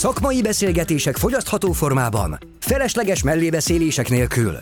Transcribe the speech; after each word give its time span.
Szakmai 0.00 0.42
beszélgetések 0.42 1.16
fogyasztható 1.16 1.72
formában, 1.72 2.38
felesleges 2.60 3.22
mellébeszélések 3.22 4.08
nélkül. 4.08 4.56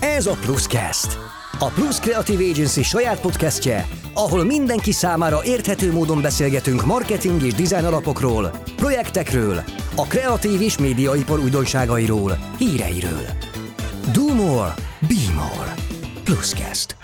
Ez 0.00 0.26
a 0.26 0.36
Pluscast. 0.40 1.18
A 1.58 1.66
Plus 1.66 1.98
Creative 1.98 2.44
Agency 2.44 2.82
saját 2.82 3.20
podcastje, 3.20 3.86
ahol 4.14 4.44
mindenki 4.44 4.92
számára 4.92 5.44
érthető 5.44 5.92
módon 5.92 6.22
beszélgetünk 6.22 6.84
marketing 6.84 7.42
és 7.42 7.54
design 7.54 7.84
alapokról, 7.84 8.50
projektekről, 8.76 9.62
a 9.96 10.06
kreatív 10.06 10.60
és 10.60 10.78
médiaipar 10.78 11.38
újdonságairól, 11.38 12.38
híreiről. 12.58 13.26
Do 14.12 14.34
more, 14.34 14.74
be 15.00 15.32
more. 15.34 15.74
Pluscast. 16.24 16.96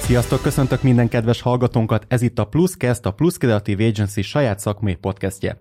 Sziasztok, 0.00 0.42
köszöntök 0.42 0.82
minden 0.82 1.08
kedves 1.08 1.40
hallgatónkat, 1.40 2.04
ez 2.08 2.22
itt 2.22 2.38
a 2.38 2.44
Pluscast, 2.44 3.06
a 3.06 3.10
Plus 3.10 3.36
Creative 3.36 3.86
Agency 3.86 4.22
saját 4.22 4.58
szakmai 4.58 4.94
podcastje. 4.94 5.58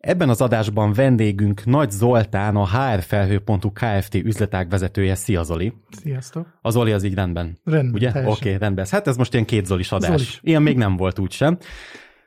Ebben 0.00 0.28
az 0.28 0.40
adásban 0.40 0.92
vendégünk 0.92 1.64
Nagy 1.64 1.90
Zoltán, 1.90 2.56
a 2.56 2.66
hrfelhő.hu 2.66 3.72
Kft. 3.72 4.14
üzletág 4.14 4.68
vezetője. 4.68 5.14
Szia 5.14 5.42
Zoli! 5.42 5.72
Sziasztok! 5.90 6.58
A 6.62 6.70
Zoli 6.70 6.92
az 6.92 7.02
így 7.02 7.14
rendben. 7.14 7.58
Rendben, 7.64 7.94
Ugye? 7.94 8.08
Oké, 8.08 8.26
okay, 8.26 8.58
rendben. 8.58 8.86
Hát 8.90 9.06
ez 9.06 9.16
most 9.16 9.32
ilyen 9.32 9.44
két 9.44 9.66
Zolis 9.66 9.92
adás. 9.92 10.10
Zolis. 10.10 10.40
Ilyen 10.42 10.62
még 10.62 10.76
nem 10.76 10.96
volt 10.96 11.18
úgysem. 11.18 11.58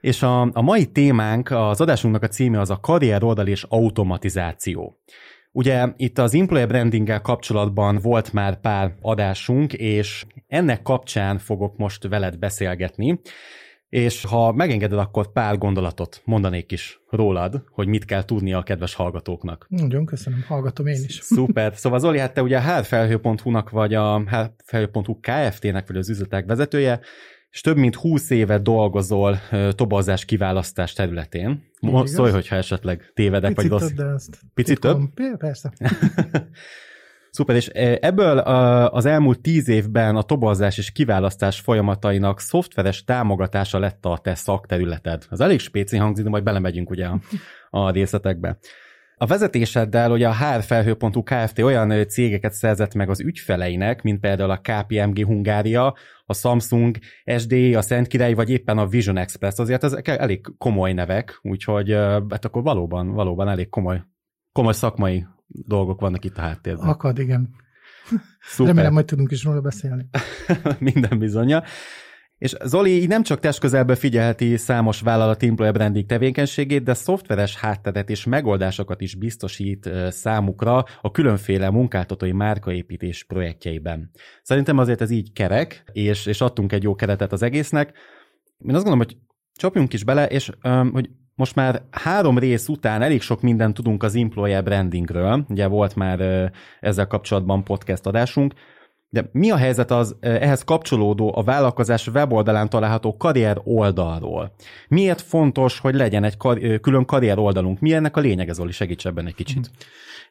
És 0.01 0.23
a, 0.23 0.41
a 0.41 0.61
mai 0.61 0.85
témánk, 0.85 1.51
az 1.51 1.81
adásunknak 1.81 2.23
a 2.23 2.27
címe 2.27 2.59
az 2.59 2.69
a 2.69 2.79
karrier 2.79 3.23
oldal 3.23 3.47
és 3.47 3.65
automatizáció. 3.69 4.97
Ugye 5.51 5.87
itt 5.95 6.17
az 6.17 6.35
employer 6.35 6.67
brandinggel 6.67 7.21
kapcsolatban 7.21 7.99
volt 8.01 8.33
már 8.33 8.59
pár 8.59 8.95
adásunk, 9.01 9.73
és 9.73 10.25
ennek 10.47 10.81
kapcsán 10.81 11.37
fogok 11.37 11.77
most 11.77 12.07
veled 12.07 12.37
beszélgetni, 12.39 13.19
és 13.93 14.25
ha 14.25 14.51
megengeded, 14.51 14.99
akkor 14.99 15.31
pár 15.31 15.57
gondolatot 15.57 16.21
mondanék 16.25 16.71
is 16.71 17.01
rólad, 17.09 17.63
hogy 17.71 17.87
mit 17.87 18.05
kell 18.05 18.23
tudnia 18.23 18.57
a 18.57 18.63
kedves 18.63 18.93
hallgatóknak. 18.93 19.65
Nagyon 19.69 20.05
köszönöm, 20.05 20.43
hallgatom 20.47 20.87
én 20.87 21.03
is. 21.07 21.19
Szuper. 21.35 21.73
Szóval 21.75 21.99
Zoli, 21.99 22.17
hát 22.17 22.33
te 22.33 22.41
ugye 22.41 22.57
a 22.57 22.61
hrfelhő.hu-nak 22.61 23.69
vagy 23.69 23.93
a 23.93 24.19
hrfelhő.hu 24.19 25.19
Kft-nek 25.19 25.87
vagy 25.87 25.97
az 25.97 26.09
üzletek 26.09 26.45
vezetője, 26.45 26.99
és 27.49 27.61
több 27.61 27.77
mint 27.77 27.95
20 27.95 28.29
éve 28.29 28.57
dolgozol 28.57 29.39
tobazás 29.71 30.25
kiválasztás 30.25 30.93
területén. 30.93 31.63
Szólj, 32.03 32.31
hogyha 32.31 32.55
esetleg 32.55 33.11
tévedek, 33.13 33.53
Picit 33.53 33.71
vagy 33.71 33.79
rossz. 33.79 33.91
de 33.91 34.05
ezt 34.05 34.39
Picit 34.53 34.79
több? 34.79 34.99
Persze. 35.37 35.73
Szuper, 37.33 37.55
és 37.55 37.67
ebből 37.67 38.37
az 38.87 39.05
elmúlt 39.05 39.41
tíz 39.41 39.67
évben 39.67 40.15
a 40.15 40.21
tobazás 40.21 40.77
és 40.77 40.91
kiválasztás 40.91 41.59
folyamatainak 41.59 42.39
szoftveres 42.39 43.03
támogatása 43.03 43.79
lett 43.79 44.05
a 44.05 44.17
te 44.17 44.35
szakterületed. 44.35 45.25
Az 45.29 45.41
elég 45.41 45.59
spéci 45.59 45.97
hangzik, 45.97 46.23
de 46.23 46.29
majd 46.29 46.43
belemegyünk 46.43 46.89
ugye 46.89 47.05
a, 47.05 47.19
a 47.69 47.91
részletekbe. 47.91 48.57
A 49.17 49.25
vezetéseddel 49.25 50.11
ugye 50.11 50.27
a 50.27 50.33
hrfelhő.hu 50.33 51.23
Kft. 51.23 51.59
olyan 51.59 52.07
cégeket 52.07 52.53
szerzett 52.53 52.93
meg 52.93 53.09
az 53.09 53.19
ügyfeleinek, 53.19 54.01
mint 54.01 54.19
például 54.19 54.51
a 54.51 54.61
KPMG 54.61 55.25
Hungária, 55.25 55.95
a 56.25 56.33
Samsung, 56.33 56.97
SD, 57.37 57.53
a 57.53 57.81
Szent 57.81 58.07
Király, 58.07 58.33
vagy 58.33 58.49
éppen 58.49 58.77
a 58.77 58.87
Vision 58.87 59.17
Express, 59.17 59.57
azért 59.57 59.83
ezek 59.83 60.07
elég 60.07 60.41
komoly 60.57 60.93
nevek, 60.93 61.39
úgyhogy 61.41 61.91
hát 62.29 62.45
akkor 62.45 62.63
valóban, 62.63 63.13
valóban 63.13 63.49
elég 63.49 63.69
komoly, 63.69 64.01
komoly 64.51 64.73
szakmai 64.73 65.25
dolgok 65.47 65.99
vannak 65.99 66.25
itt 66.25 66.37
a 66.37 66.41
háttérben. 66.41 66.87
Akad, 66.87 67.19
igen. 67.19 67.49
Szuper. 68.41 68.73
Remélem, 68.73 68.93
majd 68.93 69.05
tudunk 69.05 69.31
is 69.31 69.43
róla 69.43 69.61
beszélni. 69.61 70.09
Minden 70.79 71.19
bizonyja. 71.19 71.63
És 72.37 72.55
Zoli 72.63 73.01
így 73.01 73.07
nem 73.07 73.23
csak 73.23 73.39
testközelből 73.39 73.95
figyelheti 73.95 74.57
számos 74.57 75.01
vállalat 75.01 75.43
employer 75.43 75.73
branding 75.73 76.05
tevékenységét, 76.05 76.83
de 76.83 76.93
szoftveres 76.93 77.57
hátteret 77.57 78.09
és 78.09 78.25
megoldásokat 78.25 79.01
is 79.01 79.15
biztosít 79.15 79.89
számukra 80.09 80.85
a 81.01 81.11
különféle 81.11 81.69
munkáltatói 81.69 82.31
márkaépítés 82.31 83.23
projektjeiben. 83.23 84.11
Szerintem 84.41 84.77
azért 84.77 85.01
ez 85.01 85.09
így 85.09 85.33
kerek, 85.33 85.83
és, 85.91 86.25
és 86.25 86.41
adtunk 86.41 86.71
egy 86.71 86.83
jó 86.83 86.95
keretet 86.95 87.31
az 87.31 87.41
egésznek. 87.41 87.87
Én 88.57 88.75
azt 88.75 88.83
gondolom, 88.83 89.07
hogy 89.07 89.17
csapjunk 89.55 89.93
is 89.93 90.03
bele, 90.03 90.25
és 90.25 90.51
hogy 90.91 91.09
most 91.35 91.55
már 91.55 91.81
három 91.91 92.37
rész 92.37 92.67
után 92.67 93.01
elég 93.01 93.21
sok 93.21 93.41
mindent 93.41 93.73
tudunk 93.73 94.03
az 94.03 94.15
employer 94.15 94.63
brandingről, 94.63 95.45
ugye 95.49 95.67
volt 95.67 95.95
már 95.95 96.51
ezzel 96.79 97.07
kapcsolatban 97.07 97.63
podcast 97.63 98.05
adásunk, 98.05 98.53
de 99.13 99.29
mi 99.31 99.51
a 99.51 99.57
helyzet 99.57 99.91
az 99.91 100.15
ehhez 100.19 100.63
kapcsolódó 100.63 101.35
a 101.35 101.43
vállalkozás 101.43 102.07
weboldalán 102.07 102.69
található 102.69 103.17
karrier 103.17 103.61
oldalról? 103.63 104.53
Miért 104.87 105.21
fontos, 105.21 105.79
hogy 105.79 105.95
legyen 105.95 106.23
egy 106.23 106.37
kar- 106.37 106.79
külön 106.81 107.05
karrier 107.05 107.39
oldalunk? 107.39 107.79
Mi 107.79 107.93
ennek 107.93 108.17
a 108.17 108.19
lényege, 108.19 108.53
Zoli? 108.53 108.71
Segíts 108.71 109.05
ebben 109.05 109.27
egy 109.27 109.35
kicsit. 109.35 109.71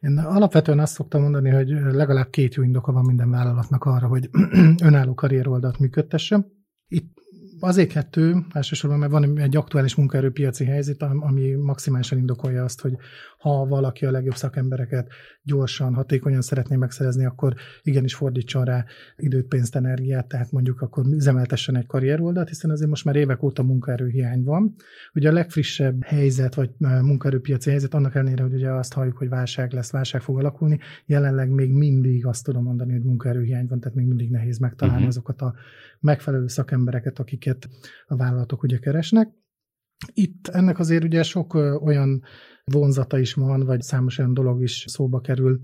Én 0.01 0.19
alapvetően 0.19 0.79
azt 0.79 0.93
szoktam 0.93 1.23
mondani, 1.23 1.51
hogy 1.51 1.69
legalább 1.93 2.31
két 2.31 2.55
jó 2.55 2.63
indoka 2.63 2.93
van 2.93 3.05
minden 3.05 3.31
vállalatnak 3.31 3.85
arra, 3.85 4.07
hogy 4.07 4.31
önálló 4.89 5.15
karrier 5.15 5.49
oldalt 5.49 5.79
működtesse. 5.79 6.47
Itt 6.89 7.22
Azért 7.65 7.89
kettő, 7.89 8.37
elsősorban, 8.53 8.99
mert 8.99 9.13
van 9.13 9.39
egy 9.39 9.57
aktuális 9.57 9.95
munkaerőpiaci 9.95 10.65
helyzet, 10.65 11.03
ami 11.03 11.51
maximálisan 11.51 12.19
indokolja 12.19 12.65
azt, 12.65 12.81
hogy 12.81 12.97
ha 13.39 13.67
valaki 13.67 14.07
a 14.07 14.11
legjobb 14.11 14.35
szakembereket 14.35 15.09
gyorsan, 15.43 15.95
hatékonyan 15.95 16.41
szeretné 16.41 16.77
megszerezni, 16.77 17.25
akkor 17.25 17.55
igenis 17.83 18.15
fordítson 18.15 18.65
rá 18.65 18.85
időt, 19.17 19.47
pénzt, 19.47 19.77
energiát, 19.77 20.27
tehát 20.27 20.53
mondjuk 20.53 20.81
akkor 20.81 21.07
üzemeltessen 21.07 21.77
egy 21.77 21.87
karrieroldalt, 21.87 22.49
hiszen 22.49 22.71
azért 22.71 22.89
most 22.89 23.05
már 23.05 23.17
évek 23.17 23.43
óta 23.43 23.63
munkaerőhiány 23.63 24.45
van. 24.45 24.75
Ugye 25.15 25.29
a 25.29 25.33
legfrissebb 25.33 26.05
helyzet, 26.05 26.55
vagy 26.55 26.71
munkaerőpiaci 26.79 27.71
helyzet, 27.71 27.95
annak 27.95 28.15
ellenére, 28.15 28.43
hogy 28.43 28.55
ugye 28.55 28.71
azt 28.71 28.93
halljuk, 28.93 29.17
hogy 29.17 29.29
válság 29.29 29.73
lesz, 29.73 29.91
válság 29.91 30.21
fog 30.21 30.39
alakulni, 30.39 30.79
jelenleg 31.07 31.51
még 31.51 31.73
mindig 31.73 32.27
azt 32.27 32.45
tudom 32.45 32.63
mondani, 32.63 32.93
hogy 32.93 33.03
munkaerőhiány 33.03 33.67
van, 33.67 33.81
tehát 33.81 33.97
még 33.97 34.07
mindig 34.07 34.31
nehéz 34.31 34.59
megtalálni 34.59 35.03
uh-huh. 35.03 35.17
azokat 35.17 35.41
a 35.41 35.55
megfelelő 36.03 36.47
szakembereket, 36.47 37.19
akiket 37.19 37.69
a 38.07 38.17
vállalatok 38.17 38.63
ugye 38.63 38.79
keresnek. 38.79 39.31
Itt 40.13 40.49
ennek 40.49 40.79
azért 40.79 41.05
ugye 41.05 41.23
sok 41.23 41.55
olyan 41.85 42.23
vonzata 42.65 43.19
is 43.19 43.35
van, 43.35 43.61
vagy 43.61 43.81
számos 43.81 44.19
olyan 44.19 44.35
dolog 44.35 44.63
is 44.63 44.85
szóba 44.89 45.21
kerül 45.21 45.61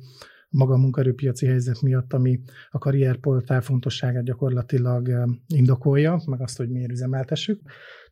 maga 0.50 0.75
a 0.75 0.78
munkaerőpiaci 0.78 1.47
helyzet 1.47 1.82
miatt, 1.82 2.12
ami 2.12 2.41
a 2.71 2.78
karrierportál 2.78 3.60
fontosságát 3.60 4.25
gyakorlatilag 4.25 5.09
indokolja, 5.47 6.22
meg 6.27 6.41
azt, 6.41 6.56
hogy 6.56 6.69
miért 6.71 6.91
üzemeltessük. 6.91 7.60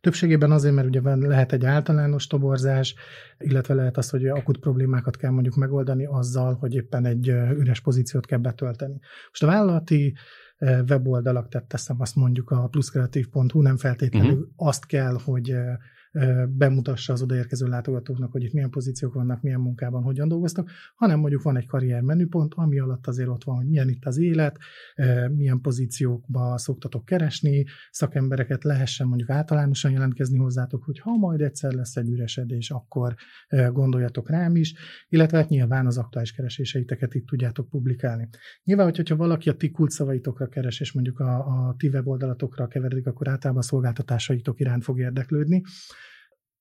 Többségében 0.01 0.51
azért, 0.51 0.75
mert 0.75 0.87
ugye 0.87 1.15
lehet 1.15 1.51
egy 1.51 1.65
általános 1.65 2.27
toborzás, 2.27 2.95
illetve 3.37 3.73
lehet 3.73 3.97
az, 3.97 4.09
hogy 4.09 4.25
akut 4.25 4.59
problémákat 4.59 5.17
kell 5.17 5.31
mondjuk 5.31 5.55
megoldani 5.55 6.05
azzal, 6.05 6.53
hogy 6.53 6.73
éppen 6.73 7.05
egy 7.05 7.27
üres 7.29 7.81
pozíciót 7.81 8.25
kell 8.25 8.39
betölteni. 8.39 8.99
Most 9.27 9.43
a 9.43 9.47
vállalati 9.47 10.15
weboldalak, 10.59 11.49
tehát 11.49 11.67
teszem 11.67 12.01
azt 12.01 12.15
mondjuk 12.15 12.51
a 12.51 12.67
pluszkreatív.hu 12.67 13.61
nem 13.61 13.77
feltétlenül 13.77 14.31
uh-huh. 14.31 14.67
azt 14.67 14.85
kell, 14.85 15.17
hogy 15.23 15.55
bemutassa 16.49 17.13
az 17.13 17.21
odaérkező 17.21 17.67
látogatóknak, 17.67 18.31
hogy 18.31 18.43
itt 18.43 18.53
milyen 18.53 18.69
pozíciók 18.69 19.13
vannak, 19.13 19.41
milyen 19.41 19.59
munkában, 19.59 20.03
hogyan 20.03 20.27
dolgoztak, 20.27 20.69
hanem 20.95 21.19
mondjuk 21.19 21.41
van 21.41 21.57
egy 21.57 21.65
karrier 21.65 22.01
menüpont, 22.01 22.53
ami 22.55 22.79
alatt 22.79 23.07
azért 23.07 23.29
ott 23.29 23.43
van, 23.43 23.55
hogy 23.55 23.67
milyen 23.67 23.89
itt 23.89 24.05
az 24.05 24.17
élet, 24.17 24.57
milyen 25.35 25.61
pozíciókba 25.61 26.57
szoktatok 26.57 27.05
keresni, 27.05 27.65
szakembereket 27.91 28.63
lehessen 28.63 29.07
mondjuk 29.07 29.29
általánosan 29.29 29.91
jelentkezni 29.91 30.37
hozzátok, 30.37 30.83
hogy 30.83 30.99
ha 30.99 31.17
majd 31.17 31.41
egyszer 31.41 31.71
lesz 31.71 31.95
egy 31.95 32.09
üresedés, 32.09 32.71
akkor 32.71 33.15
gondoljatok 33.71 34.29
rám 34.29 34.55
is, 34.55 34.73
illetve 35.09 35.37
hát 35.37 35.49
nyilván 35.49 35.85
az 35.85 35.97
aktuális 35.97 36.31
kereséseiteket 36.31 37.13
itt 37.13 37.25
tudjátok 37.25 37.69
publikálni. 37.69 38.29
Nyilván, 38.63 38.91
hogyha 38.95 39.15
valaki 39.15 39.49
a 39.49 39.53
ti 39.53 39.71
kulcsszavaitokra 39.71 40.47
keres, 40.47 40.79
és 40.79 40.91
mondjuk 40.93 41.19
a, 41.19 41.37
a 41.37 41.75
ti 41.77 41.87
weboldalatokra 41.87 42.67
keveredik, 42.67 43.07
akkor 43.07 43.27
általában 43.27 43.61
a 43.61 43.65
szolgáltatásaitok 43.65 44.59
iránt 44.59 44.83
fog 44.83 44.99
érdeklődni. 44.99 45.63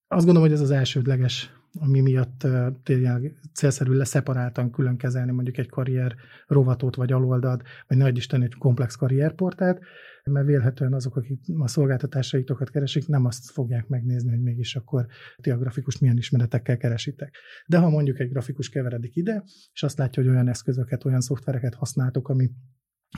Azt 0.08 0.24
gondolom, 0.24 0.48
hogy 0.48 0.58
ez 0.58 0.64
az 0.64 0.70
elsődleges, 0.70 1.52
ami 1.80 2.00
miatt 2.00 2.46
tényleg 2.82 3.38
célszerű 3.52 3.92
leszeparáltan 3.92 4.70
külön 4.70 4.96
kezelni 4.96 5.32
mondjuk 5.32 5.58
egy 5.58 5.68
karrier 5.68 6.14
rovatot, 6.46 6.94
vagy 6.96 7.12
aloldalt, 7.12 7.62
vagy 7.88 7.96
nagy 7.96 8.16
Isten 8.16 8.42
egy 8.42 8.54
komplex 8.54 8.94
karrierportált, 8.94 9.80
mert 10.24 10.46
vélhetően 10.46 10.94
azok, 10.94 11.16
akik 11.16 11.40
a 11.58 11.68
szolgáltatásaitokat 11.68 12.70
keresik, 12.70 13.08
nem 13.08 13.24
azt 13.24 13.50
fogják 13.50 13.88
megnézni, 13.88 14.30
hogy 14.30 14.42
mégis 14.42 14.76
akkor 14.76 15.06
ti 15.40 15.50
a 15.50 15.58
grafikus 15.58 15.98
milyen 15.98 16.16
ismeretekkel 16.16 16.76
keresitek. 16.76 17.36
De 17.66 17.78
ha 17.78 17.88
mondjuk 17.88 18.18
egy 18.18 18.30
grafikus 18.30 18.68
keveredik 18.68 19.16
ide, 19.16 19.42
és 19.72 19.82
azt 19.82 19.98
látja, 19.98 20.22
hogy 20.22 20.32
olyan 20.32 20.48
eszközöket, 20.48 21.04
olyan 21.04 21.20
szoftvereket 21.20 21.74
használtok, 21.74 22.28
ami 22.28 22.50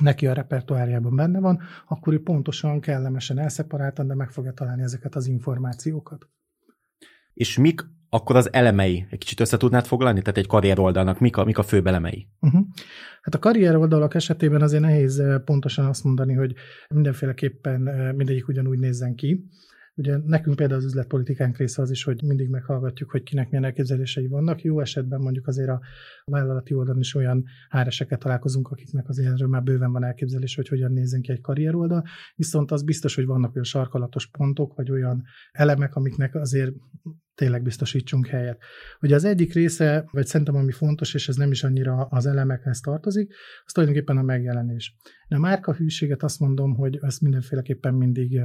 neki 0.01 0.27
a 0.27 0.33
repertoárjában 0.33 1.17
benne 1.17 1.41
van, 1.41 1.61
akkor 1.89 2.13
ő 2.13 2.23
pontosan, 2.23 2.81
kellemesen 2.81 3.39
elszeparáltan, 3.39 4.07
de 4.07 4.15
meg 4.15 4.31
fogja 4.31 4.53
találni 4.53 4.83
ezeket 4.83 5.15
az 5.15 5.27
információkat 5.27 6.29
és 7.39 7.59
mik 7.59 7.81
akkor 8.11 8.37
az 8.37 8.53
elemei? 8.53 9.07
Egy 9.11 9.19
kicsit 9.19 9.41
össze 9.41 9.57
tudnád 9.57 9.87
foglalni? 9.87 10.21
Tehát 10.21 10.39
egy 10.39 10.47
karrier 10.47 10.79
oldalnak 10.79 11.21
mik 11.21 11.37
a, 11.37 11.45
mik 11.45 11.59
a 11.59 11.63
fő 11.63 11.83
elemei? 11.85 12.29
Uh-huh. 12.41 12.67
Hát 13.23 13.35
a 13.35 13.39
karrier 13.39 13.77
oldalak 13.77 14.15
esetében 14.15 14.63
azért 14.63 14.83
nehéz 14.83 15.23
pontosan 15.45 15.85
azt 15.85 16.05
mondani, 16.05 16.35
hogy 16.35 16.55
mindenféleképpen 16.89 17.81
mindegyik 18.17 18.49
ugyanúgy 18.49 18.79
nézzen 18.79 19.15
ki, 19.15 19.45
Ugye 19.99 20.17
nekünk 20.25 20.57
például 20.57 20.79
az 20.79 20.85
üzletpolitikánk 20.85 21.57
része 21.57 21.83
az 21.83 21.91
is, 21.91 22.05
hogy 22.05 22.23
mindig 22.23 22.49
meghallgatjuk, 22.49 23.11
hogy 23.11 23.23
kinek 23.23 23.51
milyen 23.51 23.65
elképzelései 23.65 24.27
vannak. 24.27 24.63
Jó 24.63 24.81
esetben 24.81 25.21
mondjuk 25.21 25.47
azért 25.47 25.69
a 25.69 25.81
vállalati 26.25 26.75
oldalon 26.75 27.01
is 27.01 27.15
olyan 27.15 27.45
áreseket 27.69 28.19
találkozunk, 28.19 28.69
akiknek 28.69 29.09
azért 29.09 29.33
erről 29.33 29.49
már 29.49 29.63
bőven 29.63 29.93
van 29.93 30.05
elképzelés, 30.05 30.55
hogy 30.55 30.69
hogyan 30.69 30.93
nézzen 30.93 31.21
ki 31.21 31.33
egy 31.33 31.41
karrieroldal. 31.41 32.05
Viszont 32.35 32.71
az 32.71 32.83
biztos, 32.83 33.15
hogy 33.15 33.27
vannak 33.27 33.51
olyan 33.51 33.65
sarkalatos 33.65 34.27
pontok, 34.27 34.75
vagy 34.75 34.91
olyan 34.91 35.23
elemek, 35.53 35.95
amiknek 35.95 36.35
azért 36.35 36.73
tényleg 37.35 37.63
biztosítsunk 37.63 38.27
helyet. 38.27 38.63
Ugye 39.01 39.15
az 39.15 39.25
egyik 39.25 39.53
része, 39.53 40.09
vagy 40.11 40.27
szerintem 40.27 40.57
ami 40.57 40.73
fontos, 40.73 41.15
és 41.15 41.29
ez 41.29 41.37
nem 41.37 41.51
is 41.51 41.65
annyira 41.65 41.97
az 41.97 42.27
elemekhez 42.27 42.81
tartozik, 42.81 43.35
az 43.65 43.73
tulajdonképpen 43.73 44.17
a 44.17 44.23
megjelenés. 44.23 44.97
A 45.29 45.39
márka 45.39 45.75
hűséget 45.75 46.23
azt 46.23 46.41
mondom, 46.41 46.75
hogy 46.75 46.99
ezt 47.03 47.21
mindenféleképpen 47.21 47.95
mindig 47.95 48.41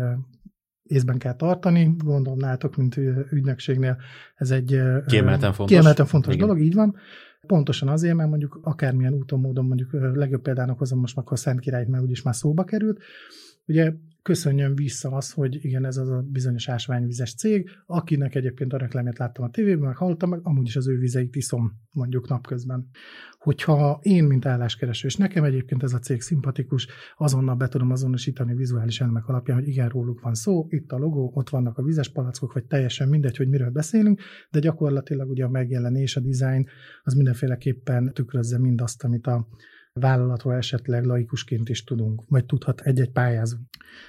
észben 0.84 1.18
kell 1.18 1.36
tartani. 1.36 1.96
Gondolom 1.98 2.40
nálatok, 2.40 2.76
mint 2.76 2.98
ügynökségnél 3.32 3.98
ez 4.36 4.52
egy 4.52 4.82
kiemelten 5.06 5.54
fontos, 5.54 5.76
kiemelten 5.76 6.06
fontos 6.06 6.36
dolog, 6.36 6.60
így 6.60 6.74
van. 6.74 6.96
Pontosan 7.48 7.88
azért, 7.88 8.16
mert 8.16 8.30
mondjuk 8.30 8.60
akármilyen 8.64 9.14
úton, 9.14 9.40
módon, 9.40 9.66
mondjuk 9.66 9.92
legjobb 10.14 10.42
példának 10.42 10.78
hozom 10.78 11.00
most 11.00 11.18
akkor 11.18 11.40
Szent 11.40 11.60
Királyt, 11.60 11.88
mert 11.88 12.04
úgyis 12.04 12.22
már 12.22 12.36
szóba 12.36 12.64
került. 12.64 13.02
Ugye 13.66 13.94
köszönjön 14.24 14.76
vissza 14.76 15.12
az, 15.12 15.32
hogy 15.32 15.66
igen, 15.66 15.86
ez 15.86 15.98
az 15.98 16.10
a 16.10 16.26
bizonyos 16.32 16.70
ásványvizes 16.70 17.36
cég, 17.36 17.70
akinek 17.86 18.36
egyébként 18.36 18.74
a 18.74 18.78
reklámját 18.78 19.18
láttam 19.18 19.44
a 19.44 19.50
tévében, 19.50 19.86
meg 19.86 19.96
hallottam, 19.96 20.30
meg 20.30 20.40
amúgy 20.44 20.68
is 20.68 20.76
az 20.76 20.88
ő 20.88 20.98
vizeit 20.98 21.36
iszom 21.36 21.72
mondjuk 21.92 22.28
napközben. 22.30 22.90
Hogyha 23.38 24.00
én, 24.02 24.24
mint 24.24 24.46
álláskereső, 24.46 25.08
és 25.08 25.16
nekem 25.16 25.44
egyébként 25.44 25.84
ez 25.84 25.94
a 25.94 26.00
cég 26.00 26.22
szimpatikus, 26.22 26.88
azonnal 27.18 27.56
be 27.56 27.68
tudom 27.68 27.92
azonosítani 27.92 28.56
vizuális 28.56 29.02
elemek 29.02 29.28
alapján, 29.28 29.58
hogy 29.58 29.68
igen, 29.68 29.90
róluk 29.90 30.22
van 30.22 30.34
szó, 30.34 30.66
itt 30.70 30.92
a 30.92 30.98
logó, 30.98 31.32
ott 31.34 31.50
vannak 31.50 31.78
a 31.78 31.84
vizes 31.84 32.12
palackok, 32.12 32.54
vagy 32.54 32.66
teljesen 32.66 33.10
mindegy, 33.10 33.38
hogy 33.38 33.50
miről 33.50 33.70
beszélünk, 33.70 34.22
de 34.52 34.60
gyakorlatilag 34.60 35.30
ugye 35.30 35.44
a 35.44 35.50
megjelenés, 35.50 36.16
a 36.16 36.20
design 36.20 36.68
az 37.04 37.14
mindenféleképpen 37.14 38.14
tükrözze 38.14 38.60
mindazt, 38.60 39.04
amit 39.04 39.28
a 39.28 39.48
vállalatról 40.00 40.54
esetleg 40.54 41.06
laikusként 41.06 41.70
is 41.70 41.84
tudunk, 41.84 42.24
vagy 42.28 42.46
tudhat 42.46 42.82
egy-egy 42.82 43.12
pályázó. 43.12 43.58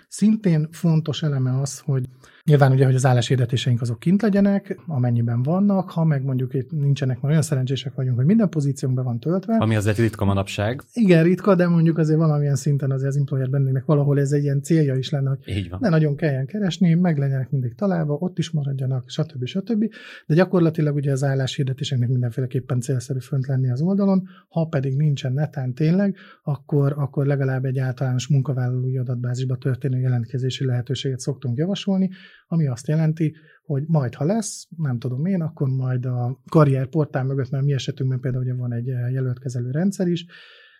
Szintén 0.08 0.68
fontos 0.70 1.22
eleme 1.22 1.60
az, 1.60 1.78
hogy 1.78 2.08
Nyilván 2.48 2.72
ugye, 2.72 2.84
hogy 2.84 2.94
az 2.94 3.06
álláshirdetéseink 3.06 3.80
azok 3.80 3.98
kint 3.98 4.22
legyenek, 4.22 4.80
amennyiben 4.86 5.42
vannak, 5.42 5.90
ha 5.90 6.04
meg 6.04 6.22
mondjuk 6.22 6.54
itt 6.54 6.70
nincsenek, 6.70 7.14
mert 7.16 7.28
olyan 7.28 7.42
szerencsések 7.42 7.94
vagyunk, 7.94 8.16
hogy 8.16 8.24
minden 8.24 8.48
pozíciónkban 8.48 9.04
van 9.04 9.20
töltve. 9.20 9.56
Ami 9.56 9.76
azért 9.76 9.98
ritka 9.98 10.24
manapság. 10.24 10.82
Igen, 10.92 11.22
ritka, 11.22 11.54
de 11.54 11.68
mondjuk 11.68 11.98
azért 11.98 12.18
valamilyen 12.18 12.56
szinten 12.56 12.90
azért 12.90 13.08
az 13.08 13.16
employer 13.16 13.50
bennének 13.50 13.84
valahol 13.84 14.20
ez 14.20 14.32
egy 14.32 14.42
ilyen 14.42 14.62
célja 14.62 14.94
is 14.94 15.10
lenne, 15.10 15.28
hogy 15.28 15.56
Így 15.56 15.70
van. 15.70 15.78
ne 15.82 15.88
nagyon 15.88 16.16
kelljen 16.16 16.46
keresni, 16.46 16.94
meg 16.94 17.18
legyenek 17.18 17.50
mindig 17.50 17.74
találva, 17.74 18.14
ott 18.14 18.38
is 18.38 18.50
maradjanak, 18.50 19.08
stb. 19.08 19.44
stb. 19.44 19.84
De 20.26 20.34
gyakorlatilag 20.34 20.94
ugye 20.94 21.12
az 21.12 21.24
álláshirdetéseknek 21.24 22.08
mindenféleképpen 22.08 22.80
célszerű 22.80 23.18
fönt 23.18 23.46
lenni 23.46 23.70
az 23.70 23.80
oldalon, 23.80 24.28
ha 24.48 24.64
pedig 24.64 24.96
nincsen 24.96 25.32
netán 25.32 25.74
tényleg, 25.74 26.16
akkor, 26.42 26.94
akkor 26.96 27.26
legalább 27.26 27.64
egy 27.64 27.78
általános 27.78 28.28
munkavállalói 28.28 28.98
adatbázisba 28.98 29.56
történő 29.56 29.98
jelentkezési 29.98 30.64
lehetőséget 30.64 31.20
szoktunk 31.20 31.56
javasolni, 31.58 32.10
ami 32.46 32.66
azt 32.66 32.88
jelenti, 32.88 33.34
hogy 33.64 33.84
majd, 33.86 34.14
ha 34.14 34.24
lesz, 34.24 34.68
nem 34.76 34.98
tudom 34.98 35.26
én, 35.26 35.40
akkor 35.40 35.68
majd 35.68 36.04
a 36.04 36.42
karrierportál 36.48 37.24
mögött, 37.24 37.50
mert 37.50 37.64
mi 37.64 37.72
esetünkben 37.72 38.20
például 38.20 38.44
ugye 38.44 38.54
van 38.54 38.72
egy 38.72 38.86
jelöltkezelő 38.86 39.70
rendszer 39.70 40.06
is, 40.06 40.26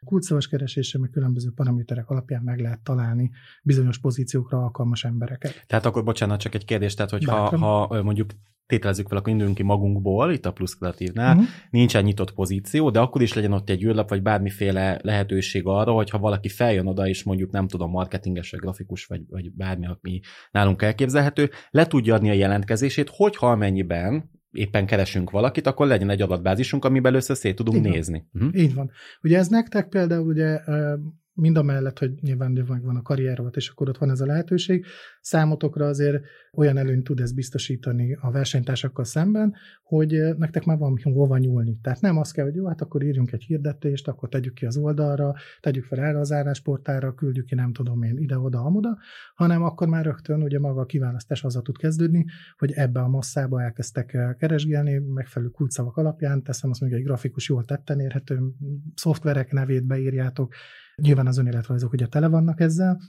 kulcsszavas 0.05 0.49
keresése, 0.49 0.99
meg 0.99 1.11
különböző 1.11 1.51
paraméterek 1.55 2.11
alapján 2.11 2.43
meg 2.43 2.61
lehet 2.61 2.81
találni 2.81 3.31
bizonyos 3.63 3.99
pozíciókra 3.99 4.59
alkalmas 4.59 5.05
embereket. 5.05 5.65
Tehát 5.67 5.87
akkor 5.87 6.05
bocsánat, 6.05 6.41
csak 6.41 6.55
egy 6.55 6.65
kérdés, 6.65 6.95
tehát 6.95 7.11
hogy 7.11 7.25
ha, 7.25 7.59
ha 7.59 8.03
mondjuk 8.03 8.31
tételezzük 8.67 9.09
fel, 9.09 9.19
akkor 9.19 9.33
indulunk 9.33 9.57
ki 9.57 9.63
magunkból, 9.63 10.33
itt 10.33 10.47
a 10.47 10.53
plusz 10.53 10.75
kreatívnál, 10.75 11.37
uh-huh. 11.37 11.49
nincsen 11.71 12.05
nyitott 12.05 12.33
pozíció, 12.33 12.91
de 12.91 13.01
akkor 13.01 13.23
is 13.23 13.33
legyen 13.35 13.53
ott 13.53 13.71
egy 13.71 13.85
űrlap, 13.85 14.09
vagy 14.09 14.23
bármiféle 14.23 14.99
lehetőség 15.03 15.67
arra, 15.67 15.93
hogy 15.93 16.11
ha 16.11 16.19
valaki 16.19 16.49
feljön 16.49 16.87
oda, 16.87 17.09
és 17.09 17.23
mondjuk 17.23 17.51
nem 17.51 17.69
tudom, 17.69 17.91
marketinges, 17.91 18.51
vagy 18.51 18.61
grafikus, 18.61 19.07
vagy, 19.07 19.23
vagy 19.29 19.53
bármi, 19.53 19.87
ami 19.87 20.21
nálunk 20.51 20.83
elképzelhető, 20.83 21.51
le 21.71 21.87
tudja 21.87 22.15
adni 22.15 22.31
a 22.31 22.33
jelentkezését, 22.33 23.11
hogyha 23.13 23.51
amennyiben 23.51 24.31
éppen 24.55 24.87
keresünk 24.87 25.31
valakit, 25.31 25.67
akkor 25.67 25.87
legyen 25.87 26.11
egy 26.11 26.23
adatbázisunk, 26.23 26.85
amiben 26.85 27.13
először 27.13 27.37
szét 27.37 27.57
tudunk 27.57 27.87
Így 27.87 27.93
nézni. 27.93 28.29
Uh-huh. 28.33 28.61
Így 28.61 28.75
van. 28.75 28.91
Ugye 29.23 29.39
ez 29.39 29.49
nektek 29.49 29.89
például 29.89 30.27
ugye 30.27 30.61
mind 31.35 31.57
a 31.57 31.63
mellett, 31.63 31.99
hogy 31.99 32.13
nyilván 32.21 32.65
van 32.67 32.97
a 32.97 33.03
karrierolt, 33.03 33.57
és 33.57 33.69
akkor 33.69 33.89
ott 33.89 33.99
van 33.99 34.11
ez 34.11 34.21
a 34.21 34.27
lehetőség, 34.27 34.85
számotokra 35.21 35.87
azért 35.87 36.23
olyan 36.53 36.77
előnyt 36.77 37.05
tud 37.05 37.21
ez 37.21 37.33
biztosítani 37.33 38.17
a 38.21 38.31
versenytársakkal 38.31 39.05
szemben, 39.05 39.55
hogy 39.83 40.21
nektek 40.37 40.65
már 40.65 40.79
van 40.79 40.99
hova 41.03 41.39
nyúlni. 41.39 41.79
Tehát 41.83 42.01
nem 42.01 42.19
az 42.19 42.31
kell, 42.31 42.45
hogy 42.45 42.55
jó, 42.55 42.67
hát 42.67 42.81
akkor 42.81 43.03
írjunk 43.03 43.33
egy 43.33 43.43
hirdetést, 43.43 44.09
akkor 44.09 44.29
tegyük 44.29 44.55
ki 44.55 44.67
az 44.67 44.77
oldalra, 44.77 45.35
tegyük 45.61 45.85
fel 45.85 45.99
erre 45.99 46.19
az 46.19 46.33
állásportára, 46.33 47.15
küldjük 47.15 47.47
ki 47.47 47.55
nem 47.55 47.73
tudom 47.73 48.03
én 48.03 48.19
ide-oda, 48.19 48.61
amoda, 48.61 48.99
hanem 49.35 49.63
akkor 49.63 49.89
már 49.89 50.05
rögtön 50.05 50.43
ugye 50.43 50.59
maga 50.59 50.81
a 50.81 50.87
kiválasztás 50.87 51.45
azzal 51.45 51.63
tud 51.63 51.77
kezdődni, 51.77 52.25
hogy 52.59 52.73
ebbe 52.73 53.01
a 53.01 53.09
masszába 53.09 53.63
elkezdtek 53.63 54.37
keresgélni, 54.39 54.99
megfelelő 54.99 55.51
kulcsszavak 55.51 55.97
alapján, 55.97 56.43
teszem 56.43 56.71
azt 56.71 56.81
mondjuk 56.81 57.01
egy 57.03 57.07
grafikus 57.07 57.49
jól 57.49 57.65
tetten 57.65 58.01
érhető 58.01 58.41
szoftverek 58.95 59.53
nevét 59.53 59.87
beírjátok, 59.87 60.55
Nyilván 60.97 61.27
az 61.27 61.39
önéletrajzok 61.39 61.93
ugye 61.93 62.07
tele 62.07 62.29
vannak 62.29 62.61
ezzel, 62.61 63.01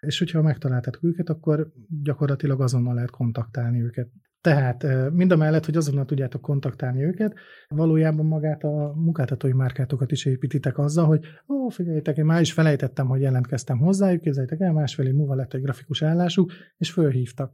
és 0.00 0.18
hogyha 0.18 0.42
megtaláltátok 0.42 1.04
őket, 1.04 1.28
akkor 1.28 1.72
gyakorlatilag 2.02 2.60
azonnal 2.60 2.94
lehet 2.94 3.10
kontaktálni 3.10 3.82
őket. 3.82 4.08
Tehát 4.40 5.10
mind 5.12 5.32
a 5.32 5.36
mellett, 5.36 5.64
hogy 5.64 5.76
azonnal 5.76 6.04
tudjátok 6.04 6.40
kontaktálni 6.40 7.04
őket, 7.04 7.34
valójában 7.68 8.26
magát 8.26 8.62
a 8.62 8.92
munkáltatói 8.94 9.52
márkátokat 9.52 10.12
is 10.12 10.24
építitek 10.24 10.78
azzal, 10.78 11.06
hogy 11.06 11.24
ó, 11.48 11.68
figyeljétek, 11.68 12.16
én 12.16 12.24
már 12.24 12.40
is 12.40 12.52
felejtettem, 12.52 13.06
hogy 13.06 13.20
jelentkeztem 13.20 13.78
hozzájuk, 13.78 14.20
képzeljétek 14.20 14.60
el, 14.60 14.72
másfél 14.72 15.06
év 15.06 15.14
múlva 15.14 15.34
lett 15.34 15.54
egy 15.54 15.62
grafikus 15.62 16.02
állásuk, 16.02 16.52
és 16.76 16.90
fölhívtak. 16.90 17.52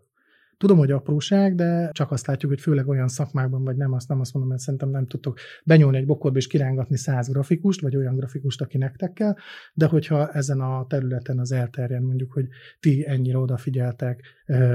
Tudom, 0.58 0.78
hogy 0.78 0.90
apróság, 0.90 1.55
de 1.55 1.90
csak 1.93 2.10
azt 2.10 2.26
látjuk, 2.26 2.50
hogy 2.50 2.60
főleg 2.60 2.88
olyan 2.88 3.08
szakmákban, 3.08 3.64
vagy 3.64 3.76
nem 3.76 3.93
azt 3.93 4.08
nem 4.08 4.20
azt 4.20 4.32
mondom, 4.32 4.50
mert 4.50 4.62
szerintem 4.62 4.90
nem 4.90 5.06
tudtok 5.06 5.38
benyúlni 5.64 5.96
egy 5.96 6.06
bokorba 6.06 6.38
és 6.38 6.46
kirángatni 6.46 6.96
száz 6.96 7.28
grafikust, 7.28 7.81
vagy 7.81 7.96
olyan 7.96 8.16
grafikust, 8.16 8.60
aki 8.60 8.78
nektek 8.78 9.12
kell, 9.12 9.34
de 9.75 9.87
hogyha 9.87 10.31
ezen 10.31 10.60
a 10.60 10.87
területen 10.87 11.38
az 11.38 11.52
elterjen, 11.52 12.02
mondjuk, 12.02 12.32
hogy 12.32 12.49
ti 12.81 13.05
ennyire 13.08 13.38
odafigyeltek, 13.38 14.22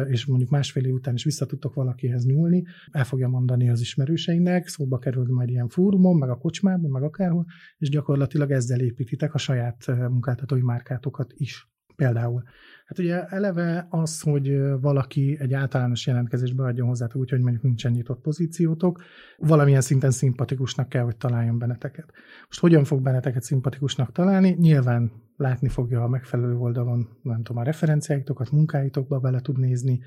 és 0.08 0.26
mondjuk 0.26 0.50
másfél 0.50 0.86
év 0.86 0.94
után 0.94 1.14
is 1.14 1.24
vissza 1.24 1.46
tudtok 1.46 1.74
valakihez 1.74 2.26
nyúlni, 2.26 2.64
el 2.92 3.04
fogja 3.04 3.28
mondani 3.28 3.70
az 3.70 3.82
ismerőseinek, 3.82 4.68
szóba 4.68 4.98
kerül 4.98 5.26
majd 5.30 5.50
ilyen 5.50 5.68
fórumon, 5.68 6.18
meg 6.18 6.30
a 6.30 6.38
kocsmában, 6.38 6.92
meg 6.92 7.04
akárhol, 7.04 7.46
és 7.78 7.90
gyakorlatilag 7.90 8.52
ezzel 8.52 8.80
építitek 8.80 9.34
a 9.34 9.38
saját 9.38 9.88
munkáltatói 9.88 10.62
márkátokat 10.62 11.34
is 11.36 11.72
például. 11.96 12.44
Hát 12.86 13.00
ugye 13.00 13.26
eleve 13.26 13.88
az, 13.90 14.22
hogy 14.22 14.60
valaki 14.82 15.38
egy 15.40 15.54
általános 15.54 16.08
jelentkezésbe 16.08 16.64
adjon 16.64 16.88
hozzá, 16.88 17.08
úgyhogy 17.14 17.42
mondjuk 17.42 17.64
nincsen 17.64 17.92
nyitott 17.92 18.22
pozíciótok, 18.22 19.02
valamilyen 19.38 19.82
szinten 19.82 20.12
szimpatikusnak 20.12 20.90
kell, 20.90 21.04
hogy 21.04 21.18
találjon 21.18 21.58
benneteket. 21.58 22.12
Most 22.48 22.60
hogyan 22.60 22.84
fog 22.84 23.02
benneteket 23.02 23.44
szimpatikusnak 23.44 24.12
találni? 24.12 24.56
Nyilván 24.60 25.12
látni 25.38 25.70
fogja 25.70 26.04
a 26.04 26.08
megfelelő 26.08 26.56
oldalon, 26.56 27.08
nem 27.22 27.44
tudom, 27.44 27.62
a 27.62 27.66
referenciáitokat, 27.66 28.52
munkáitokba 28.52 29.20
bele 29.20 29.40
tud 29.40 29.60
nézni, 29.60 30.00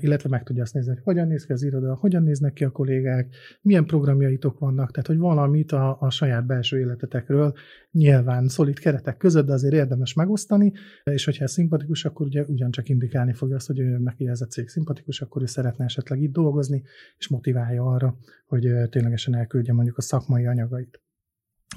illetve 0.00 0.28
meg 0.28 0.42
tudja 0.42 0.62
azt 0.62 0.74
nézni, 0.74 0.92
hogy 0.92 1.02
hogyan 1.02 1.26
néz 1.26 1.46
ki 1.46 1.52
az 1.52 1.62
iroda, 1.62 1.94
hogyan 1.94 2.22
néznek 2.22 2.52
ki 2.52 2.64
a 2.64 2.70
kollégák, 2.70 3.34
milyen 3.60 3.86
programjaitok 3.86 4.58
vannak, 4.58 4.90
tehát 4.90 5.06
hogy 5.06 5.18
valamit 5.18 5.72
a, 5.72 5.96
a 6.00 6.10
saját 6.10 6.46
belső 6.46 6.78
életetekről 6.78 7.54
nyilván 7.90 8.48
szolid 8.48 8.78
keretek 8.78 9.16
között, 9.16 9.46
de 9.46 9.52
azért 9.52 9.74
érdemes 9.74 10.14
megosztani, 10.14 10.72
és 11.04 11.24
hogyha 11.24 11.44
ez 11.44 11.52
szimpatikus, 11.52 12.04
akkor 12.04 12.26
ugye 12.26 12.44
ugyancsak 12.44 12.88
indikálni 12.88 13.32
fogja 13.32 13.56
azt, 13.56 13.66
hogy 13.66 13.78
ő 13.78 13.98
neki 13.98 14.28
ez 14.28 14.40
a 14.40 14.46
cég 14.46 14.68
szimpatikus, 14.68 15.20
akkor 15.20 15.42
ő 15.42 15.46
szeretne 15.46 15.84
esetleg 15.84 16.22
itt 16.22 16.32
dolgozni, 16.32 16.82
és 17.18 17.28
motiválja 17.28 17.84
arra, 17.84 18.16
hogy 18.46 18.66
eh, 18.66 18.86
ténylegesen 18.86 19.34
elküldje 19.34 19.72
mondjuk 19.72 19.98
a 19.98 20.02
szakmai 20.02 20.46
anyagait. 20.46 21.00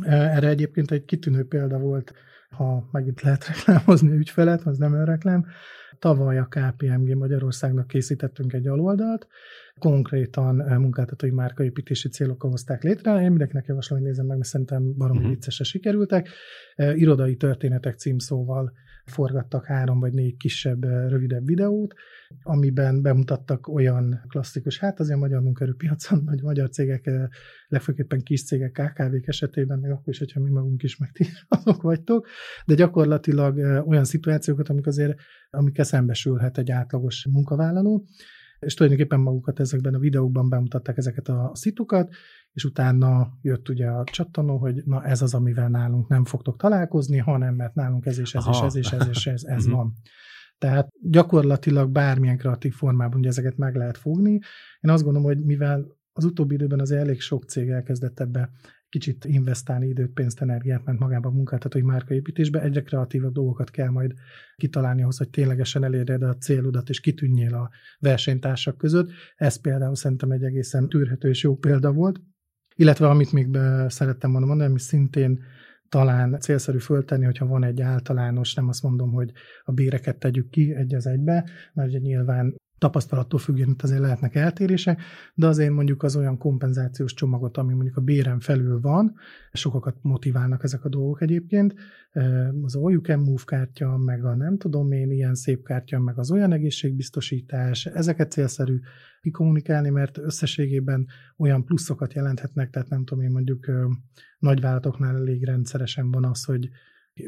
Eh, 0.03 0.35
erre 0.35 0.47
egyébként 0.47 0.91
egy 0.91 1.05
kitűnő 1.05 1.47
példa 1.47 1.77
volt, 1.77 2.13
ha 2.49 2.89
megint 2.91 3.21
lehet 3.21 3.47
reklámozni 3.47 4.15
ügyfelet, 4.15 4.61
az 4.61 4.77
nem 4.77 4.93
önreklám, 4.93 5.45
Tavaly 5.99 6.37
a 6.37 6.47
KPMG 6.49 7.15
Magyarországnak 7.15 7.87
készítettünk 7.87 8.53
egy 8.53 8.67
aloldalt, 8.67 9.27
konkrétan 9.79 10.61
eh, 10.61 10.77
munkáltatói 10.77 11.29
márkaépítési 11.29 12.09
célokkal 12.09 12.49
hozták 12.49 12.83
létre. 12.83 13.21
Én 13.21 13.29
mindenkinek 13.29 13.65
javaslom, 13.65 13.99
hogy 13.99 14.07
nézem 14.07 14.25
meg, 14.25 14.37
mert 14.37 14.49
szerintem 14.49 14.93
baromi 14.97 15.17
uh-huh. 15.17 15.33
viccesen 15.33 15.65
sikerültek. 15.65 16.29
Eh, 16.75 16.97
irodai 16.97 17.35
történetek 17.35 17.97
címszóval 17.97 18.71
forgattak 19.09 19.65
három 19.65 19.99
vagy 19.99 20.13
négy 20.13 20.37
kisebb, 20.37 20.83
rövidebb 20.83 21.45
videót, 21.45 21.93
amiben 22.43 23.01
bemutattak 23.01 23.67
olyan 23.67 24.21
klasszikus, 24.27 24.79
hát 24.79 24.99
azért 24.99 25.17
a 25.17 25.19
magyar 25.19 25.41
munkaerőpiacon, 25.41 26.25
vagy 26.25 26.41
magyar 26.41 26.69
cégek, 26.69 27.09
legfőképpen 27.67 28.23
kis 28.23 28.43
cégek, 28.43 28.71
KKV-k 28.71 29.27
esetében, 29.27 29.79
meg 29.79 29.91
akkor 29.91 30.13
is, 30.13 30.19
hogyha 30.19 30.39
mi 30.39 30.49
magunk 30.49 30.83
is 30.83 30.97
meg 30.97 31.11
azok 31.47 31.81
vagytok, 31.81 32.27
de 32.65 32.73
gyakorlatilag 32.73 33.57
olyan 33.87 34.05
szituációkat, 34.05 34.69
amik 34.69 34.87
azért, 34.87 35.19
amikkel 35.49 35.85
szembesülhet 35.85 36.57
egy 36.57 36.71
átlagos 36.71 37.27
munkavállaló, 37.31 38.05
és 38.59 38.73
tulajdonképpen 38.73 39.19
magukat 39.19 39.59
ezekben 39.59 39.93
a 39.93 39.99
videókban 39.99 40.49
bemutatták 40.49 40.97
ezeket 40.97 41.27
a 41.27 41.51
szitukat, 41.53 42.13
és 42.53 42.63
utána 42.63 43.37
jött 43.41 43.69
ugye 43.69 43.87
a 43.87 44.03
csattanó, 44.03 44.57
hogy 44.57 44.81
na 44.85 45.03
ez 45.03 45.21
az, 45.21 45.33
amivel 45.33 45.69
nálunk 45.69 46.07
nem 46.07 46.25
fogtok 46.25 46.57
találkozni, 46.57 47.17
hanem 47.17 47.55
mert 47.55 47.75
nálunk 47.75 48.05
ez 48.05 48.19
és 48.19 48.35
ez 48.35 48.45
Aha. 48.45 48.51
és 48.51 48.61
ez 48.61 48.75
és 48.75 48.91
ez 48.91 49.07
és 49.07 49.27
ez, 49.27 49.43
ez 49.57 49.65
mhm. 49.65 49.75
van. 49.75 49.93
Tehát 50.57 50.89
gyakorlatilag 51.01 51.91
bármilyen 51.91 52.37
kreatív 52.37 52.73
formában 52.73 53.19
ugye 53.19 53.29
ezeket 53.29 53.57
meg 53.57 53.75
lehet 53.75 53.97
fogni. 53.97 54.31
Én 54.79 54.91
azt 54.91 55.03
gondolom, 55.03 55.27
hogy 55.27 55.45
mivel 55.45 55.97
az 56.13 56.23
utóbbi 56.23 56.53
időben 56.53 56.79
az 56.79 56.91
elég 56.91 57.21
sok 57.21 57.43
cég 57.43 57.69
elkezdett 57.69 58.19
ebbe 58.19 58.49
kicsit 58.89 59.25
investálni 59.25 59.87
időt, 59.87 60.11
pénzt, 60.11 60.41
energiát, 60.41 60.85
ment 60.85 60.99
magába 60.99 61.29
a 61.29 61.31
munkáltatói 61.31 61.81
márkaépítésbe, 61.81 62.61
egyre 62.61 62.81
kreatívabb 62.81 63.33
dolgokat 63.33 63.71
kell 63.71 63.89
majd 63.89 64.13
kitalálni 64.55 65.01
ahhoz, 65.01 65.17
hogy 65.17 65.29
ténylegesen 65.29 65.83
elérjed 65.83 66.23
a 66.23 66.37
célodat, 66.37 66.89
és 66.89 66.99
kitűnjél 66.99 67.55
a 67.55 67.69
versenytársak 67.99 68.77
között. 68.77 69.11
Ez 69.35 69.61
például 69.61 69.95
szerintem 69.95 70.31
egy 70.31 70.43
egészen 70.43 70.89
tűrhető 70.89 71.29
és 71.29 71.43
jó 71.43 71.55
példa 71.55 71.91
volt. 71.91 72.21
Illetve 72.79 73.09
amit 73.09 73.31
még 73.31 73.57
szerettem 73.87 74.31
volna 74.31 74.45
mondani, 74.45 74.69
ami 74.69 74.79
szintén 74.79 75.43
talán 75.89 76.39
célszerű 76.39 76.77
föltenni, 76.77 77.25
hogyha 77.25 77.45
van 77.45 77.63
egy 77.63 77.81
általános, 77.81 78.53
nem 78.53 78.67
azt 78.67 78.83
mondom, 78.83 79.11
hogy 79.11 79.31
a 79.63 79.71
béreket 79.71 80.17
tegyük 80.17 80.49
ki 80.49 80.75
egy 80.75 80.95
az 80.95 81.07
egybe, 81.07 81.49
mert 81.73 81.89
ugye 81.89 81.99
nyilván 81.99 82.55
tapasztalattól 82.79 83.39
függően 83.39 83.69
itt 83.69 83.81
azért 83.81 83.99
lehetnek 84.01 84.35
eltérések, 84.35 85.01
de 85.33 85.47
azért 85.47 85.71
mondjuk 85.71 86.03
az 86.03 86.15
olyan 86.15 86.37
kompenzációs 86.37 87.13
csomagot, 87.13 87.57
ami 87.57 87.73
mondjuk 87.73 87.97
a 87.97 88.01
béren 88.01 88.39
felül 88.39 88.79
van, 88.81 89.15
sokakat 89.53 89.95
motiválnak 90.01 90.63
ezek 90.63 90.85
a 90.85 90.89
dolgok 90.89 91.21
egyébként, 91.21 91.75
az 92.61 92.75
All 92.75 92.91
You 92.91 93.01
Can 93.01 93.19
Move 93.19 93.41
kártya, 93.45 93.97
meg 93.97 94.25
a 94.25 94.35
nem 94.35 94.57
tudom 94.57 94.91
én, 94.91 95.11
ilyen 95.11 95.35
szép 95.35 95.63
kártya, 95.63 95.99
meg 95.99 96.17
az 96.17 96.31
olyan 96.31 96.51
egészségbiztosítás, 96.51 97.85
ezeket 97.85 98.31
célszerű 98.31 98.79
kikommunikálni, 99.21 99.89
mert 99.89 100.17
összességében 100.17 101.07
olyan 101.37 101.65
pluszokat 101.65 102.13
jelenthetnek, 102.13 102.69
tehát 102.69 102.89
nem 102.89 103.05
tudom 103.05 103.23
én 103.23 103.31
mondjuk 103.31 103.71
nagyvállalatoknál 104.39 105.15
elég 105.15 105.45
rendszeresen 105.45 106.11
van 106.11 106.25
az, 106.25 106.43
hogy 106.43 106.69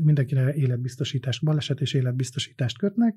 mindenkire 0.04 0.54
életbiztosítást, 0.54 1.44
baleset 1.44 1.82
és 1.82 1.94
életbiztosítást 1.94 2.78
kötnek. 2.78 3.16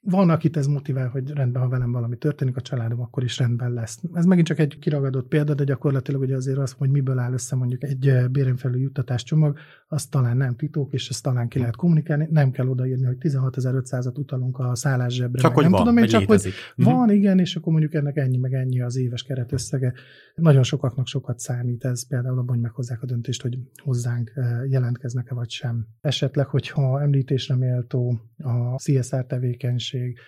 Van, 0.00 0.30
akit 0.30 0.56
ez 0.56 0.66
motivál, 0.66 1.08
hogy 1.08 1.30
rendben, 1.30 1.62
ha 1.62 1.68
velem 1.68 1.92
valami 1.92 2.16
történik, 2.16 2.56
a 2.56 2.60
családom 2.60 3.00
akkor 3.00 3.22
is 3.22 3.38
rendben 3.38 3.72
lesz. 3.72 4.02
Ez 4.12 4.24
megint 4.24 4.46
csak 4.46 4.58
egy 4.58 4.78
kiragadott 4.78 5.28
példa, 5.28 5.54
de 5.54 5.64
gyakorlatilag 5.64 6.20
ugye 6.20 6.36
azért 6.36 6.58
az, 6.58 6.72
hogy 6.72 6.90
miből 6.90 7.18
áll 7.18 7.32
össze 7.32 7.56
mondjuk 7.56 7.82
egy 7.82 8.08
eh, 8.08 8.28
béren 8.28 8.56
felül 8.56 8.80
juttatás 8.80 9.22
csomag, 9.22 9.58
az 9.86 10.06
talán 10.06 10.36
nem 10.36 10.56
titok, 10.56 10.92
és 10.92 11.08
ezt 11.08 11.22
talán 11.22 11.48
ki 11.48 11.58
lehet 11.58 11.76
kommunikálni. 11.76 12.28
Nem 12.30 12.50
kell 12.50 12.68
odaírni, 12.68 13.04
hogy 13.04 13.16
16.500-at 13.20 14.18
utalunk 14.18 14.58
a 14.58 14.72
zsebre. 15.08 15.40
Csak 15.40 15.54
hogy 15.54 15.62
nem 15.62 15.72
van, 15.72 15.80
tudom 15.80 15.96
én, 15.96 16.06
csak 16.06 16.20
létezik. 16.20 16.52
hogy 16.74 16.84
van, 16.84 17.10
igen, 17.10 17.38
és 17.38 17.56
akkor 17.56 17.72
mondjuk 17.72 17.94
ennek 17.94 18.16
ennyi, 18.16 18.36
meg 18.36 18.52
ennyi 18.52 18.80
az 18.80 18.96
éves 18.96 19.22
keretösszege. 19.22 19.92
Nagyon 20.34 20.62
sokaknak 20.62 21.06
sokat 21.06 21.38
számít 21.38 21.84
ez, 21.84 22.06
például 22.06 22.38
abban, 22.38 22.54
hogy 22.54 22.60
meghozzák 22.60 23.02
a 23.02 23.06
döntést, 23.06 23.42
hogy 23.42 23.58
hozzánk 23.82 24.32
eh, 24.34 24.68
jelentkeznek-e 24.68 25.34
vagy 25.34 25.50
sem 25.50 25.86
esetleg, 26.14 26.46
hogyha 26.46 27.00
említésre 27.00 27.56
méltó 27.56 28.20
a 28.38 28.76
CSR 28.76 29.26
tevékenység, 29.26 30.18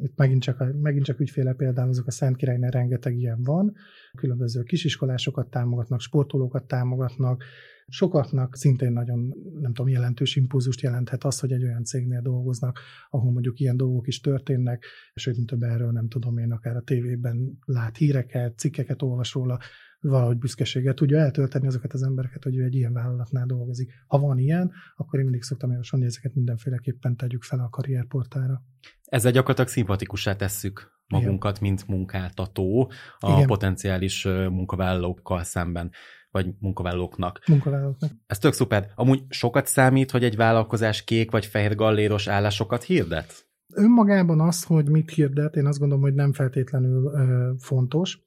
itt 0.00 0.16
megint 0.16 0.42
csak, 0.42 0.64
megint 0.82 1.04
csak 1.04 1.20
ügyféle 1.20 1.52
például 1.52 1.88
azok 1.88 2.06
a 2.06 2.10
Szent 2.10 2.36
Királynál 2.36 2.70
rengeteg 2.70 3.16
ilyen 3.16 3.42
van, 3.42 3.74
különböző 4.16 4.62
kisiskolásokat 4.62 5.50
támogatnak, 5.50 6.00
sportolókat 6.00 6.64
támogatnak, 6.64 7.44
sokaknak 7.88 8.56
szintén 8.56 8.92
nagyon, 8.92 9.34
nem 9.60 9.72
tudom, 9.72 9.88
jelentős 9.88 10.36
impulzust 10.36 10.80
jelenthet 10.80 11.24
az, 11.24 11.40
hogy 11.40 11.52
egy 11.52 11.64
olyan 11.64 11.84
cégnél 11.84 12.20
dolgoznak, 12.20 12.78
ahol 13.10 13.32
mondjuk 13.32 13.60
ilyen 13.60 13.76
dolgok 13.76 14.06
is 14.06 14.20
történnek, 14.20 14.84
és 15.12 15.24
hogy 15.24 15.44
több 15.46 15.62
erről 15.62 15.90
nem 15.90 16.08
tudom 16.08 16.38
én, 16.38 16.52
akár 16.52 16.76
a 16.76 16.82
tévében 16.82 17.58
lát 17.64 17.96
híreket, 17.96 18.58
cikkeket 18.58 19.02
olvas 19.02 19.32
róla, 19.32 19.58
valahogy 20.00 20.38
büszkeséggel 20.38 20.94
tudja 20.94 21.18
eltölteni 21.18 21.66
azokat 21.66 21.92
az 21.92 22.02
embereket, 22.02 22.42
hogy 22.42 22.56
ő 22.56 22.64
egy 22.64 22.74
ilyen 22.74 22.92
vállalatnál 22.92 23.46
dolgozik. 23.46 23.92
Ha 24.06 24.18
van 24.18 24.38
ilyen, 24.38 24.72
akkor 24.96 25.18
én 25.18 25.24
mindig 25.24 25.42
szoktam 25.42 25.70
javasolni, 25.70 26.04
ezeket 26.04 26.34
mindenféleképpen 26.34 27.16
tegyük 27.16 27.42
fel 27.42 27.60
a 27.60 27.68
karrierportára. 27.68 28.62
Ezzel 29.04 29.32
gyakorlatilag 29.32 29.70
szimpatikussá 29.70 30.36
tesszük 30.36 31.00
magunkat, 31.06 31.56
Igen. 31.56 31.68
mint 31.68 31.86
munkáltató 31.88 32.92
a 33.18 33.32
Igen. 33.32 33.46
potenciális 33.46 34.24
munkavállalókkal 34.24 35.42
szemben 35.42 35.90
vagy 36.30 36.54
munkavállalóknak. 36.58 37.40
Munkavállalóknak. 37.48 38.10
Ez 38.26 38.38
tök 38.38 38.52
szuper. 38.52 38.90
Amúgy 38.94 39.24
sokat 39.28 39.66
számít, 39.66 40.10
hogy 40.10 40.24
egy 40.24 40.36
vállalkozás 40.36 41.04
kék 41.04 41.30
vagy 41.30 41.46
fehér 41.46 41.74
galléros 41.74 42.26
állásokat 42.26 42.82
hirdet? 42.82 43.48
Önmagában 43.72 44.40
az, 44.40 44.64
hogy 44.64 44.88
mit 44.88 45.10
hirdet, 45.10 45.56
én 45.56 45.66
azt 45.66 45.78
gondolom, 45.78 46.02
hogy 46.02 46.14
nem 46.14 46.32
feltétlenül 46.32 47.04
ö, 47.04 47.52
fontos. 47.58 48.18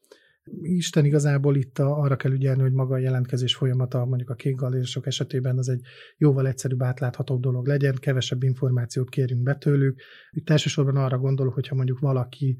Isten 0.61 1.05
igazából 1.05 1.55
itt 1.55 1.79
a, 1.79 1.99
arra 1.99 2.15
kell 2.15 2.31
ügyelni, 2.31 2.61
hogy 2.61 2.73
maga 2.73 2.93
a 2.93 2.97
jelentkezés 2.97 3.55
folyamata 3.55 4.05
mondjuk 4.05 4.29
a 4.29 4.35
kék 4.35 4.55
galérosok 4.55 5.07
esetében 5.07 5.57
az 5.57 5.69
egy 5.69 5.81
jóval 6.17 6.47
egyszerűbb, 6.47 6.83
átláthatóbb 6.83 7.41
dolog 7.41 7.67
legyen, 7.67 7.95
kevesebb 7.95 8.43
információt 8.43 9.09
kérünk 9.09 9.41
be 9.41 9.55
tőlük. 9.55 10.01
Itt 10.31 10.49
elsősorban 10.49 10.95
arra 10.95 11.17
gondolok, 11.17 11.53
hogyha 11.53 11.75
mondjuk 11.75 11.99
valaki 11.99 12.57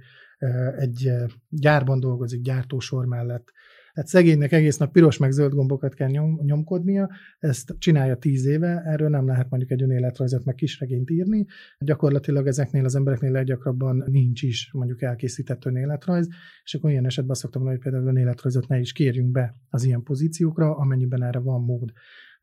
egy 0.77 1.11
gyárban 1.49 1.99
dolgozik, 1.99 2.41
gyártósor 2.41 3.05
mellett, 3.05 3.51
tehát 3.93 4.09
szegénynek 4.09 4.51
egész 4.51 4.77
nap 4.77 4.91
piros 4.91 5.17
meg 5.17 5.31
zöld 5.31 5.53
gombokat 5.53 5.93
kell 5.93 6.09
nyom, 6.09 6.39
nyomkodnia, 6.43 7.09
ezt 7.39 7.75
csinálja 7.77 8.15
tíz 8.15 8.45
éve, 8.45 8.81
erről 8.85 9.09
nem 9.09 9.27
lehet 9.27 9.49
mondjuk 9.49 9.71
egy 9.71 9.81
önéletrajzot 9.81 10.45
meg 10.45 10.55
kisregényt 10.55 11.09
írni. 11.09 11.45
Gyakorlatilag 11.79 12.47
ezeknél 12.47 12.85
az 12.85 12.95
embereknél 12.95 13.31
leggyakrabban 13.31 14.03
nincs 14.07 14.41
is 14.41 14.69
mondjuk 14.71 15.01
elkészített 15.01 15.65
önéletrajz, 15.65 16.27
és 16.63 16.73
akkor 16.73 16.89
ilyen 16.89 17.05
esetben 17.05 17.31
azt 17.31 17.41
szoktam 17.41 17.61
mondani, 17.61 17.83
hogy 17.83 17.91
például 17.91 18.15
önéletrajzot 18.15 18.67
ne 18.67 18.79
is 18.79 18.91
kérjünk 18.91 19.31
be 19.31 19.55
az 19.69 19.83
ilyen 19.83 20.03
pozíciókra, 20.03 20.75
amennyiben 20.75 21.23
erre 21.23 21.39
van 21.39 21.61
mód. 21.61 21.91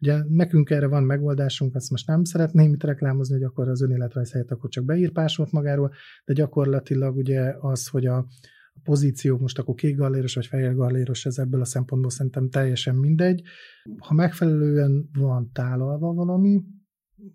Ugye 0.00 0.18
nekünk 0.28 0.70
erre 0.70 0.86
van 0.86 1.02
megoldásunk, 1.02 1.74
ezt 1.74 1.90
most 1.90 2.06
nem 2.06 2.24
szeretném 2.24 2.72
itt 2.72 2.84
reklámozni, 2.84 3.34
hogy 3.34 3.44
akkor 3.44 3.68
az 3.68 3.82
önéletrajz 3.82 4.32
helyett 4.32 4.50
akkor 4.50 4.70
csak 4.70 4.84
beír 4.84 5.12
pásolt 5.12 5.52
magáról, 5.52 5.92
de 6.24 6.32
gyakorlatilag 6.32 7.16
ugye 7.16 7.54
az, 7.60 7.88
hogy 7.88 8.06
a, 8.06 8.26
a 8.74 8.80
pozíció 8.84 9.38
most 9.38 9.58
akkor 9.58 9.74
kék 9.74 9.96
galléros 9.96 10.34
vagy 10.34 10.46
fehér 10.46 10.74
galléros, 10.74 11.26
ez 11.26 11.38
ebből 11.38 11.60
a 11.60 11.64
szempontból 11.64 12.10
szerintem 12.10 12.48
teljesen 12.48 12.94
mindegy. 12.94 13.42
Ha 13.98 14.14
megfelelően 14.14 15.08
van 15.12 15.50
tálalva 15.52 16.12
valami, 16.12 16.62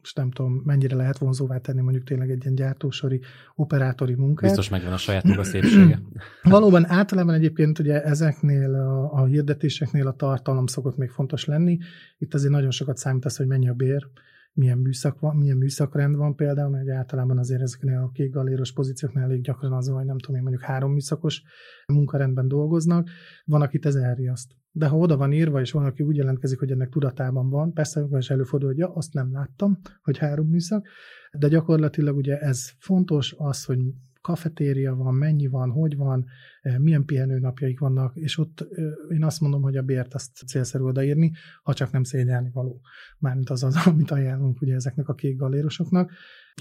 és 0.01 0.13
nem 0.13 0.31
tudom, 0.31 0.61
mennyire 0.63 0.95
lehet 0.95 1.17
vonzóvá 1.17 1.57
tenni 1.57 1.81
mondjuk 1.81 2.03
tényleg 2.03 2.29
egy 2.29 2.41
ilyen 2.41 2.55
gyártósori, 2.55 3.21
operátori 3.55 4.15
munkát. 4.15 4.49
Biztos 4.49 4.69
megvan 4.69 4.93
a 4.93 4.97
saját 4.97 5.23
maga 5.23 5.43
szépsége. 5.43 6.01
Valóban 6.43 6.85
általában 6.89 7.33
egyébként 7.33 7.79
ugye 7.79 8.03
ezeknél 8.03 8.73
a, 8.73 9.11
a 9.11 9.25
hirdetéseknél 9.25 10.07
a 10.07 10.13
tartalom 10.13 10.65
szokott 10.65 10.97
még 10.97 11.09
fontos 11.09 11.45
lenni. 11.45 11.77
Itt 12.17 12.33
azért 12.33 12.51
nagyon 12.51 12.71
sokat 12.71 12.97
számít 12.97 13.25
az, 13.25 13.37
hogy 13.37 13.47
mennyi 13.47 13.69
a 13.69 13.73
bér, 13.73 14.07
milyen 14.55 14.77
műszak 14.77 15.19
van, 15.19 15.35
milyen 15.35 15.57
műszakrend 15.57 16.15
van 16.15 16.35
például, 16.35 16.69
mert 16.69 16.89
általában 16.89 17.37
azért 17.37 17.61
ezeknél 17.61 17.97
a 17.97 18.09
kék 18.13 18.31
galéros 18.31 18.73
pozícióknál 18.73 19.23
elég 19.23 19.41
gyakran 19.41 19.73
az, 19.73 19.87
hogy 19.87 20.05
nem 20.05 20.17
tudom 20.17 20.35
én, 20.35 20.41
mondjuk 20.41 20.63
három 20.63 20.91
műszakos 20.91 21.43
munkarendben 21.85 22.47
dolgoznak, 22.47 23.09
van, 23.45 23.61
akit 23.61 23.85
ez 23.85 23.95
elriaszt. 23.95 24.51
De 24.71 24.87
ha 24.87 24.97
oda 24.97 25.17
van 25.17 25.31
írva, 25.31 25.59
és 25.59 25.71
van, 25.71 25.85
aki 25.85 26.03
úgy 26.03 26.15
jelentkezik, 26.15 26.59
hogy 26.59 26.71
ennek 26.71 26.89
tudatában 26.89 27.49
van, 27.49 27.73
persze 27.73 28.01
akkor 28.01 28.17
is 28.17 28.29
előfordul, 28.29 28.69
hogy 28.69 28.77
ja, 28.77 28.93
azt 28.93 29.13
nem 29.13 29.31
láttam, 29.31 29.79
hogy 30.01 30.17
három 30.17 30.47
műszak, 30.47 30.87
de 31.31 31.47
gyakorlatilag 31.47 32.15
ugye 32.15 32.39
ez 32.39 32.69
fontos 32.77 33.35
az, 33.37 33.65
hogy 33.65 33.79
kafetéria 34.25 34.95
van, 34.95 35.13
mennyi 35.13 35.47
van, 35.47 35.69
hogy 35.69 35.95
van, 35.95 36.25
eh, 36.61 36.77
milyen 36.77 37.05
pihenőnapjaik 37.05 37.79
vannak, 37.79 38.15
és 38.15 38.37
ott 38.37 38.61
eh, 38.61 38.85
én 39.15 39.23
azt 39.23 39.41
mondom, 39.41 39.61
hogy 39.61 39.77
a 39.77 39.81
bért 39.81 40.13
azt 40.13 40.31
célszerű 40.47 40.83
odaírni, 40.83 41.31
ha 41.63 41.73
csak 41.73 41.91
nem 41.91 42.03
szégyelni 42.03 42.49
való. 42.53 42.81
Mármint 43.19 43.49
az 43.49 43.63
az, 43.63 43.75
amit 43.87 44.11
ajánlunk 44.11 44.61
ugye 44.61 44.73
ezeknek 44.73 45.07
a 45.07 45.13
kék 45.13 45.37
galérosoknak. 45.37 46.11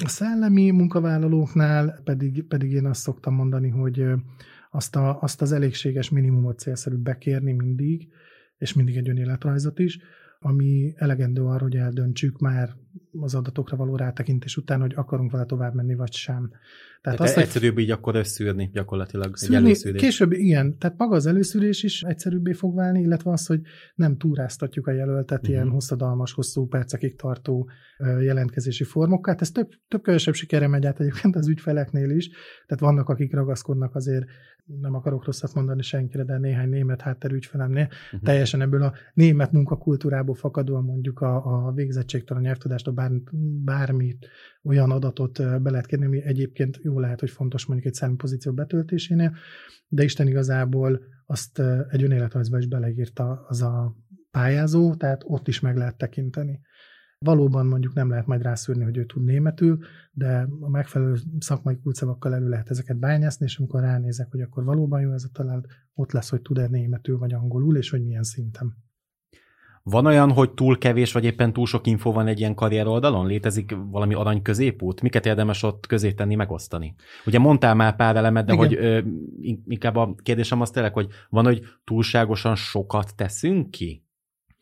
A 0.04 0.08
szellemi 0.08 0.70
munkavállalóknál 0.70 2.00
pedig, 2.04 2.46
pedig 2.46 2.72
én 2.72 2.86
azt 2.86 3.00
szoktam 3.00 3.34
mondani, 3.34 3.68
hogy 3.68 4.00
eh, 4.00 4.18
azt, 4.70 4.96
a, 4.96 5.20
azt 5.20 5.42
az 5.42 5.52
elégséges 5.52 6.10
minimumot 6.10 6.58
célszerű 6.58 6.96
bekérni 6.96 7.52
mindig, 7.52 8.08
és 8.58 8.72
mindig 8.72 8.96
egy 8.96 9.08
önéletrajzot 9.08 9.78
is, 9.78 9.98
ami 10.38 10.92
elegendő 10.96 11.42
arra, 11.42 11.62
hogy 11.62 11.76
eldöntsük 11.76 12.38
már 12.38 12.74
az 13.20 13.34
adatokra 13.34 13.76
való 13.76 13.96
rátekintés 13.96 14.56
után, 14.56 14.80
hogy 14.80 14.92
akarunk 14.96 15.30
vele 15.30 15.44
tovább 15.44 15.74
menni, 15.74 15.94
vagy 15.94 16.12
sem. 16.12 16.48
Tehát, 17.02 17.18
tehát 17.18 17.20
azt, 17.20 17.36
egyszerűbb 17.36 17.78
így 17.78 17.90
akkor 17.90 18.14
összűrni 18.14 18.70
gyakorlatilag 18.72 19.36
szűrni, 19.36 19.56
egy 19.56 19.62
előszűrés. 19.62 20.00
Később 20.00 20.32
igen, 20.32 20.78
tehát 20.78 20.98
maga 20.98 21.14
az 21.14 21.26
előszűrés 21.26 21.82
is 21.82 22.02
egyszerűbbé 22.02 22.52
fog 22.52 22.74
válni, 22.74 23.00
illetve 23.00 23.30
az, 23.30 23.46
hogy 23.46 23.60
nem 23.94 24.16
túráztatjuk 24.16 24.86
a 24.86 24.92
jelöltet 24.92 25.38
uh-huh. 25.38 25.54
ilyen 25.54 25.68
hosszadalmas, 25.68 26.32
hosszú 26.32 26.66
percekig 26.66 27.16
tartó 27.16 27.68
jelentkezési 28.20 28.84
formokkal. 28.84 29.32
Hát 29.32 29.42
ez 29.42 29.50
több, 29.50 29.68
több 29.88 30.02
kevesebb 30.02 30.34
sikere 30.34 30.66
megy 30.66 30.86
át 30.86 31.00
egyébként 31.00 31.36
az 31.36 31.48
ügyfeleknél 31.48 32.10
is, 32.10 32.28
tehát 32.66 32.82
vannak, 32.82 33.08
akik 33.08 33.34
ragaszkodnak 33.34 33.94
azért 33.94 34.24
nem 34.80 34.94
akarok 34.94 35.24
rosszat 35.24 35.54
mondani 35.54 35.82
senkire, 35.82 36.24
de 36.24 36.38
néhány 36.38 36.68
német 36.68 37.00
hátterű 37.00 37.34
ügyfelemnél, 37.34 37.88
uh-huh. 38.04 38.20
teljesen 38.20 38.60
ebből 38.60 38.82
a 38.82 38.92
német 39.14 39.52
munkakultúrából 39.52 40.34
fakadóan 40.34 40.84
mondjuk 40.84 41.20
a, 41.20 41.66
a 41.66 41.72
végzettségtől, 41.72 42.38
a 42.38 42.40
nyelvtudástól 42.90 42.94
bár, 42.94 43.10
bármit, 43.64 44.26
olyan 44.62 44.90
adatot 44.90 45.62
be 45.62 45.70
lehet 45.70 45.86
kérni, 45.86 46.04
ami 46.04 46.22
egyébként 46.22 46.80
jó 46.82 47.00
lehet, 47.00 47.20
hogy 47.20 47.30
fontos 47.30 47.66
mondjuk 47.66 47.88
egy 47.88 47.94
szálló 47.94 48.14
pozíció 48.14 48.52
betöltésénél, 48.52 49.34
de 49.88 50.02
Isten 50.04 50.28
igazából 50.28 51.00
azt 51.26 51.62
egy 51.88 52.02
önéletrajzba 52.02 52.58
is 52.58 52.66
beleírta 52.66 53.44
az 53.48 53.62
a 53.62 53.96
pályázó, 54.30 54.94
tehát 54.94 55.22
ott 55.26 55.48
is 55.48 55.60
meg 55.60 55.76
lehet 55.76 55.96
tekinteni. 55.96 56.60
Valóban 57.18 57.66
mondjuk 57.66 57.94
nem 57.94 58.08
lehet 58.08 58.26
majd 58.26 58.42
rászűrni, 58.42 58.84
hogy 58.84 58.96
ő 58.96 59.06
tud 59.06 59.24
németül, 59.24 59.78
de 60.12 60.46
a 60.60 60.68
megfelelő 60.68 61.14
szakmai 61.38 61.78
kulcsszavakkal 61.78 62.34
elő 62.34 62.48
lehet 62.48 62.70
ezeket 62.70 62.98
bányászni, 62.98 63.44
és 63.44 63.58
amikor 63.58 63.80
ránézek, 63.80 64.30
hogy 64.30 64.40
akkor 64.40 64.64
valóban 64.64 65.00
jó 65.00 65.12
ez 65.12 65.24
a 65.24 65.32
találat, 65.32 65.66
ott 65.94 66.12
lesz, 66.12 66.30
hogy 66.30 66.42
tud-e 66.42 66.66
németül 66.68 67.18
vagy 67.18 67.32
angolul, 67.32 67.76
és 67.76 67.90
hogy 67.90 68.04
milyen 68.04 68.22
szinten. 68.22 68.83
Van 69.90 70.06
olyan, 70.06 70.32
hogy 70.32 70.50
túl 70.50 70.78
kevés, 70.78 71.12
vagy 71.12 71.24
éppen 71.24 71.52
túl 71.52 71.66
sok 71.66 71.86
info 71.86 72.12
van 72.12 72.26
egy 72.26 72.38
ilyen 72.38 72.54
karrier 72.54 72.86
oldalon? 72.86 73.26
Létezik 73.26 73.76
valami 73.90 74.14
arany 74.14 74.42
középút? 74.42 75.00
Miket 75.00 75.26
érdemes 75.26 75.62
ott 75.62 75.86
közé 75.86 76.12
tenni, 76.12 76.34
megosztani? 76.34 76.94
Ugye 77.26 77.38
mondtál 77.38 77.74
már 77.74 77.96
pár 77.96 78.16
elemet, 78.16 78.46
de 78.46 78.52
Igen. 78.52 78.66
hogy 78.66 78.76
ö, 78.76 79.00
inkább 79.66 79.96
a 79.96 80.14
kérdésem 80.22 80.60
az 80.60 80.70
tényleg, 80.70 80.92
hogy 80.92 81.08
van, 81.28 81.44
hogy 81.44 81.62
túlságosan 81.84 82.54
sokat 82.54 83.16
teszünk 83.16 83.70
ki? 83.70 84.04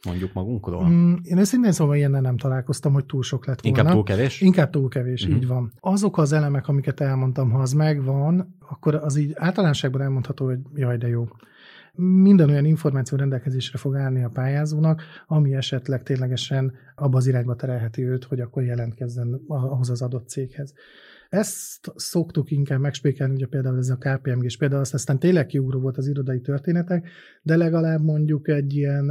mondjuk 0.06 0.32
magunkról? 0.32 0.88
Mm, 0.88 1.14
én 1.22 1.38
őszintén 1.38 1.72
szóval 1.72 1.96
ilyennel 1.96 2.20
nem 2.20 2.36
találkoztam, 2.36 2.92
hogy 2.92 3.04
túl 3.04 3.22
sok 3.22 3.46
lett 3.46 3.60
volna. 3.60 3.78
Inkább 3.78 3.94
túl 3.94 4.02
kevés? 4.02 4.40
Inkább 4.40 4.70
túl 4.70 4.88
kevés, 4.88 5.22
uh-huh. 5.22 5.36
így 5.36 5.46
van. 5.46 5.72
Azok 5.80 6.18
az 6.18 6.32
elemek, 6.32 6.68
amiket 6.68 7.00
elmondtam, 7.00 7.50
ha 7.50 7.58
az 7.58 7.72
megvan, 7.72 8.56
akkor 8.68 8.94
az 8.94 9.16
így 9.16 9.32
általánosságban 9.34 10.00
elmondható, 10.00 10.44
hogy 10.44 10.58
jaj, 10.74 10.96
de 10.96 11.08
jó. 11.08 11.28
Minden 11.96 12.48
olyan 12.48 12.64
információ 12.64 13.18
rendelkezésre 13.18 13.78
fog 13.78 13.96
állni 13.96 14.24
a 14.24 14.28
pályázónak, 14.28 15.02
ami 15.26 15.54
esetleg 15.54 16.02
ténylegesen 16.02 16.72
abba 16.94 17.16
az 17.16 17.26
irányba 17.26 17.56
terelheti 17.56 18.02
őt, 18.08 18.24
hogy 18.24 18.40
akkor 18.40 18.62
jelentkezzen 18.62 19.40
ahhoz 19.46 19.90
az 19.90 20.02
adott 20.02 20.28
céghez. 20.28 20.74
Ezt 21.28 21.92
szoktuk 21.94 22.50
inkább 22.50 22.80
megspékelni, 22.80 23.34
ugye 23.34 23.46
például 23.46 23.78
ez 23.78 23.88
a 23.88 23.96
KPMG-s 23.96 24.56
például, 24.56 24.80
azt 24.80 24.94
aztán 24.94 25.18
tényleg 25.18 25.46
kiugró 25.46 25.80
volt 25.80 25.96
az 25.96 26.08
irodai 26.08 26.40
történetek, 26.40 27.08
de 27.42 27.56
legalább 27.56 28.02
mondjuk 28.02 28.48
egy 28.48 28.74
ilyen 28.74 29.10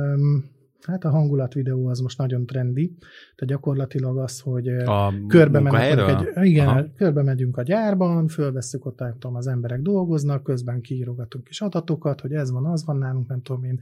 Hát 0.88 1.04
a 1.04 1.10
hangulat 1.10 1.54
videó 1.54 1.88
az 1.88 2.00
most 2.00 2.18
nagyon 2.18 2.46
trendi, 2.46 2.96
tehát 3.36 3.54
gyakorlatilag 3.54 4.18
az, 4.18 4.40
hogy 4.40 4.68
a 4.68 5.14
körbe, 5.28 5.60
mennek 5.60 6.00
egy, 6.36 6.46
igen, 6.46 6.94
körbe 6.96 7.24
megyünk 7.24 7.58
a 7.58 7.62
gyárban, 7.62 8.28
fölvesszük 8.28 8.86
ott, 8.86 9.00
nem 9.00 9.14
tudom, 9.20 9.36
az 9.36 9.48
emberek 9.48 9.82
dolgoznak, 9.82 10.44
közben 10.44 10.82
kiírogatunk 10.82 11.50
is 11.50 11.62
adatokat, 11.62 12.22
hogy 12.22 12.34
ez 12.34 12.52
van, 12.52 12.66
az 12.66 12.86
van 12.86 12.98
nálunk, 12.98 13.28
nem 13.28 13.42
tudom 13.42 13.64
én, 13.64 13.80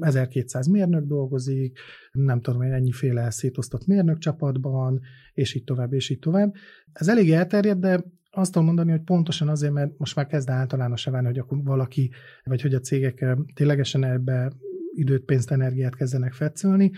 1200 0.00 0.66
mérnök 0.66 1.06
dolgozik, 1.06 1.78
nem 2.12 2.40
tudom 2.40 2.62
én, 2.62 2.72
ennyiféle 2.72 3.30
szétosztott 3.30 3.86
mérnök 3.86 4.18
csapatban, 4.18 5.00
és 5.34 5.54
így 5.54 5.64
tovább, 5.64 5.92
és 5.92 6.10
így 6.10 6.18
tovább. 6.18 6.54
Ez 6.92 7.08
elég 7.08 7.32
elterjedt, 7.32 7.80
de 7.80 8.04
azt 8.30 8.52
tudom 8.52 8.66
mondani, 8.66 8.90
hogy 8.90 9.02
pontosan 9.02 9.48
azért, 9.48 9.72
mert 9.72 9.98
most 9.98 10.16
már 10.16 10.26
kezd 10.26 10.50
általános 10.50 11.04
válni, 11.04 11.26
hogy 11.26 11.38
akkor 11.38 11.58
valaki, 11.62 12.10
vagy 12.44 12.62
hogy 12.62 12.74
a 12.74 12.80
cégek 12.80 13.36
ténylegesen 13.54 14.04
ebbe 14.04 14.52
időt, 14.98 15.24
pénzt, 15.24 15.50
energiát 15.50 15.96
kezdenek 15.96 16.32
fetszölni. 16.32 16.92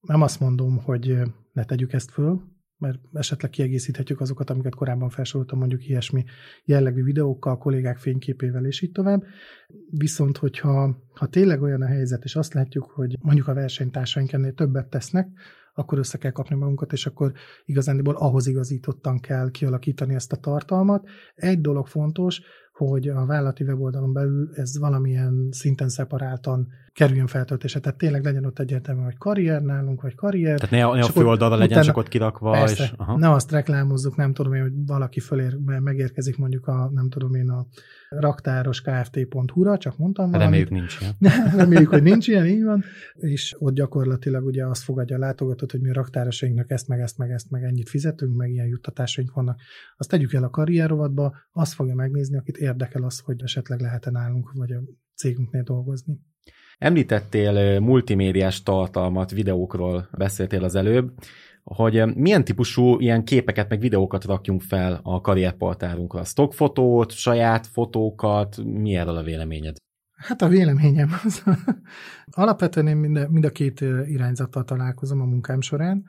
Nem 0.00 0.22
azt 0.22 0.40
mondom, 0.40 0.76
hogy 0.76 1.18
ne 1.52 1.64
tegyük 1.64 1.92
ezt 1.92 2.10
föl, 2.10 2.40
mert 2.78 2.98
esetleg 3.12 3.50
kiegészíthetjük 3.50 4.20
azokat, 4.20 4.50
amiket 4.50 4.74
korábban 4.74 5.08
felsoroltam, 5.08 5.58
mondjuk 5.58 5.88
ilyesmi 5.88 6.24
jellegű 6.64 7.02
videókkal, 7.02 7.58
kollégák 7.58 7.98
fényképével, 7.98 8.64
és 8.64 8.82
így 8.82 8.92
tovább. 8.92 9.24
Viszont, 9.90 10.36
hogyha 10.36 10.96
ha 11.14 11.26
tényleg 11.26 11.62
olyan 11.62 11.82
a 11.82 11.86
helyzet, 11.86 12.24
és 12.24 12.36
azt 12.36 12.54
látjuk, 12.54 12.90
hogy 12.90 13.16
mondjuk 13.20 13.48
a 13.48 13.54
versenytársaink 13.54 14.32
ennél 14.32 14.52
többet 14.52 14.88
tesznek, 14.88 15.28
akkor 15.74 15.98
össze 15.98 16.18
kell 16.18 16.30
kapni 16.30 16.56
magunkat, 16.56 16.92
és 16.92 17.06
akkor 17.06 17.32
igazándiból 17.64 18.14
ahhoz 18.14 18.46
igazítottan 18.46 19.20
kell 19.20 19.50
kialakítani 19.50 20.14
ezt 20.14 20.32
a 20.32 20.36
tartalmat. 20.36 21.08
Egy 21.34 21.60
dolog 21.60 21.86
fontos, 21.86 22.40
hogy 22.72 23.08
a 23.08 23.26
vállalati 23.26 23.64
weboldalon 23.64 24.12
belül 24.12 24.50
ez 24.54 24.78
valamilyen 24.78 25.48
szinten 25.50 25.88
szeparáltan 25.88 26.68
kerüljön 26.98 27.26
feltöltése. 27.26 27.80
Tehát 27.80 27.98
tényleg 27.98 28.24
legyen 28.24 28.44
ott 28.44 28.58
egyértelmű, 28.58 29.02
hogy 29.02 29.18
karrier 29.18 29.62
nálunk, 29.62 30.02
vagy 30.02 30.14
karrier. 30.14 30.58
Tehát 30.58 30.70
ne 30.70 30.84
a, 30.84 30.94
ne 30.94 31.02
a 31.02 31.08
főoldalra 31.08 31.54
legyen 31.54 31.70
utána, 31.70 31.84
csak 31.84 31.96
ott 31.96 32.08
kirakva. 32.08 32.50
Persze, 32.50 32.82
és, 32.82 32.92
aha. 32.96 33.18
ne 33.18 33.30
azt 33.30 33.50
reklámozzuk, 33.50 34.16
nem 34.16 34.32
tudom 34.32 34.52
én, 34.52 34.62
hogy 34.62 34.72
valaki 34.86 35.20
fölér, 35.20 35.56
megérkezik 35.64 36.36
mondjuk 36.36 36.66
a, 36.66 36.90
nem 36.94 37.08
tudom 37.08 37.34
én, 37.34 37.50
a 37.50 37.66
raktáros 38.08 38.80
kft.hu-ra, 38.80 39.78
csak 39.78 39.98
mondtam 39.98 40.30
valamit. 40.30 40.44
Reméljük 40.44 40.70
nincs 40.70 40.98
ilyen. 41.00 41.14
Reméljük, 41.60 41.88
hogy 41.88 42.02
nincs 42.02 42.28
ilyen, 42.28 42.46
így 42.46 42.64
van. 42.64 42.84
És 43.14 43.56
ott 43.58 43.74
gyakorlatilag 43.74 44.44
ugye 44.44 44.66
azt 44.66 44.82
fogadja 44.82 45.16
a 45.16 45.18
látogatót, 45.18 45.70
hogy 45.70 45.80
mi 45.80 45.90
a 45.90 45.92
raktárosainknak 45.92 46.70
ezt, 46.70 46.88
meg 46.88 47.00
ezt, 47.00 47.18
meg 47.18 47.30
ezt, 47.30 47.50
meg 47.50 47.62
ennyit 47.62 47.88
fizetünk, 47.88 48.36
meg 48.36 48.50
ilyen 48.50 48.66
juttatásaink 48.66 49.32
vannak. 49.32 49.60
Azt 49.96 50.10
tegyük 50.10 50.32
el 50.32 50.44
a 50.44 50.50
karrierovatba, 50.50 51.36
azt 51.52 51.72
fogja 51.72 51.94
megnézni, 51.94 52.36
akit 52.36 52.56
érdekel 52.56 53.02
az, 53.02 53.18
hogy 53.18 53.42
esetleg 53.42 53.80
lehet-e 53.80 54.10
nálunk, 54.10 54.52
vagy 54.52 54.72
a 54.72 54.80
cégünknél 55.14 55.62
dolgozni. 55.62 56.20
Említettél 56.78 57.80
multimédiás 57.80 58.62
tartalmat, 58.62 59.30
videókról 59.30 60.08
beszéltél 60.18 60.64
az 60.64 60.74
előbb, 60.74 61.12
hogy 61.64 62.16
milyen 62.16 62.44
típusú 62.44 62.98
ilyen 62.98 63.24
képeket, 63.24 63.68
meg 63.68 63.80
videókat 63.80 64.24
rakjunk 64.24 64.62
fel 64.62 65.00
a 65.02 65.20
karrierportálunkra. 65.20 66.24
Stockfotót, 66.24 67.12
saját 67.12 67.66
fotókat, 67.66 68.56
mi 68.64 68.94
erről 68.94 69.16
a 69.16 69.22
véleményed? 69.22 69.76
Hát 70.16 70.42
a 70.42 70.48
véleményem 70.48 71.08
az. 71.24 71.42
Alapvetően 72.42 72.86
én 72.86 72.96
mind 73.30 73.44
a, 73.44 73.50
két 73.50 73.80
irányzattal 74.06 74.64
találkozom 74.64 75.20
a 75.20 75.24
munkám 75.24 75.60
során. 75.60 76.04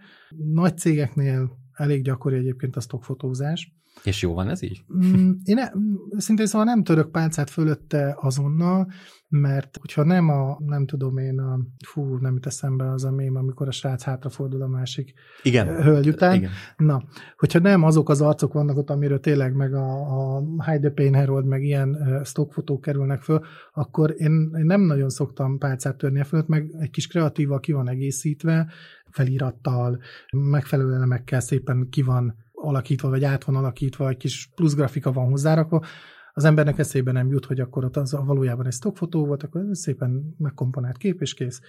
Nagy 0.53 0.77
cégeknél 0.77 1.51
elég 1.73 2.03
gyakori 2.03 2.35
egyébként 2.35 2.75
a 2.75 2.81
stockfotózás. 2.81 3.78
És 4.03 4.21
jó 4.21 4.33
van 4.33 4.49
ez 4.49 4.61
így? 4.61 4.83
Mm, 4.93 5.31
én 5.43 5.55
ne, 5.55 5.69
szintén 6.17 6.45
szóval 6.45 6.65
nem 6.65 6.83
török 6.83 7.11
pálcát 7.11 7.49
fölötte 7.49 8.17
azonnal, 8.21 8.91
mert 9.29 9.77
hogyha 9.81 10.03
nem 10.03 10.29
a, 10.29 10.57
nem 10.65 10.85
tudom 10.85 11.17
én, 11.17 11.39
a, 11.39 11.59
fú, 11.85 12.17
nem 12.17 12.33
jut 12.33 12.45
eszembe 12.45 12.91
az 12.91 13.03
a 13.03 13.11
mém, 13.11 13.35
amikor 13.35 13.67
a 13.67 13.71
srác 13.71 14.03
hátrafordul 14.03 14.61
a 14.61 14.67
másik 14.67 15.13
Igen. 15.43 15.83
hölgy 15.83 16.07
után. 16.07 16.35
Igen. 16.35 16.49
Na, 16.77 17.03
hogyha 17.37 17.59
nem 17.59 17.83
azok 17.83 18.09
az 18.09 18.21
arcok 18.21 18.53
vannak 18.53 18.77
ott, 18.77 18.89
amiről 18.89 19.19
tényleg 19.19 19.53
meg 19.53 19.73
a, 19.73 20.35
a 20.35 20.43
Heide 20.63 20.89
Payne 20.89 21.17
Herold, 21.17 21.45
meg 21.45 21.63
ilyen 21.63 22.21
stockfotók 22.23 22.81
kerülnek 22.81 23.21
föl, 23.21 23.41
akkor 23.73 24.13
én, 24.17 24.51
én 24.57 24.65
nem 24.65 24.81
nagyon 24.81 25.09
szoktam 25.09 25.57
pálcát 25.57 25.97
törni 25.97 26.19
a 26.19 26.23
fölött, 26.23 26.47
meg 26.47 26.75
egy 26.79 26.89
kis 26.89 27.07
kreatíval 27.07 27.59
ki 27.59 27.71
van 27.71 27.89
egészítve, 27.89 28.67
felirattal, 29.09 29.99
megfelelő 30.31 30.93
elemekkel 30.93 31.39
szépen 31.39 31.87
ki 31.89 32.01
van 32.01 32.35
alakítva, 32.61 33.09
vagy 33.09 33.23
át 33.23 33.43
van 33.43 33.55
alakítva, 33.55 34.09
egy 34.09 34.17
kis 34.17 34.49
plusz 34.55 34.75
grafika 34.75 35.11
van 35.11 35.29
hozzárakva, 35.29 35.85
az 36.33 36.45
embernek 36.45 36.77
eszébe 36.77 37.11
nem 37.11 37.29
jut, 37.29 37.45
hogy 37.45 37.59
akkor 37.59 37.85
ott 37.85 37.97
az 37.97 38.11
valójában 38.25 38.65
egy 38.65 38.73
stockfotó 38.73 39.25
volt, 39.25 39.43
akkor 39.43 39.61
szépen 39.71 40.35
megkomponált 40.37 40.97
kép 40.97 41.21
és 41.21 41.33
kész. 41.33 41.61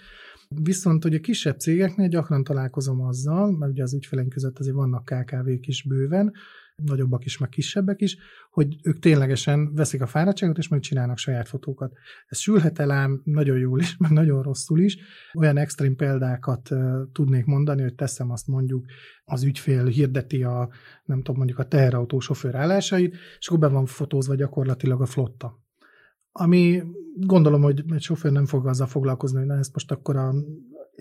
Viszont 0.49 1.05
a 1.05 1.21
kisebb 1.21 1.59
cégeknél 1.59 2.09
gyakran 2.09 2.45
találkozom 2.45 3.01
azzal, 3.01 3.51
mert 3.51 3.73
ugye 3.73 3.83
az 3.83 3.95
ügyfeleink 3.95 4.33
között 4.33 4.59
azért 4.59 4.75
vannak 4.75 5.05
KKV-k 5.05 5.67
is 5.67 5.83
bőven, 5.83 6.33
nagyobbak 6.85 7.25
is, 7.25 7.39
meg 7.39 7.49
kisebbek 7.49 8.01
is, 8.01 8.17
hogy 8.51 8.77
ők 8.83 8.99
ténylegesen 8.99 9.75
veszik 9.75 10.03
a 10.03 10.07
fáradtságot, 10.07 10.59
és 10.59 10.69
meg 10.69 10.81
csinálnak 10.81 11.19
saját 11.19 11.49
fotókat. 11.49 11.93
Ez 12.27 12.39
sülhet 12.39 12.79
el 12.79 12.91
ám 12.91 13.21
nagyon 13.25 13.59
jól 13.59 13.81
is, 13.81 13.97
meg 13.97 14.11
nagyon 14.11 14.43
rosszul 14.43 14.81
is. 14.81 14.99
Olyan 15.33 15.57
extrém 15.57 15.97
példákat 15.97 16.71
uh, 16.71 17.01
tudnék 17.13 17.45
mondani, 17.45 17.83
hogy 17.83 17.95
teszem 17.95 18.31
azt 18.31 18.47
mondjuk, 18.47 18.85
az 19.25 19.43
ügyfél 19.43 19.85
hirdeti 19.85 20.43
a, 20.43 20.69
nem 21.05 21.19
tudom, 21.19 21.37
mondjuk 21.37 21.59
a 21.59 21.69
teherautó 21.69 22.21
sofőr 22.21 22.55
állásait, 22.55 23.17
és 23.39 23.49
akkor 23.49 23.61
be 23.61 23.69
van 23.69 23.87
fotózva 23.87 24.35
gyakorlatilag 24.35 25.01
a 25.01 25.07
flotta. 25.07 25.59
Ami 26.33 26.83
gondolom, 27.15 27.63
hogy 27.63 27.85
egy 27.93 28.03
sofőr 28.03 28.33
nem 28.33 28.47
fog 28.47 28.67
azzal 28.67 28.87
foglalkozni, 28.87 29.39
hogy 29.39 29.47
na, 29.47 29.57
ezt 29.57 29.73
most 29.73 29.91
akkor 29.91 30.17
a 30.17 30.35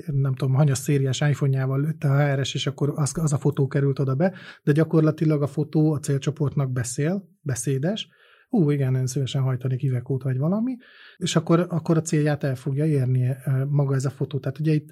nem 0.06 0.36
tudom, 0.36 0.54
hanyas 0.54 0.78
szériás 0.78 1.22
iPhone-jával 1.22 1.82
lőtte 1.82 2.10
a 2.10 2.18
HRS, 2.18 2.54
és 2.54 2.68
akkor 2.68 2.94
az, 2.96 3.12
az 3.18 3.34
a 3.34 3.38
fotó 3.38 3.68
került 3.68 4.00
oda 4.00 4.16
be, 4.16 4.34
de 4.64 4.72
gyakorlatilag 4.72 5.42
a 5.42 5.48
fotó 5.48 5.94
a 5.94 6.00
célcsoportnak 6.00 6.72
beszél, 6.72 7.30
beszédes, 7.42 8.08
ú, 8.50 8.70
igen, 8.70 8.96
én 8.96 9.08
szívesen 9.08 9.42
hajtani 9.42 9.76
Ivekót 9.80 10.24
vagy 10.24 10.38
valami, 10.38 10.78
és 11.18 11.36
akkor, 11.36 11.66
akkor 11.70 11.98
a 11.98 12.02
célját 12.02 12.44
el 12.44 12.56
fogja 12.56 12.86
érni 12.86 13.36
maga 13.70 13.96
ez 13.96 14.06
a 14.06 14.10
fotó. 14.10 14.40
Tehát 14.40 14.60
ugye 14.60 14.74
itt 14.74 14.90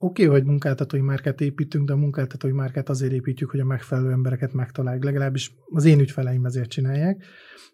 Oké, 0.00 0.26
okay, 0.26 0.38
hogy 0.38 0.46
munkáltatói 0.48 1.00
márkát 1.00 1.40
építünk, 1.40 1.86
de 1.86 1.92
a 1.92 1.96
munkáltatói 1.96 2.52
márkát 2.52 2.88
azért 2.88 3.12
építjük, 3.12 3.50
hogy 3.50 3.60
a 3.60 3.64
megfelelő 3.64 4.10
embereket 4.10 4.52
megtaláljuk. 4.52 5.04
Legalábbis 5.04 5.54
az 5.64 5.84
én 5.84 6.00
ügyfeleim 6.00 6.44
ezért 6.44 6.70
csinálják, 6.70 7.24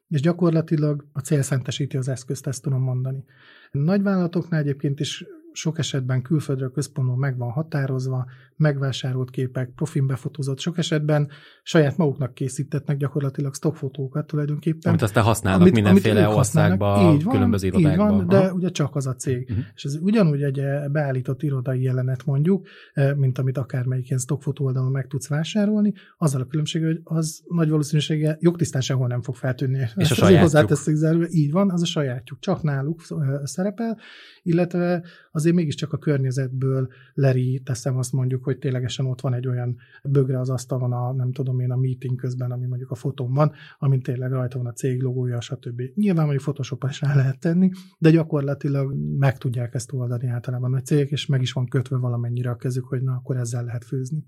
és 0.09 0.21
gyakorlatilag 0.21 1.07
a 1.13 1.21
cél 1.21 1.43
szentesíti 1.43 1.97
az 1.97 2.09
eszközt, 2.09 2.47
ezt 2.47 2.63
tudom 2.63 2.83
mondani. 2.83 3.25
Nagyvállalatoknál 3.71 4.61
egyébként 4.61 5.01
is 5.01 5.25
sok 5.55 5.79
esetben 5.79 6.23
külföldről 6.23 6.71
központból 6.71 7.17
meg 7.17 7.37
van 7.37 7.51
határozva, 7.51 8.27
megvásárolt 8.57 9.31
képek, 9.31 9.71
profin 9.75 10.07
befotózott, 10.07 10.59
sok 10.59 10.79
esetben 10.79 11.29
saját 11.63 11.97
maguknak 11.97 12.35
készítetnek 12.35 12.97
gyakorlatilag 12.97 13.55
stockfotókat 13.55 14.27
tulajdonképpen. 14.27 14.91
Amit 14.91 15.03
aztán 15.03 15.25
használnak 15.25 15.61
amit, 15.61 15.73
mindenféle 15.73 16.25
amit 16.25 16.37
országban, 16.37 17.15
így 17.15 17.23
van, 17.23 17.35
különböző 17.35 17.67
irodákban. 17.67 18.13
Így 18.13 18.17
van, 18.17 18.27
de 18.27 18.53
ugye 18.53 18.71
csak 18.71 18.97
az 18.97 19.07
a 19.07 19.15
cég. 19.15 19.51
Uh-huh. 19.51 19.65
És 19.75 19.85
ez 19.85 19.97
ugyanúgy 20.01 20.43
egy 20.43 20.59
eh, 20.59 20.89
beállított 20.89 21.43
irodai 21.43 21.83
jelenet 21.83 22.25
mondjuk, 22.25 22.67
eh, 22.93 23.15
mint 23.15 23.39
amit 23.39 23.59
akármelyik 23.59 24.07
ilyen 24.07 24.21
stockfotó 24.21 24.65
oldalon 24.65 24.91
meg 24.91 25.07
tudsz 25.07 25.29
vásárolni, 25.29 25.93
azzal 26.19 26.41
a 26.41 26.47
különbség, 26.47 26.85
hogy 26.85 27.01
az 27.05 27.43
nagy 27.49 27.69
valószínűséggel 27.69 28.37
jogtisztán 28.41 28.83
sehol 28.83 29.07
nem 29.07 29.23
fog 29.23 29.35
feltűnni. 29.35 29.79
És 29.97 30.11
a 30.11 30.15
sajátjuk. 30.15 31.33
így 31.33 31.53
van, 31.53 31.71
az 31.71 31.83
a 31.83 31.87
sajátjuk, 31.87 32.39
csak 32.39 32.63
náluk 32.63 33.03
eh, 33.09 33.17
szerepel, 33.45 33.99
illetve 34.43 35.03
azért 35.45 35.59
mégiscsak 35.59 35.93
a 35.93 35.99
környezetből 35.99 36.89
leri 37.15 37.61
teszem 37.65 37.97
azt 37.97 38.13
mondjuk, 38.13 38.45
hogy 38.45 38.59
ténylegesen 38.59 39.07
ott 39.07 39.21
van 39.21 39.35
egy 39.35 39.47
olyan 39.47 39.77
bögre 40.03 40.39
az 40.41 40.51
asztalon 40.51 40.93
a, 40.93 41.13
nem 41.13 41.33
tudom 41.33 41.61
én, 41.61 41.71
a 41.71 41.77
meeting 41.77 42.17
közben, 42.17 42.51
ami 42.51 42.67
mondjuk 42.67 42.91
a 42.91 42.95
fotón 42.95 43.33
van, 43.33 43.53
amin 43.79 44.01
tényleg 44.01 44.31
rajta 44.31 44.59
van 44.59 44.67
a 44.67 44.73
cég 44.73 45.03
logója, 45.03 45.41
stb. 45.41 45.83
Nyilván 45.95 46.25
mondjuk 46.25 46.43
photoshop 46.43 46.87
is 46.89 47.01
rá 47.01 47.15
lehet 47.15 47.41
tenni, 47.41 47.71
de 47.99 48.11
gyakorlatilag 48.11 48.95
meg 49.19 49.39
tudják 49.39 49.75
ezt 49.75 49.93
oldani 49.93 50.29
általában 50.29 50.75
a 50.75 50.81
cégek, 50.81 51.11
és 51.11 51.27
meg 51.27 51.41
is 51.41 51.53
van 51.53 51.69
kötve 51.69 51.97
valamennyire 51.97 52.51
a 52.51 52.57
kezük, 52.57 52.85
hogy 52.85 53.03
na, 53.03 53.13
akkor 53.13 53.37
ezzel 53.37 53.65
lehet 53.65 53.85
főzni. 53.85 54.25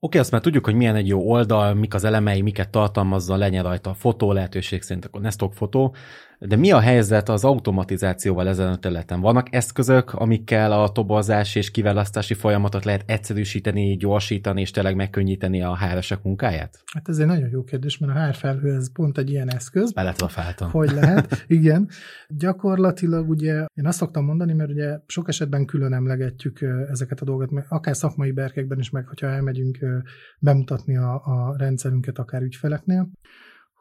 Oké, 0.00 0.18
azt 0.18 0.30
már 0.30 0.40
tudjuk, 0.40 0.64
hogy 0.64 0.74
milyen 0.74 0.94
egy 0.94 1.08
jó 1.08 1.30
oldal, 1.30 1.74
mik 1.74 1.94
az 1.94 2.04
elemei, 2.04 2.42
miket 2.42 2.70
tartalmazza, 2.70 3.36
legyen 3.36 3.62
rajta 3.62 3.90
a 3.90 3.94
fotó, 3.94 4.32
lehetőség 4.32 4.82
szerint 4.82 5.04
akkor 5.04 5.20
ne 5.20 5.30
fotó, 5.50 5.94
de 6.38 6.56
mi 6.56 6.70
a 6.70 6.80
helyzet 6.80 7.28
az 7.28 7.44
automatizációval 7.44 8.48
ezen 8.48 8.68
a 8.68 8.76
területen? 8.76 9.20
Vannak 9.20 9.54
eszközök, 9.54 10.12
amikkel 10.12 10.72
a 10.72 10.88
tobozás 10.88 11.54
és 11.54 11.70
kiválasztási 11.70 12.34
folyamatot 12.34 12.84
lehet 12.84 13.02
egyszerűsíteni, 13.06 13.96
gyorsítani 13.96 14.60
és 14.60 14.70
tényleg 14.70 14.94
megkönnyíteni 14.94 15.62
a 15.62 15.76
hr 15.76 16.18
munkáját? 16.22 16.82
Hát 16.92 17.08
ez 17.08 17.18
egy 17.18 17.26
nagyon 17.26 17.48
jó 17.50 17.64
kérdés, 17.64 17.98
mert 17.98 18.16
a 18.16 18.26
HR 18.26 18.34
felhő 18.34 18.74
ez 18.74 18.92
pont 18.92 19.18
egy 19.18 19.30
ilyen 19.30 19.50
eszköz. 19.50 19.92
Beletrafáltam. 19.92 20.70
Hogy 20.70 20.90
lehet, 20.90 21.44
igen. 21.46 21.88
Gyakorlatilag 22.28 23.28
ugye, 23.28 23.66
én 23.74 23.86
azt 23.86 23.98
szoktam 23.98 24.24
mondani, 24.24 24.52
mert 24.52 24.70
ugye 24.70 24.98
sok 25.06 25.28
esetben 25.28 25.66
külön 25.66 25.92
emlegetjük 25.92 26.60
ezeket 26.90 27.20
a 27.20 27.24
dolgokat, 27.24 27.64
akár 27.68 27.96
szakmai 27.96 28.30
berkekben 28.30 28.78
is, 28.78 28.90
meg 28.90 29.06
hogyha 29.06 29.26
elmegyünk 29.26 29.78
bemutatni 30.38 30.96
a, 30.96 31.12
a 31.14 31.54
rendszerünket 31.56 32.18
akár 32.18 32.42
ügyfeleknél, 32.42 33.10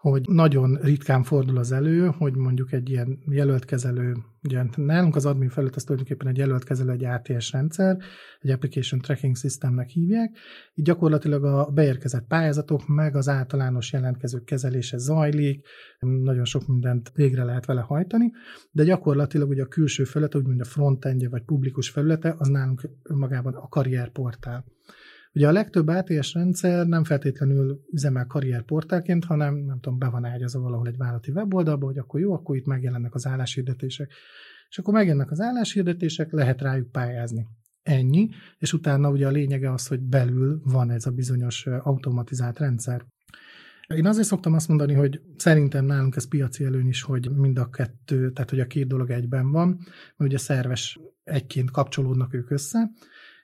hogy 0.09 0.25
nagyon 0.29 0.79
ritkán 0.81 1.23
fordul 1.23 1.57
az 1.57 1.71
elő, 1.71 2.05
hogy 2.17 2.35
mondjuk 2.35 2.71
egy 2.71 2.89
ilyen 2.89 3.19
jelöltkezelő, 3.29 4.15
ugye 4.43 4.63
nálunk 4.75 5.15
az 5.15 5.25
admin 5.25 5.49
felület 5.49 5.75
az 5.75 5.83
tulajdonképpen 5.83 6.27
egy 6.27 6.37
jelöltkezelő, 6.37 6.91
egy 6.91 7.05
ATS 7.05 7.51
rendszer, 7.51 7.97
egy 8.39 8.49
Application 8.49 8.99
Tracking 8.99 9.35
Systemnek 9.35 9.89
hívják, 9.89 10.37
így 10.73 10.85
gyakorlatilag 10.85 11.43
a 11.43 11.69
beérkezett 11.73 12.27
pályázatok 12.27 12.87
meg 12.87 13.15
az 13.15 13.27
általános 13.27 13.93
jelentkezők 13.93 14.43
kezelése 14.43 14.97
zajlik, 14.97 15.65
nagyon 15.99 16.45
sok 16.45 16.67
mindent 16.67 17.11
végre 17.15 17.43
lehet 17.43 17.65
vele 17.65 17.81
hajtani, 17.81 18.31
de 18.71 18.83
gyakorlatilag 18.83 19.49
ugye 19.49 19.63
a 19.63 19.67
külső 19.67 20.03
felülete, 20.03 20.37
úgymond 20.37 20.61
a 20.61 20.65
frontendje 20.65 21.29
vagy 21.29 21.43
publikus 21.43 21.89
felülete, 21.89 22.35
az 22.37 22.47
nálunk 22.47 22.89
magában 23.13 23.53
a 23.53 23.67
karrierportál. 23.67 24.65
Ugye 25.37 25.47
a 25.47 25.51
legtöbb 25.51 25.87
ATS 25.87 26.33
rendszer 26.33 26.87
nem 26.87 27.03
feltétlenül 27.03 27.81
üzemel 27.91 28.25
karrierportálként, 28.25 29.25
hanem 29.25 29.55
nem 29.55 29.79
tudom, 29.79 29.99
be 29.99 30.09
van 30.09 30.25
ágyazva 30.25 30.59
valahol 30.59 30.87
egy 30.87 30.97
vállalati 30.97 31.31
weboldalba, 31.31 31.85
hogy 31.85 31.97
akkor 31.97 32.19
jó, 32.19 32.33
akkor 32.33 32.55
itt 32.55 32.65
megjelennek 32.65 33.13
az 33.13 33.27
álláshirdetések. 33.27 34.11
És 34.69 34.77
akkor 34.77 34.93
megjelennek 34.93 35.31
az 35.31 35.39
álláshirdetések, 35.39 36.31
lehet 36.31 36.61
rájuk 36.61 36.91
pályázni. 36.91 37.47
Ennyi, 37.83 38.29
és 38.57 38.73
utána 38.73 39.09
ugye 39.09 39.27
a 39.27 39.31
lényege 39.31 39.71
az, 39.71 39.87
hogy 39.87 39.99
belül 39.99 40.61
van 40.63 40.89
ez 40.89 41.05
a 41.05 41.11
bizonyos 41.11 41.65
automatizált 41.65 42.59
rendszer. 42.59 43.05
Én 43.87 44.05
azért 44.05 44.27
szoktam 44.27 44.53
azt 44.53 44.67
mondani, 44.67 44.93
hogy 44.93 45.21
szerintem 45.35 45.85
nálunk 45.85 46.15
ez 46.15 46.27
piaci 46.27 46.63
előny 46.63 46.87
is, 46.87 47.01
hogy 47.01 47.31
mind 47.31 47.57
a 47.57 47.69
kettő, 47.69 48.31
tehát 48.31 48.49
hogy 48.49 48.59
a 48.59 48.67
két 48.67 48.87
dolog 48.87 49.09
egyben 49.09 49.51
van, 49.51 49.67
mert 49.67 50.31
ugye 50.31 50.37
szerves 50.37 50.99
egyként 51.23 51.71
kapcsolódnak 51.71 52.33
ők 52.33 52.51
össze, 52.51 52.89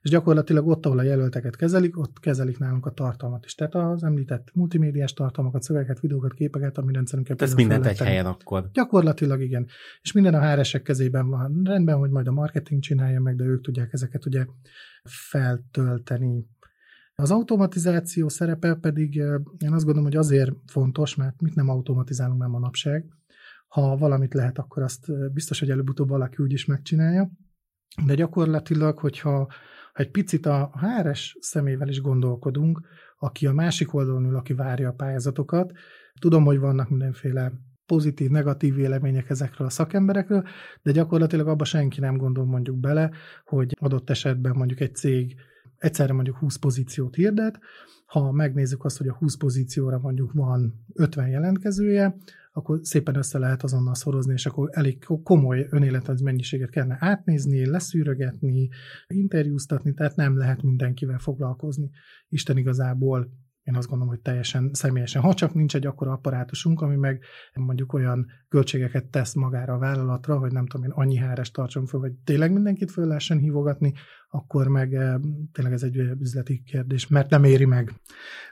és 0.04 0.10
gyakorlatilag 0.10 0.68
ott, 0.68 0.86
ahol 0.86 1.00
a 1.00 1.04
jelölteket 1.04 1.56
kezelik, 1.56 1.98
ott 2.00 2.20
kezelik 2.20 2.58
nálunk 2.58 2.86
a 2.86 2.92
tartalmat 2.92 3.46
is. 3.46 3.56
Tehát 3.56 3.76
az 3.76 4.04
említett 4.04 4.50
multimédiás 4.54 5.14
tartalmakat, 5.14 5.62
szövegeket, 5.62 6.00
videókat, 6.00 6.34
képeket, 6.34 6.78
ami 6.78 6.94
rendszerünket. 6.94 7.42
Ez 7.42 7.54
mindent 7.54 7.86
egy 7.86 7.98
helyen 7.98 8.26
akkor. 8.26 8.70
Gyakorlatilag 8.74 9.42
igen. 9.42 9.68
És 10.02 10.12
minden 10.12 10.34
a 10.34 10.56
hr 10.56 10.82
kezében 10.82 11.30
van. 11.30 11.62
Rendben, 11.64 11.98
hogy 11.98 12.10
majd 12.10 12.28
a 12.28 12.32
marketing 12.32 12.82
csinálja 12.82 13.20
meg, 13.20 13.36
de 13.36 13.44
ők 13.44 13.64
tudják 13.64 13.94
ezeket 13.94 14.26
ugye 14.26 14.46
feltölteni. 15.04 16.46
Az 17.16 17.32
automatizáció 17.32 18.30
szerepe 18.30 18.76
pedig 18.76 19.16
én 19.58 19.74
azt 19.74 19.86
gondolom, 19.86 20.04
hogy 20.04 20.16
azért 20.16 20.52
fontos, 20.66 21.16
mert 21.16 21.42
mit 21.42 21.56
nem 21.56 21.70
automatizálunk 21.70 22.40
már 22.40 22.50
manapság. 22.50 23.06
Ha 23.68 23.98
valamit 23.98 24.34
lehet, 24.34 24.58
akkor 24.58 24.84
azt 24.84 25.32
biztos, 25.34 25.60
hogy 25.60 25.70
előbb-utóbb 25.70 26.10
valaki 26.10 26.44
úgy 26.44 26.52
is 26.52 26.66
megcsinálja. 26.66 27.32
De 28.06 28.16
gyakorlatilag, 28.16 29.00
hogyha 29.00 29.52
ha 29.94 30.04
egy 30.04 30.12
picit 30.12 30.46
a 30.46 30.72
HRS 30.80 31.38
szemével 31.40 31.88
is 31.88 32.02
gondolkodunk, 32.02 32.82
aki 33.18 33.48
a 33.48 33.54
másik 33.54 33.94
oldalon 33.94 34.26
ül, 34.26 34.36
aki 34.36 34.54
várja 34.54 34.90
a 34.90 34.94
pályázatokat, 34.94 35.72
tudom, 36.20 36.44
hogy 36.44 36.60
vannak 36.60 36.90
mindenféle 36.90 37.52
pozitív, 37.86 38.30
negatív 38.30 38.76
vélemények 38.76 39.30
ezekről 39.30 39.68
a 39.68 39.70
szakemberekről, 39.70 40.44
de 40.82 40.92
gyakorlatilag 40.92 41.48
abba 41.48 41.64
senki 41.64 42.00
nem 42.00 42.18
gondol 42.18 42.46
mondjuk 42.46 42.78
bele, 42.78 43.12
hogy 43.46 43.78
adott 43.80 44.10
esetben 44.10 44.56
mondjuk 44.56 44.80
egy 44.80 44.96
cég 44.96 45.36
egyszerre 45.78 46.14
mondjuk 46.14 46.38
20 46.38 46.56
pozíciót 46.56 47.16
hirdet, 47.16 47.60
ha 48.06 48.32
megnézzük 48.32 48.84
azt, 48.84 48.98
hogy 48.98 49.08
a 49.08 49.14
20 49.14 49.38
pozícióra 49.38 50.00
mondjuk 50.00 50.34
van 50.34 50.86
50 50.94 51.28
jelentkezője, 51.28 52.16
akkor 52.56 52.80
szépen 52.82 53.16
össze 53.16 53.38
lehet 53.38 53.64
azonnal 53.64 53.96
szorozni, 53.96 54.34
és 54.34 54.46
akkor 54.46 54.70
elég 54.72 55.06
komoly 55.24 55.68
önéletrajz 55.70 56.22
mennyiséget 56.22 56.70
kellene 56.70 56.98
átnézni, 57.00 57.66
leszűrögetni, 57.66 58.70
interjúztatni, 59.08 59.94
tehát 59.94 60.16
nem 60.16 60.38
lehet 60.38 60.62
mindenkivel 60.62 61.20
foglalkozni. 61.20 61.90
Isten 62.30 62.58
igazából 62.58 63.32
én 63.64 63.76
azt 63.76 63.88
gondolom, 63.88 64.14
hogy 64.14 64.22
teljesen 64.22 64.70
személyesen. 64.74 65.22
Ha 65.22 65.34
csak 65.34 65.54
nincs 65.54 65.76
egy 65.76 65.86
akkora 65.86 66.12
apparátusunk, 66.12 66.82
ami 66.82 66.96
meg 66.96 67.24
mondjuk 67.54 67.94
olyan 67.94 68.28
költségeket 68.50 69.06
tesz 69.06 69.34
magára 69.34 69.74
a 69.74 69.78
vállalatra, 69.78 70.38
hogy 70.38 70.52
nem 70.52 70.68
tudom 70.68 70.86
én 70.86 70.92
annyi 70.92 71.16
háres 71.16 71.52
tartson 71.52 71.86
föl, 71.86 72.00
hogy 72.00 72.14
tényleg 72.24 72.54
mindenkit 72.54 72.92
föl 72.92 73.08
lehessen 73.08 73.38
hívogatni, 73.38 73.94
akkor 74.30 74.68
meg 74.68 74.94
eh, 74.94 75.16
tényleg 75.52 75.74
ez 75.74 75.84
egy 75.84 75.96
üzleti 75.98 76.64
kérdés, 76.66 77.08
mert 77.08 77.30
nem 77.30 77.44
éri 77.44 77.66
meg. 77.66 77.94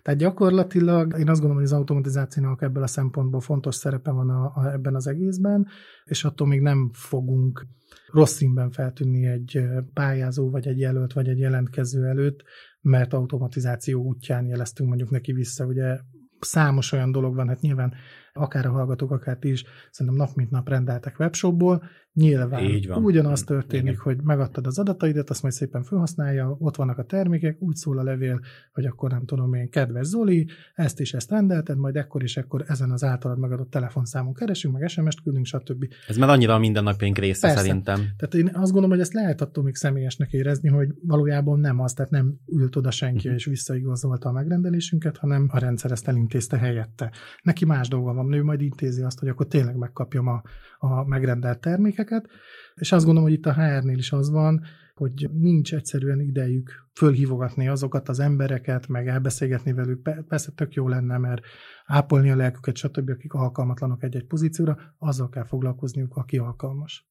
Tehát 0.02 0.20
gyakorlatilag 0.20 1.20
én 1.20 1.30
azt 1.30 1.40
gondolom, 1.40 1.56
hogy 1.56 1.72
az 1.72 1.78
automatizációnak 1.78 2.62
ebből 2.62 2.84
a 2.84 2.88
szempontból 2.88 3.42
fontos 3.42 3.76
szerepe 3.76 4.12
van 4.12 4.30
a, 4.30 4.52
a, 4.56 4.72
ebben 4.72 4.96
az 4.96 5.08
egészben, 5.08 5.68
és 6.04 6.24
attól 6.24 6.48
még 6.48 6.62
nem 6.62 6.90
fogunk 6.94 7.68
rossz 8.08 8.34
színben 8.34 8.72
feltűnni 8.72 9.26
egy 9.26 9.62
pályázó, 9.94 10.50
vagy 10.50 10.68
egy 10.68 10.80
jelölt, 10.80 11.14
vagy 11.14 11.28
egy 11.28 11.40
jelentkező 11.40 12.06
előtt, 12.06 12.44
mert 12.82 13.14
automatizáció 13.14 14.04
útján 14.04 14.48
jeleztünk 14.48 14.90
mondjuk 14.90 15.10
neki 15.10 15.34
vissza. 15.34 15.66
Ugye 15.66 16.00
számos 16.40 16.92
olyan 16.92 17.12
dolog 17.12 17.36
van, 17.36 17.48
hát 17.48 17.62
nyilván 17.62 17.94
akár 18.34 18.66
a 18.66 18.72
hallgatók, 18.72 19.12
akár 19.12 19.38
ti 19.38 19.50
is, 19.50 19.64
szerintem 19.92 20.26
nap 20.26 20.36
mint 20.36 20.50
nap 20.50 20.70
rendeltek 20.70 21.20
webshopból, 21.20 21.84
Nyilván. 22.14 22.64
Így 22.64 22.88
van. 22.88 23.04
Ugyanaz 23.04 23.44
történik, 23.44 23.84
Igen. 23.92 24.02
hogy 24.04 24.18
megadtad 24.24 24.68
az 24.68 24.80
adataidat, 24.80 25.30
azt 25.30 25.42
majd 25.42 25.54
szépen 25.54 25.84
felhasználja, 25.84 26.56
ott 26.60 26.76
vannak 26.76 26.98
a 26.98 27.04
termékek, 27.04 27.62
úgy 27.62 27.76
szól 27.76 28.00
a 28.00 28.04
levél, 28.04 28.40
hogy 28.72 28.86
akkor 28.86 29.10
nem 29.10 29.26
tudom 29.26 29.54
én, 29.54 29.70
kedves 29.70 30.06
Zoli, 30.06 30.48
ezt 30.74 31.00
is 31.00 31.14
ezt 31.14 31.30
rendelted, 31.30 31.78
majd 31.78 31.96
ekkor 31.96 32.24
és 32.24 32.38
ekkor 32.38 32.64
ezen 32.68 32.92
az 32.92 33.04
általad 33.04 33.40
megadott 33.40 33.70
telefonszámon 33.70 34.34
keresünk, 34.34 34.78
meg 34.78 34.90
SMS-t 34.90 35.22
küldünk, 35.22 35.46
stb. 35.46 35.86
Ez 36.08 36.18
már 36.18 36.30
annyira 36.30 36.54
a 36.54 36.58
mindennapjaink 36.58 37.18
része 37.18 37.48
Persze. 37.48 37.62
szerintem. 37.62 37.96
Tehát 37.96 38.34
én 38.34 38.48
azt 38.54 38.72
gondolom, 38.72 38.90
hogy 38.90 39.00
ezt 39.00 39.14
lehet 39.14 39.42
attól 39.42 39.64
még 39.64 39.76
személyesnek 39.76 40.32
érezni, 40.32 40.70
hogy 40.70 40.90
valójában 41.02 41.60
nem 41.60 41.80
az, 41.80 41.94
tehát 41.94 42.12
nem 42.12 42.36
ült 42.48 42.76
oda 42.76 42.92
senki 42.92 43.18
uh-huh. 43.18 43.34
és 43.34 43.46
visszaigazolta 43.46 44.30
a 44.30 44.32
megrendelésünket, 44.32 45.18
hanem 45.18 45.48
a 45.52 45.60
rendszer 45.60 45.92
ezt 45.92 46.08
elintézte 46.08 46.58
helyette. 46.58 47.12
Neki 47.42 47.66
más 47.66 47.88
dolga 47.88 48.14
van, 48.14 48.34
ő 48.34 48.44
majd 48.44 48.62
intézi 48.62 49.02
azt, 49.02 49.20
hogy 49.20 49.30
akkor 49.30 49.48
tényleg 49.48 49.76
megkapjam 49.76 50.28
a, 50.28 50.42
a 50.78 51.08
megrendelt 51.08 51.60
terméket, 51.60 52.01
termékeket, 52.04 52.30
és 52.76 52.92
azt 52.92 53.06
gondolom, 53.06 53.30
hogy 53.30 53.38
itt 53.38 53.46
a 53.46 53.54
HR-nél 53.54 53.98
is 53.98 54.12
az 54.12 54.30
van, 54.30 54.62
hogy 54.94 55.30
nincs 55.34 55.74
egyszerűen 55.74 56.20
idejük 56.20 56.90
fölhívogatni 56.94 57.68
azokat 57.68 58.10
az 58.10 58.20
embereket, 58.20 58.88
meg 58.88 59.08
elbeszélgetni 59.08 59.74
velük. 59.74 60.26
Persze 60.28 60.52
tök 60.52 60.74
jó 60.74 60.88
lenne, 60.88 61.18
mert 61.18 61.46
ápolni 61.86 62.32
a 62.32 62.36
lelküket, 62.36 62.78
stb., 62.78 63.10
akik 63.10 63.34
alkalmatlanok 63.34 64.04
egy-egy 64.04 64.28
pozícióra, 64.28 64.78
azzal 64.98 65.30
kell 65.30 65.46
foglalkozniuk, 65.46 66.16
aki 66.16 66.38
alkalmas. 66.38 67.11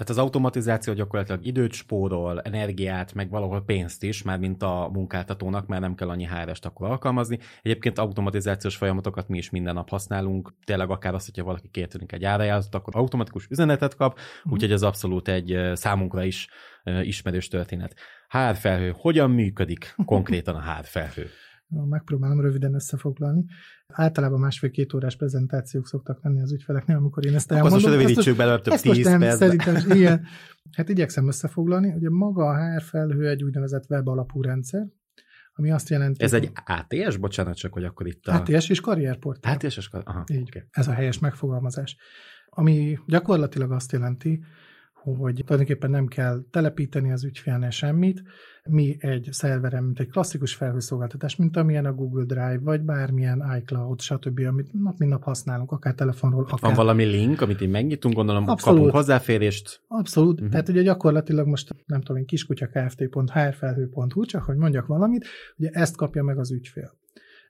Tehát 0.00 0.14
az 0.14 0.24
automatizáció 0.24 0.92
gyakorlatilag 0.92 1.46
időt 1.46 1.72
spórol, 1.72 2.40
energiát, 2.40 3.14
meg 3.14 3.30
valahol 3.30 3.64
pénzt 3.64 4.02
is, 4.02 4.22
már 4.22 4.38
mint 4.38 4.62
a 4.62 4.90
munkáltatónak, 4.92 5.66
mert 5.66 5.80
nem 5.80 5.94
kell 5.94 6.08
annyi 6.08 6.24
hr 6.24 6.52
akkor 6.60 6.88
alkalmazni. 6.88 7.38
Egyébként 7.62 7.98
automatizációs 7.98 8.76
folyamatokat 8.76 9.28
mi 9.28 9.38
is 9.38 9.50
minden 9.50 9.74
nap 9.74 9.88
használunk, 9.88 10.54
tényleg 10.64 10.90
akár 10.90 11.14
azt, 11.14 11.26
hogyha 11.26 11.44
valaki 11.44 11.68
kértünk 11.68 12.12
egy 12.12 12.24
árajázatot, 12.24 12.80
akkor 12.80 12.96
automatikus 12.96 13.46
üzenetet 13.50 13.96
kap, 13.96 14.18
uh-huh. 14.18 14.52
úgyhogy 14.52 14.72
ez 14.72 14.82
abszolút 14.82 15.28
egy 15.28 15.70
számunkra 15.72 16.24
is 16.24 16.48
ismerős 17.02 17.48
történet. 17.48 17.94
HR 18.28 18.56
felhő, 18.56 18.94
hogyan 18.96 19.30
működik 19.30 19.94
konkrétan 20.04 20.54
a 20.54 20.72
HR 20.72 20.84
felhő? 20.84 21.30
Megpróbálom 21.70 22.40
röviden 22.40 22.74
összefoglalni. 22.74 23.44
Általában 23.86 24.40
másfél-két 24.40 24.94
órás 24.94 25.16
prezentációk 25.16 25.86
szoktak 25.86 26.22
lenni 26.22 26.40
az 26.40 26.52
ügyfeleknél, 26.52 26.96
amikor 26.96 27.26
én 27.26 27.34
ezt 27.34 27.50
elmondom. 27.52 27.78
Akkor 27.78 27.90
most 27.90 28.00
rövidítsük 28.00 28.36
belőle 28.36 28.60
több 28.60 28.74
tíz 28.74 29.04
nem. 29.04 29.20
Szerintem, 29.20 29.76
igen. 29.90 30.26
Hát 30.72 30.88
igyekszem 30.88 31.26
összefoglalni. 31.26 31.92
Ugye 31.92 32.10
maga 32.10 32.44
a 32.44 32.56
HR 32.56 32.82
felhő 32.82 33.28
egy 33.28 33.44
úgynevezett 33.44 33.90
web 33.90 34.08
alapú 34.08 34.42
rendszer, 34.42 34.86
ami 35.52 35.70
azt 35.70 35.88
jelenti... 35.88 36.24
Ez 36.24 36.32
egy 36.32 36.52
ATS? 36.64 37.16
Bocsánat, 37.16 37.56
csak 37.56 37.72
hogy 37.72 37.84
akkor 37.84 38.06
itt 38.06 38.26
a... 38.26 38.34
ATS 38.34 38.68
és 38.68 38.80
karrierportál. 38.80 39.54
ATS 39.54 39.76
és 39.76 39.88
karrierportál. 39.88 40.24
Aha, 40.34 40.40
Így. 40.40 40.48
Okay. 40.48 40.68
Ez 40.70 40.88
a 40.88 40.92
helyes 40.92 41.18
megfogalmazás. 41.18 41.96
Ami 42.48 42.98
gyakorlatilag 43.06 43.72
azt 43.72 43.92
jelenti, 43.92 44.44
hogy 45.02 45.42
tulajdonképpen 45.44 45.90
nem 45.90 46.06
kell 46.06 46.44
telepíteni 46.50 47.12
az 47.12 47.24
ügyfélnél 47.24 47.70
semmit, 47.70 48.22
mi 48.68 48.96
egy 49.00 49.28
szerveren, 49.30 49.82
mint 49.82 50.00
egy 50.00 50.08
klasszikus 50.08 50.54
felhőszolgáltatás, 50.54 51.36
mint 51.36 51.56
amilyen 51.56 51.84
a 51.84 51.92
Google 51.92 52.24
Drive, 52.24 52.58
vagy 52.62 52.80
bármilyen 52.80 53.44
iCloud, 53.58 54.00
stb., 54.00 54.40
amit 54.48 54.72
nap 54.72 54.98
mint 54.98 55.10
nap 55.10 55.22
használunk, 55.22 55.72
akár 55.72 55.94
telefonról, 55.94 56.42
akár... 56.42 56.58
Van 56.60 56.74
valami 56.74 57.04
link, 57.04 57.40
amit 57.40 57.60
így 57.60 57.70
megnyitunk, 57.70 58.14
gondolom, 58.14 58.48
Abszolút. 58.48 58.78
kapunk 58.78 58.96
hozzáférést. 58.96 59.80
Abszolút. 59.88 60.34
Uh-huh. 60.34 60.50
Tehát 60.50 60.68
ugye 60.68 60.82
gyakorlatilag 60.82 61.46
most 61.46 61.74
nem 61.86 62.00
tudom 62.00 62.16
én, 62.16 62.26
kiskutyakft.hrfelhő.hu, 62.26 64.24
csak 64.24 64.42
hogy 64.42 64.56
mondjak 64.56 64.86
valamit, 64.86 65.26
ugye 65.56 65.70
ezt 65.70 65.96
kapja 65.96 66.22
meg 66.22 66.38
az 66.38 66.52
ügyfél. 66.52 66.98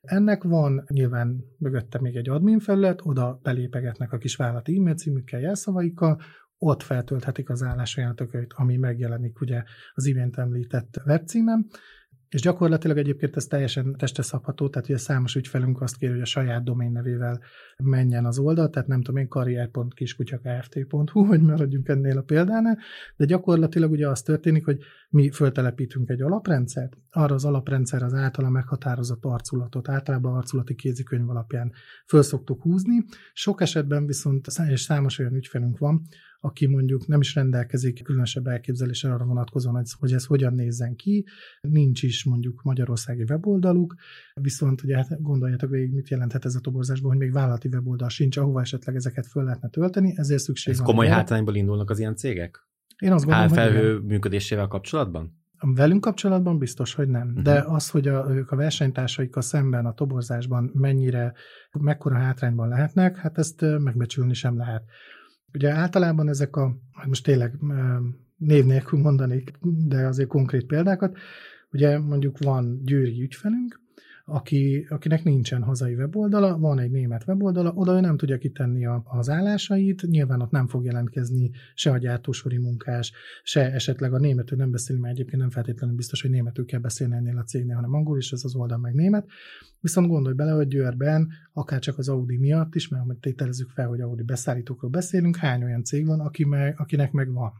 Ennek 0.00 0.42
van 0.42 0.84
nyilván 0.88 1.44
mögötte 1.58 2.00
még 2.00 2.16
egy 2.16 2.28
admin 2.28 2.58
felület, 2.58 3.00
oda 3.02 3.40
belépegetnek 3.42 4.12
a 4.12 4.18
kis 4.18 4.36
vállalati 4.36 4.76
e-mail 4.76 4.94
címükkel, 4.94 5.40
jelszavaikkal, 5.40 6.20
ott 6.62 6.82
feltölthetik 6.82 7.50
az 7.50 7.62
állásajánlatokat, 7.62 8.52
ami 8.54 8.76
megjelenik 8.76 9.40
ugye 9.40 9.62
az 9.94 10.06
imént 10.06 10.38
említett 10.38 11.00
webcímem, 11.06 11.66
és 12.28 12.40
gyakorlatilag 12.40 12.98
egyébként 12.98 13.36
ez 13.36 13.46
teljesen 13.46 13.96
testeszabható, 13.96 14.68
tehát 14.68 14.88
ugye 14.88 14.98
számos 14.98 15.34
ügyfelünk 15.34 15.80
azt 15.80 15.96
kér, 15.96 16.10
hogy 16.10 16.20
a 16.20 16.24
saját 16.24 16.64
domain 16.64 16.92
nevével 16.92 17.40
menjen 17.76 18.26
az 18.26 18.38
oldal, 18.38 18.70
tehát 18.70 18.88
nem 18.88 19.02
tudom 19.02 19.20
én 19.20 19.28
karrier.kiskutyakft.hu, 19.28 21.24
hogy 21.24 21.40
maradjunk 21.40 21.88
ennél 21.88 22.18
a 22.18 22.22
példánál, 22.22 22.78
de 23.16 23.24
gyakorlatilag 23.24 23.90
ugye 23.90 24.08
az 24.08 24.22
történik, 24.22 24.64
hogy 24.64 24.78
mi 25.10 25.30
föltelepítünk 25.30 26.08
egy 26.08 26.22
alaprendszert, 26.22 26.96
arra 27.10 27.34
az 27.34 27.44
alaprendszer 27.44 28.02
az 28.02 28.14
általa 28.14 28.50
meghatározott 28.50 29.24
arculatot, 29.24 29.88
általában 29.88 30.36
arculati 30.36 30.74
kézikönyv 30.74 31.28
alapján 31.28 31.72
föl 32.06 32.22
szoktuk 32.22 32.62
húzni, 32.62 33.04
sok 33.32 33.60
esetben 33.60 34.06
viszont 34.06 34.46
és 34.68 34.80
számos 34.80 35.18
olyan 35.18 35.34
ügyfelünk 35.34 35.78
van, 35.78 36.02
aki 36.40 36.66
mondjuk 36.66 37.06
nem 37.06 37.20
is 37.20 37.34
rendelkezik 37.34 38.02
különösebb 38.02 38.46
elképzeléssel 38.46 39.12
arra 39.12 39.24
vonatkozóan, 39.24 39.84
hogy 39.98 40.12
ez 40.12 40.24
hogyan 40.24 40.54
nézzen 40.54 40.96
ki, 40.96 41.26
nincs 41.60 42.02
is 42.02 42.24
mondjuk 42.24 42.62
magyarországi 42.62 43.22
weboldaluk, 43.22 43.94
viszont 44.34 44.82
ugye 44.82 44.96
hát 44.96 45.22
gondoljatok 45.22 45.70
végig, 45.70 45.92
mit 45.92 46.08
jelenthet 46.08 46.44
ez 46.44 46.54
a 46.54 46.60
toborzásban, 46.60 47.10
hogy 47.10 47.20
még 47.20 47.32
vállalati 47.32 47.68
weboldal 47.68 48.08
sincs, 48.08 48.36
ahova 48.36 48.60
esetleg 48.60 48.94
ezeket 48.94 49.26
föl 49.26 49.44
lehetne 49.44 49.68
tölteni, 49.68 50.12
ezért 50.16 50.42
szükség 50.42 50.72
ez 50.72 50.78
van. 50.78 50.88
komoly 50.88 51.06
hátrányból 51.06 51.54
indulnak 51.54 51.90
az 51.90 51.98
ilyen 51.98 52.16
cégek? 52.16 52.68
Én 53.00 53.12
azt 53.12 53.24
gondolom, 53.24 53.48
felhő 53.48 53.94
hogy 53.94 54.04
működésével 54.04 54.66
kapcsolatban? 54.66 55.38
Velünk 55.60 56.00
kapcsolatban 56.00 56.58
biztos, 56.58 56.94
hogy 56.94 57.08
nem. 57.08 57.28
Uh-huh. 57.28 57.42
De 57.42 57.64
az, 57.66 57.90
hogy 57.90 58.08
a, 58.08 58.26
ők 58.30 58.50
a 58.50 58.56
versenytársaikkal 58.56 59.42
szemben 59.42 59.86
a 59.86 59.92
toborzásban 59.92 60.70
mennyire, 60.74 61.32
mekkora 61.78 62.16
hátrányban 62.16 62.68
lehetnek, 62.68 63.16
hát 63.16 63.38
ezt 63.38 63.64
megbecsülni 63.78 64.34
sem 64.34 64.56
lehet. 64.56 64.82
Ugye 65.52 65.70
általában 65.70 66.28
ezek 66.28 66.56
a, 66.56 66.76
hát 66.92 67.06
most 67.06 67.24
tényleg 67.24 67.58
név 68.36 68.64
nélkül 68.64 69.00
mondanék, 69.00 69.52
de 69.86 70.06
azért 70.06 70.28
konkrét 70.28 70.66
példákat, 70.66 71.16
ugye 71.72 71.98
mondjuk 71.98 72.38
van 72.38 72.80
győri 72.84 73.22
ügyfelünk, 73.22 73.80
aki, 74.30 74.86
akinek 74.88 75.24
nincsen 75.24 75.62
hazai 75.62 75.94
weboldala, 75.94 76.58
van 76.58 76.78
egy 76.78 76.90
német 76.90 77.24
weboldala, 77.26 77.72
oda 77.72 77.92
ő 77.92 78.00
nem 78.00 78.16
tudja 78.16 78.38
kitenni 78.38 78.86
a, 78.86 79.02
az 79.04 79.28
állásait, 79.28 80.02
nyilván 80.02 80.40
ott 80.40 80.50
nem 80.50 80.66
fog 80.66 80.84
jelentkezni 80.84 81.50
se 81.74 81.90
a 81.90 81.98
gyártósori 81.98 82.58
munkás, 82.58 83.12
se 83.42 83.72
esetleg 83.72 84.12
a 84.12 84.18
németül 84.18 84.58
nem 84.58 84.70
beszél, 84.70 84.98
mert 84.98 85.14
egyébként 85.14 85.40
nem 85.40 85.50
feltétlenül 85.50 85.96
biztos, 85.96 86.22
hogy 86.22 86.30
németül 86.30 86.64
kell 86.64 86.80
beszélni 86.80 87.14
ennél 87.14 87.38
a 87.38 87.42
cégnél, 87.42 87.74
hanem 87.74 87.94
angol, 87.94 88.18
és 88.18 88.32
ez 88.32 88.44
az 88.44 88.54
oldal 88.54 88.78
meg 88.78 88.94
német. 88.94 89.26
Viszont 89.80 90.08
gondolj 90.08 90.34
bele, 90.34 90.52
hogy 90.52 90.68
Győrben, 90.68 91.28
akár 91.52 91.78
csak 91.78 91.98
az 91.98 92.08
Audi 92.08 92.36
miatt 92.36 92.74
is, 92.74 92.88
mert 92.88 93.20
tételezzük 93.20 93.70
fel, 93.70 93.86
hogy 93.86 94.00
Audi 94.00 94.22
beszállítókról 94.22 94.90
beszélünk, 94.90 95.36
hány 95.36 95.64
olyan 95.64 95.84
cég 95.84 96.06
van, 96.06 96.20
aki 96.20 96.44
meg, 96.44 96.74
akinek 96.78 97.12
meg 97.12 97.32
van 97.32 97.52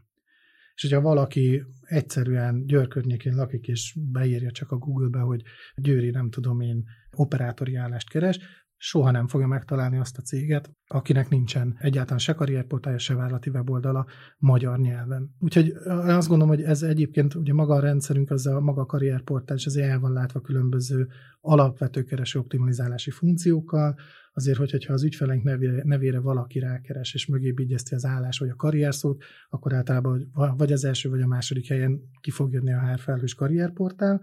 és 0.81 0.89
hogyha 0.89 1.09
valaki 1.09 1.63
egyszerűen 1.81 2.65
Győr 2.65 2.87
környékén 2.87 3.35
lakik, 3.35 3.67
és 3.67 3.97
beírja 4.11 4.51
csak 4.51 4.71
a 4.71 4.77
Google-be, 4.77 5.19
hogy 5.19 5.41
Győri, 5.75 6.09
nem 6.09 6.29
tudom 6.29 6.61
én, 6.61 6.83
operátori 7.11 7.75
állást 7.75 8.09
keres, 8.09 8.39
soha 8.77 9.11
nem 9.11 9.27
fogja 9.27 9.47
megtalálni 9.47 9.97
azt 9.97 10.17
a 10.17 10.21
céget, 10.21 10.71
akinek 10.87 11.29
nincsen 11.29 11.77
egyáltalán 11.79 12.19
se 12.19 12.33
karrierportálja, 12.33 12.99
se 12.99 13.15
vállalati 13.15 13.49
weboldala 13.49 14.05
magyar 14.37 14.79
nyelven. 14.79 15.35
Úgyhogy 15.39 15.73
azt 15.85 16.27
gondolom, 16.27 16.55
hogy 16.55 16.63
ez 16.63 16.81
egyébként 16.83 17.35
ugye 17.35 17.53
maga 17.53 17.73
a 17.73 17.79
rendszerünk, 17.79 18.31
az 18.31 18.45
a 18.45 18.59
maga 18.59 18.85
karrierportál, 18.85 19.57
és 19.57 19.65
azért 19.65 19.89
el 19.89 19.99
van 19.99 20.13
látva 20.13 20.41
különböző 20.41 21.07
alapvető 21.41 22.03
kereső 22.03 22.39
optimalizálási 22.39 23.11
funkciókkal, 23.11 23.95
azért, 24.33 24.57
hogyha 24.57 24.93
az 24.93 25.03
ügyfeleink 25.03 25.43
nevére, 25.83 26.19
valaki 26.19 26.59
rákeres, 26.59 27.13
és 27.13 27.25
mögé 27.25 27.51
bigyezti 27.51 27.95
az 27.95 28.05
állás 28.05 28.39
vagy 28.39 28.49
a 28.49 28.55
karrierszót, 28.55 29.23
akkor 29.49 29.73
általában 29.73 30.31
vagy 30.57 30.71
az 30.71 30.85
első, 30.85 31.09
vagy 31.09 31.21
a 31.21 31.27
második 31.27 31.67
helyen 31.67 32.01
ki 32.21 32.31
fog 32.31 32.53
jönni 32.53 32.73
a 32.73 32.91
HR 32.91 32.99
felhős 32.99 33.33
karrierportál, 33.33 34.21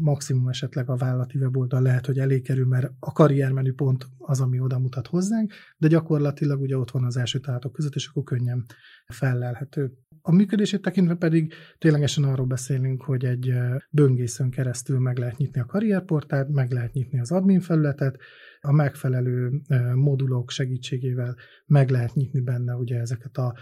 maximum 0.00 0.48
esetleg 0.48 0.90
a 0.90 0.96
vállalati 0.96 1.38
weboldal 1.38 1.82
lehet, 1.82 2.06
hogy 2.06 2.18
elé 2.18 2.40
kerül, 2.40 2.66
mert 2.66 2.92
a 2.98 3.12
karriermenü 3.12 3.72
pont 3.72 4.06
az, 4.18 4.40
ami 4.40 4.60
oda 4.60 4.78
mutat 4.78 5.06
hozzánk, 5.06 5.52
de 5.76 5.88
gyakorlatilag 5.88 6.60
ugye 6.60 6.78
ott 6.78 6.90
van 6.90 7.04
az 7.04 7.16
első 7.16 7.38
találatok 7.38 7.72
között, 7.72 7.94
és 7.94 8.06
akkor 8.06 8.22
könnyen 8.22 8.64
fellelhető. 9.06 9.92
A 10.20 10.32
működését 10.32 10.82
tekintve 10.82 11.14
pedig 11.14 11.54
ténylegesen 11.78 12.24
arról 12.24 12.46
beszélünk, 12.46 13.02
hogy 13.02 13.24
egy 13.24 13.52
böngészőn 13.90 14.50
keresztül 14.50 14.98
meg 14.98 15.18
lehet 15.18 15.36
nyitni 15.36 15.60
a 15.60 15.66
karrierportált, 15.66 16.48
meg 16.48 16.70
lehet 16.70 16.92
nyitni 16.92 17.20
az 17.20 17.32
admin 17.32 17.60
felületet, 17.60 18.18
a 18.64 18.72
megfelelő 18.72 19.60
modulok 19.94 20.50
segítségével 20.50 21.36
meg 21.66 21.90
lehet 21.90 22.14
nyitni 22.14 22.40
benne 22.40 22.74
ugye 22.74 23.00
ezeket 23.00 23.36
a 23.36 23.54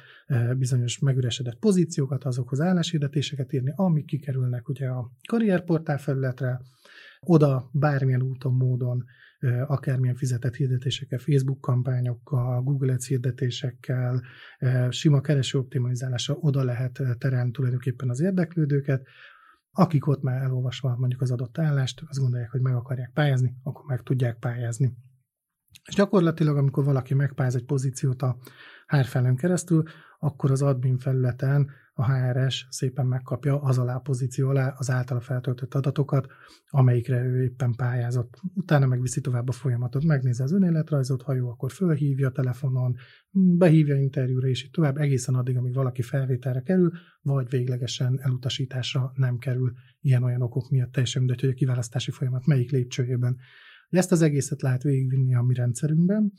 bizonyos 0.57 0.99
megüresedett 0.99 1.59
pozíciókat, 1.59 2.25
azokhoz 2.25 2.61
álláshirdetéseket 2.61 3.53
írni, 3.53 3.73
amik 3.77 4.05
kikerülnek 4.05 4.69
ugye 4.69 4.89
a 4.89 5.11
karrierportál 5.29 5.99
felületre, 5.99 6.61
oda 7.21 7.71
bármilyen 7.73 8.23
úton, 8.23 8.55
módon, 8.55 9.05
akármilyen 9.67 10.15
fizetett 10.15 10.55
hirdetésekkel, 10.55 11.19
Facebook 11.19 11.61
kampányokkal, 11.61 12.63
Google 12.63 12.93
Ads 12.93 13.07
hirdetésekkel, 13.07 14.23
sima 14.91 15.21
kereső 15.21 15.59
optimalizálása 15.59 16.35
oda 16.35 16.65
lehet 16.65 17.03
terelni 17.19 17.51
tulajdonképpen 17.51 18.09
az 18.11 18.21
érdeklődőket, 18.21 19.07
akik 19.73 20.07
ott 20.07 20.23
már 20.23 20.43
elolvasva 20.43 20.97
mondjuk 20.97 21.21
az 21.21 21.31
adott 21.31 21.59
állást, 21.59 22.03
azt 22.09 22.19
gondolják, 22.19 22.51
hogy 22.51 22.61
meg 22.61 22.75
akarják 22.75 23.11
pályázni, 23.13 23.55
akkor 23.63 23.85
meg 23.85 24.03
tudják 24.03 24.39
pályázni. 24.39 24.97
És 25.85 25.95
gyakorlatilag, 25.95 26.57
amikor 26.57 26.85
valaki 26.85 27.15
megpályáz 27.15 27.55
egy 27.55 27.65
pozíciót 27.65 28.23
a 28.23 28.37
HR 28.87 29.35
keresztül, 29.35 29.83
akkor 30.25 30.51
az 30.51 30.63
admin 30.63 30.99
felületen 30.99 31.71
a 31.95 32.13
HRS 32.13 32.67
szépen 32.71 33.07
megkapja 33.07 33.61
az 33.61 33.79
alá 33.79 33.97
pozíció 33.97 34.49
alá 34.49 34.75
az 34.77 34.91
általa 34.91 35.21
feltöltött 35.21 35.75
adatokat, 35.75 36.27
amelyikre 36.69 37.25
ő 37.25 37.43
éppen 37.43 37.75
pályázott. 37.75 38.41
Utána 38.55 38.87
megviszi 38.87 39.21
tovább 39.21 39.49
a 39.49 39.53
folyamatot, 39.53 40.05
megnézi 40.05 40.43
az 40.43 40.53
önéletrajzot, 40.53 41.23
ha 41.23 41.35
jó, 41.35 41.49
akkor 41.49 41.71
fölhívja 41.71 42.31
telefonon, 42.31 42.97
behívja 43.31 43.97
interjúra, 43.97 44.49
és 44.49 44.65
így 44.65 44.71
tovább 44.71 44.97
egészen 44.97 45.35
addig, 45.35 45.57
amíg 45.57 45.75
valaki 45.75 46.03
felvételre 46.03 46.61
kerül, 46.61 46.93
vagy 47.23 47.49
véglegesen 47.49 48.21
elutasításra 48.21 49.13
nem 49.15 49.39
kerül 49.39 49.73
ilyen-olyan 50.01 50.43
okok 50.43 50.71
miatt 50.71 50.93
teljesen 50.93 51.23
mindegy, 51.23 51.41
hogy 51.41 51.51
a 51.51 51.55
kiválasztási 51.55 52.11
folyamat 52.11 52.47
melyik 52.47 52.71
lépcsőjében. 52.71 53.37
Ezt 53.89 54.13
az 54.13 54.23
egészet 54.23 54.63
lehet 54.63 54.83
végigvinni 54.83 55.35
a 55.35 55.43
mi 55.43 55.55
rendszerünkben, 55.55 56.33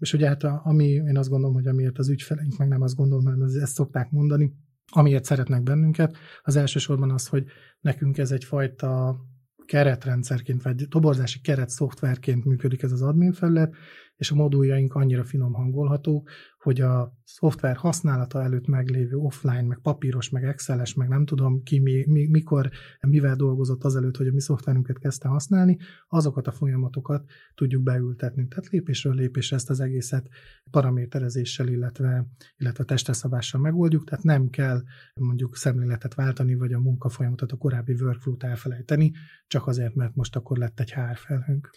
és 0.00 0.12
ugye 0.12 0.26
hát 0.26 0.44
ami 0.44 0.84
én 0.84 1.16
azt 1.16 1.28
gondolom, 1.28 1.54
hogy 1.54 1.66
amiért 1.66 1.98
az 1.98 2.08
ügyfeleink 2.08 2.56
meg 2.56 2.68
nem 2.68 2.82
azt 2.82 2.96
gondolom, 2.96 3.24
hanem 3.24 3.42
ezt 3.42 3.74
szokták 3.74 4.10
mondani, 4.10 4.52
amiért 4.92 5.24
szeretnek 5.24 5.62
bennünket, 5.62 6.16
az 6.42 6.56
elsősorban 6.56 7.10
az, 7.10 7.26
hogy 7.26 7.44
nekünk 7.80 8.18
ez 8.18 8.30
egyfajta 8.30 9.20
keretrendszerként, 9.64 10.62
vagy 10.62 10.86
toborzási 10.88 11.40
keret 11.40 11.68
szoftverként 11.68 12.44
működik 12.44 12.82
ez 12.82 12.92
az 12.92 13.02
admin 13.02 13.32
felület, 13.32 13.74
és 14.20 14.30
a 14.30 14.34
moduljaink 14.34 14.94
annyira 14.94 15.24
finom 15.24 15.52
hangolhatók, 15.52 16.30
hogy 16.58 16.80
a 16.80 17.16
szoftver 17.24 17.76
használata 17.76 18.42
előtt 18.42 18.66
meglévő 18.66 19.16
offline, 19.16 19.62
meg 19.62 19.78
papíros, 19.78 20.30
meg 20.30 20.44
exceles, 20.44 20.94
meg 20.94 21.08
nem 21.08 21.24
tudom 21.24 21.62
ki 21.62 21.78
mi, 21.78 22.04
mi, 22.06 22.26
mikor, 22.26 22.70
mivel 23.00 23.36
dolgozott 23.36 23.84
azelőtt, 23.84 24.16
hogy 24.16 24.26
a 24.26 24.32
mi 24.32 24.40
szoftverünket 24.40 24.98
kezdte 24.98 25.28
használni, 25.28 25.78
azokat 26.08 26.46
a 26.46 26.52
folyamatokat 26.52 27.30
tudjuk 27.54 27.82
beültetni. 27.82 28.48
Tehát 28.48 28.68
lépésről 28.68 29.14
lépésre 29.14 29.56
ezt 29.56 29.70
az 29.70 29.80
egészet 29.80 30.28
paraméterezéssel, 30.70 31.68
illetve, 31.68 32.26
illetve 32.56 32.84
testeszabással 32.84 33.60
megoldjuk, 33.60 34.04
tehát 34.04 34.24
nem 34.24 34.48
kell 34.48 34.82
mondjuk 35.14 35.56
szemléletet 35.56 36.14
váltani, 36.14 36.54
vagy 36.54 36.72
a 36.72 36.80
munkafolyamatot, 36.80 37.52
a 37.52 37.56
korábbi 37.56 37.92
workflow-t 37.92 38.42
elfelejteni, 38.42 39.12
csak 39.46 39.66
azért, 39.66 39.94
mert 39.94 40.14
most 40.14 40.36
akkor 40.36 40.58
lett 40.58 40.80
egy 40.80 40.92
HR 40.92 41.16
felhőnk. 41.16 41.70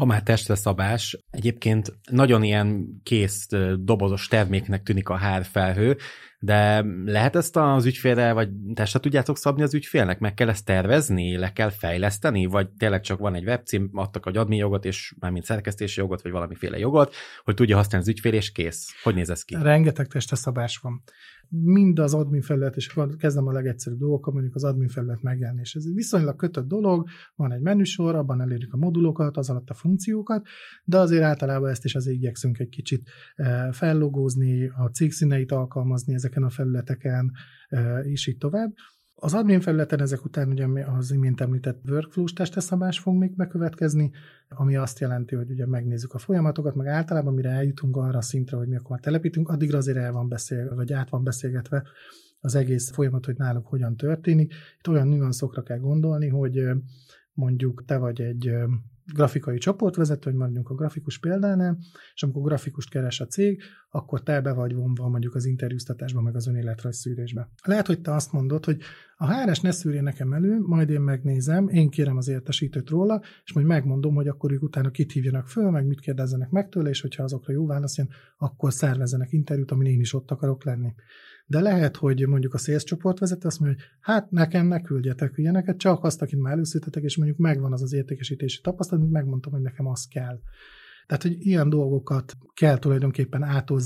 Ha 0.00 0.06
már 0.06 0.22
testre 0.22 0.54
szabás, 0.54 1.18
egyébként 1.30 1.92
nagyon 2.10 2.42
ilyen 2.42 3.00
kész 3.02 3.46
dobozos 3.78 4.28
terméknek 4.28 4.82
tűnik 4.82 5.08
a 5.08 5.14
hárfelhő, 5.14 5.96
de 6.38 6.84
lehet 7.04 7.36
ezt 7.36 7.56
az 7.56 7.84
ügyfélre, 7.84 8.32
vagy 8.32 8.48
testre 8.74 9.00
tudjátok 9.00 9.36
szabni 9.36 9.62
az 9.62 9.74
ügyfélnek? 9.74 10.18
Meg 10.18 10.34
kell 10.34 10.48
ezt 10.48 10.64
tervezni, 10.64 11.36
le 11.36 11.52
kell 11.52 11.70
fejleszteni, 11.70 12.46
vagy 12.46 12.68
tényleg 12.68 13.00
csak 13.00 13.18
van 13.18 13.34
egy 13.34 13.44
webcím, 13.44 13.90
adtak 13.92 14.26
egy 14.26 14.36
admin 14.36 14.58
jogot, 14.58 14.84
és 14.84 15.14
mármint 15.18 15.44
szerkesztési 15.44 16.00
jogot, 16.00 16.22
vagy 16.22 16.32
valamiféle 16.32 16.78
jogot, 16.78 17.14
hogy 17.44 17.54
tudja 17.54 17.76
használni 17.76 18.06
az 18.06 18.12
ügyfél, 18.12 18.32
és 18.32 18.52
kész. 18.52 18.94
Hogy 19.02 19.14
néz 19.14 19.30
ez 19.30 19.42
ki? 19.42 19.56
Rengeteg 19.62 20.06
testre 20.06 20.36
szabás 20.36 20.76
van 20.76 21.02
mind 21.50 21.98
az 21.98 22.14
admin 22.14 22.40
felület, 22.40 22.76
és 22.76 22.88
akkor 22.88 23.16
kezdem 23.16 23.46
a 23.46 23.52
legegyszerűbb 23.52 23.98
dolgokkal, 23.98 24.32
mondjuk 24.32 24.54
az 24.54 24.64
admin 24.64 24.88
felület 24.88 25.22
megjelenés. 25.22 25.74
Ez 25.74 25.84
egy 25.86 25.94
viszonylag 25.94 26.36
kötött 26.36 26.68
dolog, 26.68 27.08
van 27.34 27.52
egy 27.52 27.60
menüsor, 27.60 28.14
abban 28.14 28.40
elérjük 28.40 28.72
a 28.72 28.76
modulokat, 28.76 29.36
az 29.36 29.50
alatt 29.50 29.70
a 29.70 29.74
funkciókat, 29.74 30.46
de 30.84 30.98
azért 30.98 31.22
általában 31.22 31.70
ezt 31.70 31.84
is 31.84 31.94
azért 31.94 32.16
igyekszünk 32.16 32.58
egy 32.58 32.68
kicsit 32.68 33.08
eh, 33.34 33.72
fellogózni, 33.72 34.66
a 34.66 34.90
cégszíneit 34.92 35.52
alkalmazni 35.52 36.14
ezeken 36.14 36.42
a 36.42 36.50
felületeken, 36.50 37.32
eh, 37.68 38.06
és 38.06 38.26
így 38.26 38.38
tovább. 38.38 38.72
Az 39.22 39.34
admin 39.34 39.60
felületen 39.60 40.00
ezek 40.00 40.24
után 40.24 40.48
ugye 40.48 40.66
az 40.84 41.12
imént 41.12 41.40
említett 41.40 41.88
workflow-s 41.88 42.32
testeszabás 42.32 42.98
fog 42.98 43.16
még 43.16 43.36
bekövetkezni, 43.36 44.10
ami 44.48 44.76
azt 44.76 44.98
jelenti, 44.98 45.34
hogy 45.34 45.50
ugye 45.50 45.66
megnézzük 45.66 46.14
a 46.14 46.18
folyamatokat, 46.18 46.74
meg 46.74 46.86
általában 46.86 47.34
mire 47.34 47.50
eljutunk 47.50 47.96
arra 47.96 48.18
a 48.18 48.22
szintre, 48.22 48.56
hogy 48.56 48.68
mi 48.68 48.76
akkor 48.76 49.00
telepítünk, 49.00 49.48
addigra 49.48 49.78
azért 49.78 49.98
el 49.98 50.12
van 50.12 50.28
beszél, 50.28 50.74
vagy 50.74 50.92
át 50.92 51.10
van 51.10 51.24
beszélgetve 51.24 51.82
az 52.40 52.54
egész 52.54 52.90
folyamat, 52.90 53.24
hogy 53.24 53.36
náluk 53.36 53.66
hogyan 53.66 53.96
történik. 53.96 54.54
Itt 54.78 54.88
olyan 54.88 55.08
nüanszokra 55.08 55.62
kell 55.62 55.78
gondolni, 55.78 56.28
hogy 56.28 56.68
mondjuk 57.32 57.84
te 57.84 57.96
vagy 57.96 58.20
egy 58.20 58.50
grafikai 59.12 59.58
csoportvezető, 59.58 60.30
hogy 60.30 60.38
mondjuk 60.38 60.70
a 60.70 60.74
grafikus 60.74 61.18
példánál, 61.18 61.78
és 62.14 62.22
amikor 62.22 62.42
grafikust 62.42 62.90
keres 62.90 63.20
a 63.20 63.26
cég, 63.26 63.62
akkor 63.90 64.22
te 64.22 64.40
be 64.40 64.52
vagy 64.52 64.74
vonva 64.74 65.08
mondjuk 65.08 65.34
az 65.34 65.44
interjúztatásba, 65.44 66.20
meg 66.20 66.36
az 66.36 66.46
önéletrajz 66.46 66.96
szűrésbe. 66.96 67.50
Lehet, 67.64 67.86
hogy 67.86 68.00
te 68.00 68.14
azt 68.14 68.32
mondod, 68.32 68.64
hogy 68.64 68.80
a 69.16 69.32
HRS 69.32 69.60
ne 69.60 69.70
szűrje 69.70 70.00
nekem 70.00 70.32
elő, 70.32 70.58
majd 70.60 70.90
én 70.90 71.00
megnézem, 71.00 71.68
én 71.68 71.88
kérem 71.88 72.16
az 72.16 72.28
értesítőt 72.28 72.88
róla, 72.88 73.22
és 73.44 73.52
majd 73.52 73.66
megmondom, 73.66 74.14
hogy 74.14 74.28
akkor 74.28 74.52
ők 74.52 74.62
utána 74.62 74.90
kit 74.90 75.12
hívjanak 75.12 75.48
föl, 75.48 75.70
meg 75.70 75.86
mit 75.86 76.00
kérdezzenek 76.00 76.50
meg 76.50 76.68
tőle, 76.68 76.88
és 76.88 77.00
hogyha 77.00 77.22
azokra 77.22 77.52
jó 77.52 77.66
válasz 77.66 77.98
jön, 77.98 78.08
akkor 78.36 78.72
szervezzenek 78.72 79.32
interjút, 79.32 79.70
amin 79.70 79.92
én 79.92 80.00
is 80.00 80.14
ott 80.14 80.30
akarok 80.30 80.64
lenni. 80.64 80.94
De 81.50 81.60
lehet, 81.60 81.96
hogy 81.96 82.26
mondjuk 82.26 82.54
a 82.54 82.58
sales 82.58 82.84
csoportvezető 82.84 83.46
azt 83.46 83.60
mondja, 83.60 83.78
hogy 83.78 83.88
hát 84.00 84.30
nekem 84.30 84.66
ne 84.66 84.80
küldjetek 84.80 85.32
ilyeneket, 85.36 85.78
csak 85.78 86.04
azt, 86.04 86.22
akit 86.22 86.40
már 86.40 86.52
előszültetek, 86.52 87.02
és 87.02 87.16
mondjuk 87.16 87.38
megvan 87.38 87.72
az 87.72 87.82
az 87.82 87.92
értékesítési 87.92 88.60
tapasztalat, 88.60 89.02
amit 89.02 89.14
megmondtam, 89.14 89.52
hogy 89.52 89.62
nekem 89.62 89.86
az 89.86 90.06
kell. 90.06 90.38
Tehát, 91.06 91.22
hogy 91.22 91.46
ilyen 91.46 91.68
dolgokat 91.68 92.36
kell 92.54 92.78
tulajdonképpen 92.78 93.42
ától 93.42 93.80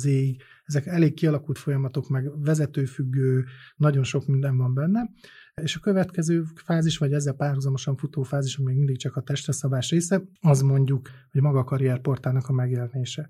ezek 0.65 0.87
elég 0.87 1.15
kialakult 1.15 1.59
folyamatok, 1.59 2.09
meg 2.09 2.43
vezetőfüggő, 2.43 3.45
nagyon 3.77 4.03
sok 4.03 4.27
minden 4.27 4.57
van 4.57 4.75
benne. 4.75 5.11
És 5.63 5.77
a 5.77 5.81
következő 5.81 6.43
fázis, 6.55 6.99
vagy 6.99 7.13
ezzel 7.13 7.35
párhuzamosan 7.35 7.97
futó 7.97 8.23
fázis, 8.23 8.57
ami 8.57 8.67
még 8.67 8.77
mindig 8.77 8.99
csak 8.99 9.17
a 9.17 9.23
testeszabás 9.23 9.91
része, 9.91 10.23
az 10.41 10.61
mondjuk, 10.61 11.09
hogy 11.33 11.41
maga 11.41 11.59
a 11.59 11.65
karrierportálnak 11.65 12.49
a 12.49 12.53
megjelenése. 12.53 13.29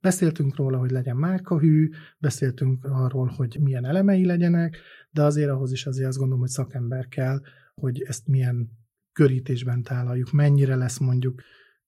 Beszéltünk 0.00 0.56
róla, 0.56 0.78
hogy 0.78 0.90
legyen 0.90 1.16
márkahű, 1.16 1.90
beszéltünk 2.18 2.84
arról, 2.84 3.26
hogy 3.36 3.56
milyen 3.60 3.84
elemei 3.84 4.24
legyenek, 4.24 4.78
de 5.10 5.22
azért 5.22 5.50
ahhoz 5.50 5.72
is 5.72 5.86
azért 5.86 6.08
azt 6.08 6.18
gondolom, 6.18 6.40
hogy 6.40 6.50
szakember 6.50 7.08
kell, 7.08 7.40
hogy 7.74 8.02
ezt 8.02 8.26
milyen 8.26 8.70
körítésben 9.12 9.82
tálaljuk, 9.82 10.32
mennyire 10.32 10.76
lesz 10.76 10.98
mondjuk 10.98 11.42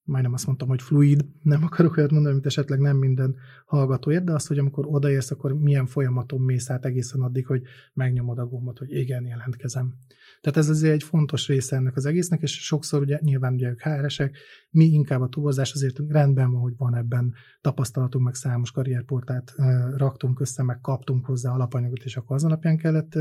majdnem 0.08 0.32
azt 0.32 0.46
mondtam, 0.46 0.68
hogy 0.68 0.82
fluid, 0.82 1.24
nem 1.42 1.64
akarok 1.64 1.96
olyat 1.96 2.10
mondani, 2.10 2.32
amit 2.32 2.46
esetleg 2.46 2.78
nem 2.78 2.96
minden 2.96 3.36
hallgató 3.66 4.18
de 4.18 4.32
az, 4.32 4.46
hogy 4.46 4.58
amikor 4.58 4.86
odaérsz, 4.86 5.30
akkor 5.30 5.52
milyen 5.52 5.86
folyamaton 5.86 6.40
mész 6.40 6.70
át 6.70 6.84
egészen 6.84 7.20
addig, 7.20 7.46
hogy 7.46 7.62
megnyomod 7.94 8.38
a 8.38 8.46
gombot, 8.46 8.78
hogy 8.78 8.92
igen, 8.92 9.24
jelentkezem. 9.24 9.94
Tehát 10.40 10.58
ez 10.58 10.68
azért 10.68 10.94
egy 10.94 11.02
fontos 11.02 11.46
része 11.46 11.76
ennek 11.76 11.96
az 11.96 12.06
egésznek, 12.06 12.42
és 12.42 12.64
sokszor 12.64 13.00
ugye 13.00 13.18
nyilván 13.22 13.52
ugye 13.52 13.68
ők 13.68 13.82
HR-esek, 13.82 14.36
mi 14.70 14.84
inkább 14.84 15.20
a 15.20 15.28
túlzás 15.28 15.72
azért 15.72 15.98
rendben 16.08 16.50
van, 16.50 16.60
hogy 16.60 16.74
van 16.76 16.94
ebben 16.94 17.34
tapasztalatunk, 17.60 18.24
meg 18.24 18.34
számos 18.34 18.70
karrierportát 18.70 19.54
raktunk 19.96 20.40
össze, 20.40 20.62
meg 20.62 20.80
kaptunk 20.80 21.26
hozzá 21.26 21.52
alapanyagot, 21.52 22.04
és 22.04 22.16
akkor 22.16 22.36
az 22.36 22.44
alapján 22.44 22.76
kellett 22.76 23.18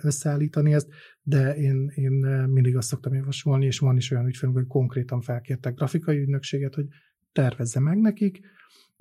összeállítani 0.00 0.74
ezt, 0.74 0.88
de 1.22 1.54
én, 1.54 1.92
én 1.94 2.12
mindig 2.46 2.76
azt 2.76 2.88
szoktam 2.88 3.14
javasolni, 3.14 3.66
és 3.66 3.78
van 3.78 3.96
is 3.96 4.10
olyan 4.10 4.26
ügyfelünk, 4.26 4.56
hogy 4.56 4.66
konkrétan 4.66 5.20
felkértek 5.20 5.74
grafikai 5.74 6.18
ügynökséget, 6.18 6.74
hogy 6.74 6.86
tervezze 7.32 7.80
meg 7.80 7.98
nekik, 7.98 8.40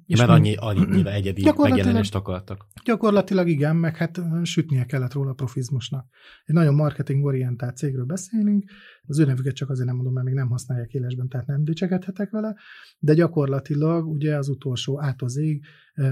és 0.10 0.17
Mert 0.17 0.29
annyi, 0.29 0.55
annyira 0.55 1.12
egyedi 1.12 1.43
megjelenést 1.58 2.15
akartak. 2.15 2.67
Gyakorlatilag 2.84 3.47
igen, 3.47 3.75
meg 3.75 3.95
hát 3.95 4.21
sütnie 4.43 4.86
kellett 4.86 5.13
róla 5.13 5.29
a 5.29 5.34
profizmusnak. 5.34 6.08
Egy 6.45 6.55
nagyon 6.55 6.73
marketingorientált 6.75 7.77
cégről 7.77 8.05
beszélünk, 8.05 8.63
az 9.01 9.19
ő 9.19 9.25
nevüket 9.25 9.55
csak 9.55 9.69
azért 9.69 9.88
nem 9.88 9.95
mondom, 9.95 10.13
mert 10.13 10.25
még 10.25 10.36
nem 10.36 10.49
használják 10.49 10.93
élesben, 10.93 11.27
tehát 11.27 11.47
nem 11.47 11.63
dicsekedhetek 11.63 12.29
vele, 12.29 12.55
de 12.99 13.13
gyakorlatilag 13.13 14.08
ugye 14.08 14.38
az 14.38 14.49
utolsó 14.49 15.01
át 15.01 15.21
az 15.21 15.38
ég, 15.38 15.65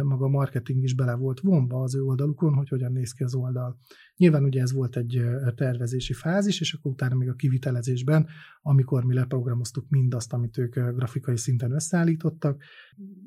maga 0.04 0.26
a 0.26 0.30
marketing 0.30 0.84
is 0.84 0.96
bele 0.96 1.16
volt 1.16 1.40
vonva 1.40 1.82
az 1.82 1.96
ő 1.96 2.02
oldalukon, 2.02 2.54
hogy 2.54 2.70
hogyan 2.70 2.92
néz 2.92 3.12
ki 3.12 3.24
az 3.24 3.36
oldal. 3.36 3.78
Nyilván 4.18 4.44
ugye 4.44 4.62
ez 4.62 4.74
volt 4.74 4.98
egy 4.98 5.22
tervezési 5.56 6.14
fázis, 6.14 6.60
és 6.60 6.74
akkor 6.74 6.92
utána 6.92 7.16
még 7.16 7.30
a 7.30 7.34
kivitelezésben, 7.34 8.28
amikor 8.62 9.04
mi 9.04 9.14
leprogramoztuk 9.14 9.90
mindazt, 9.90 10.34
amit 10.34 10.58
ők 10.58 10.80
grafikai 10.80 11.38
szinten 11.38 11.72
összeállítottak, 11.72 12.64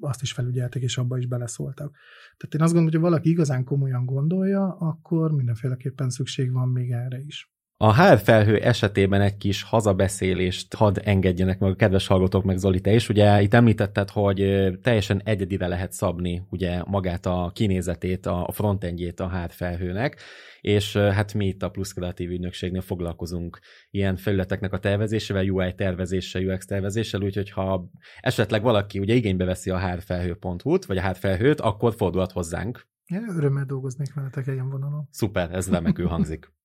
azt 0.01 0.23
is 0.23 0.33
felügyeltek, 0.33 0.83
és 0.83 0.99
abba 0.99 1.19
is 1.19 1.27
beleszóltak. 1.27 1.97
Tehát 2.37 2.55
én 2.55 2.61
azt 2.61 2.73
gondolom, 2.73 2.85
hogy 2.85 2.95
ha 2.95 3.01
valaki 3.01 3.29
igazán 3.29 3.65
komolyan 3.65 4.05
gondolja, 4.05 4.77
akkor 4.77 5.33
mindenféleképpen 5.33 6.11
szükség 6.11 6.53
van 6.53 6.69
még 6.69 6.91
erre 6.91 7.21
is. 7.21 7.53
A 7.83 7.95
HR 7.95 8.19
felhő 8.19 8.57
esetében 8.57 9.21
egy 9.21 9.37
kis 9.37 9.63
hazabeszélést 9.63 10.75
hadd 10.75 10.99
engedjenek 11.05 11.59
meg 11.59 11.71
a 11.71 11.75
kedves 11.75 12.07
hallgatók 12.07 12.45
meg 12.45 12.57
Zoli, 12.57 12.81
te 12.81 12.93
is. 12.93 13.09
Ugye 13.09 13.43
itt 13.43 13.55
említetted, 13.55 14.11
hogy 14.11 14.37
teljesen 14.83 15.21
egyedire 15.25 15.67
lehet 15.67 15.93
szabni 15.93 16.43
ugye 16.51 16.83
magát 16.87 17.27
a 17.27 17.51
kinézetét, 17.55 18.27
a 18.27 18.49
frontendjét 18.53 19.21
a 19.21 19.29
HR 19.29 19.51
felhőnek, 19.51 20.21
és 20.61 20.97
hát 20.97 21.35
mi 21.35 21.47
itt 21.47 21.63
a 21.63 21.69
Plusz 21.71 21.93
Kreatív 21.93 22.31
Ügynökségnél 22.31 22.81
foglalkozunk 22.81 23.59
ilyen 23.91 24.17
felületeknek 24.17 24.73
a 24.73 24.79
tervezésével, 24.79 25.49
UI 25.49 25.75
tervezéssel, 25.75 26.45
UX 26.45 26.67
tervezéssel, 26.67 27.23
úgyhogy 27.23 27.51
ha 27.51 27.91
esetleg 28.21 28.63
valaki 28.63 28.99
ugye 28.99 29.15
igénybe 29.15 29.45
veszi 29.45 29.71
a 29.71 29.79
hrfelhő.hu-t, 29.79 30.85
vagy 30.85 30.97
a 30.97 31.03
hrfelhőt, 31.03 31.61
akkor 31.61 31.95
fordulhat 31.95 32.33
hozzánk. 32.33 32.87
Én 33.07 33.29
örömmel 33.37 33.65
dolgoznék 33.65 34.15
veletek 34.15 34.47
ilyen 34.47 34.69
vonalon. 34.69 35.09
Szuper, 35.11 35.51
ez 35.53 35.71
remekül 35.71 36.07
hangzik. 36.07 36.59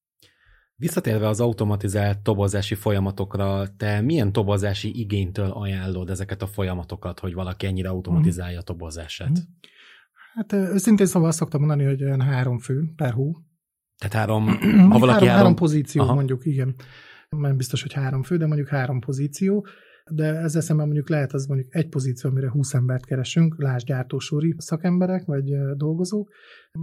Visszatérve 0.77 1.27
az 1.27 1.39
automatizált 1.39 2.19
tobozási 2.19 2.75
folyamatokra, 2.75 3.75
te 3.77 4.01
milyen 4.01 4.31
tobozási 4.31 4.99
igénytől 4.99 5.49
ajánlod 5.51 6.09
ezeket 6.09 6.41
a 6.41 6.47
folyamatokat, 6.47 7.19
hogy 7.19 7.33
valaki 7.33 7.65
ennyire 7.65 7.89
automatizálja 7.89 8.59
a 8.59 8.63
tobozását? 8.63 9.29
Mhm. 9.29 9.39
Hát 10.33 10.53
őszintén 10.53 11.05
szóval 11.05 11.27
azt 11.27 11.37
szoktam 11.37 11.59
mondani, 11.59 11.83
hogy 11.83 12.03
olyan 12.03 12.21
három 12.21 12.59
fő 12.59 12.93
per 12.95 13.13
hó. 13.13 13.35
Tehát 13.97 14.15
három, 14.15 14.45
ha 14.91 14.99
valaki 14.99 15.25
három, 15.25 15.35
három 15.35 15.55
pozíció 15.55 16.01
Aha. 16.01 16.13
mondjuk, 16.13 16.45
igen. 16.45 16.75
Nem 17.29 17.57
biztos, 17.57 17.81
hogy 17.81 17.93
három 17.93 18.23
fő, 18.23 18.37
de 18.37 18.47
mondjuk 18.47 18.67
három 18.67 18.99
pozíció 18.99 19.67
de 20.11 20.35
ezzel 20.35 20.61
szemben 20.61 20.85
mondjuk 20.85 21.09
lehet 21.09 21.33
az 21.33 21.45
mondjuk 21.45 21.75
egy 21.75 21.89
pozíció, 21.89 22.29
amire 22.29 22.49
20 22.49 22.73
embert 22.73 23.05
keresünk, 23.05 23.55
lásd 23.57 23.85
gyártósúri 23.85 24.55
szakemberek 24.57 25.25
vagy 25.25 25.75
dolgozók. 25.75 26.31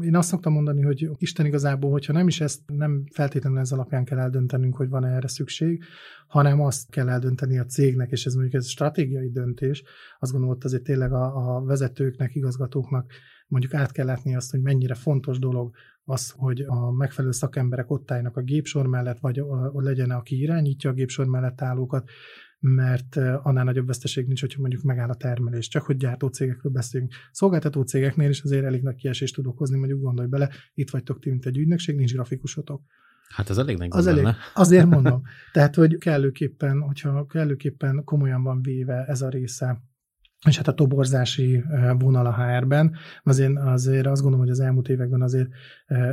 Én 0.00 0.16
azt 0.16 0.28
szoktam 0.28 0.52
mondani, 0.52 0.82
hogy 0.82 1.10
Isten 1.16 1.46
igazából, 1.46 1.90
hogyha 1.90 2.12
nem 2.12 2.28
is 2.28 2.40
ezt 2.40 2.60
nem 2.66 3.04
feltétlenül 3.12 3.58
ez 3.58 3.72
alapján 3.72 4.04
kell 4.04 4.18
eldöntenünk, 4.18 4.76
hogy 4.76 4.88
van-e 4.88 5.08
erre 5.08 5.28
szükség, 5.28 5.82
hanem 6.26 6.60
azt 6.60 6.90
kell 6.90 7.08
eldönteni 7.08 7.58
a 7.58 7.64
cégnek, 7.64 8.10
és 8.10 8.26
ez 8.26 8.34
mondjuk 8.34 8.54
ez 8.54 8.66
stratégiai 8.68 9.30
döntés, 9.30 9.82
azt 10.18 10.32
gondolom, 10.32 10.56
hogy 10.56 10.64
azért 10.64 10.82
tényleg 10.82 11.12
a, 11.12 11.56
a 11.56 11.64
vezetőknek, 11.64 12.34
igazgatóknak 12.34 13.12
mondjuk 13.46 13.74
át 13.74 13.92
kell 13.92 14.06
látni 14.06 14.36
azt, 14.36 14.50
hogy 14.50 14.60
mennyire 14.60 14.94
fontos 14.94 15.38
dolog 15.38 15.74
az, 16.04 16.30
hogy 16.36 16.60
a 16.66 16.92
megfelelő 16.92 17.32
szakemberek 17.32 17.90
ott 17.90 18.10
álljanak 18.10 18.36
a 18.36 18.42
gépsor 18.42 18.86
mellett, 18.86 19.18
vagy 19.18 19.42
legyen, 19.72 20.10
aki 20.10 20.40
irányítja 20.40 20.90
a 20.90 20.92
gépsor 20.92 21.26
mellett 21.26 21.60
állókat, 21.60 22.10
mert 22.62 23.16
annál 23.16 23.64
nagyobb 23.64 23.86
veszteség 23.86 24.26
nincs, 24.26 24.40
hogyha 24.40 24.60
mondjuk 24.60 24.82
megáll 24.82 25.08
a 25.08 25.14
termelés. 25.14 25.68
Csak 25.68 25.82
hogy 25.82 25.96
gyártó 25.96 26.28
cégekről 26.28 26.72
beszélünk. 26.72 27.12
Szolgáltató 27.32 27.82
cégeknél 27.82 28.28
is 28.28 28.40
azért 28.40 28.64
elég 28.64 28.82
nagy 28.82 28.94
kiesést 28.94 29.34
tudok 29.34 29.58
hozni, 29.58 29.78
mondjuk 29.78 30.00
gondolj 30.00 30.28
bele, 30.28 30.50
itt 30.74 30.90
vagytok 30.90 31.18
ti, 31.18 31.30
mint 31.30 31.46
egy 31.46 31.58
ügynökség, 31.58 31.96
nincs 31.96 32.12
grafikusotok. 32.12 32.82
Hát 33.28 33.50
ez 33.50 33.58
elég 33.58 33.76
nagy 33.76 33.88
az 33.90 34.06
elég, 34.06 34.26
Azért 34.54 34.86
mondom. 34.86 35.22
Tehát, 35.52 35.74
hogy 35.74 35.98
kellőképpen, 35.98 36.80
hogyha 36.80 37.26
kellőképpen 37.26 38.04
komolyan 38.04 38.42
van 38.42 38.62
véve 38.62 39.04
ez 39.04 39.22
a 39.22 39.28
része 39.28 39.82
és 40.48 40.56
hát 40.56 40.68
a 40.68 40.74
toborzási 40.74 41.64
vonal 41.98 42.26
a 42.26 42.34
HR-ben. 42.34 42.96
Azért, 43.22 43.56
azért 43.56 44.06
azt 44.06 44.22
gondolom, 44.22 44.46
hogy 44.46 44.54
az 44.54 44.60
elmúlt 44.60 44.88
években 44.88 45.22
azért 45.22 45.48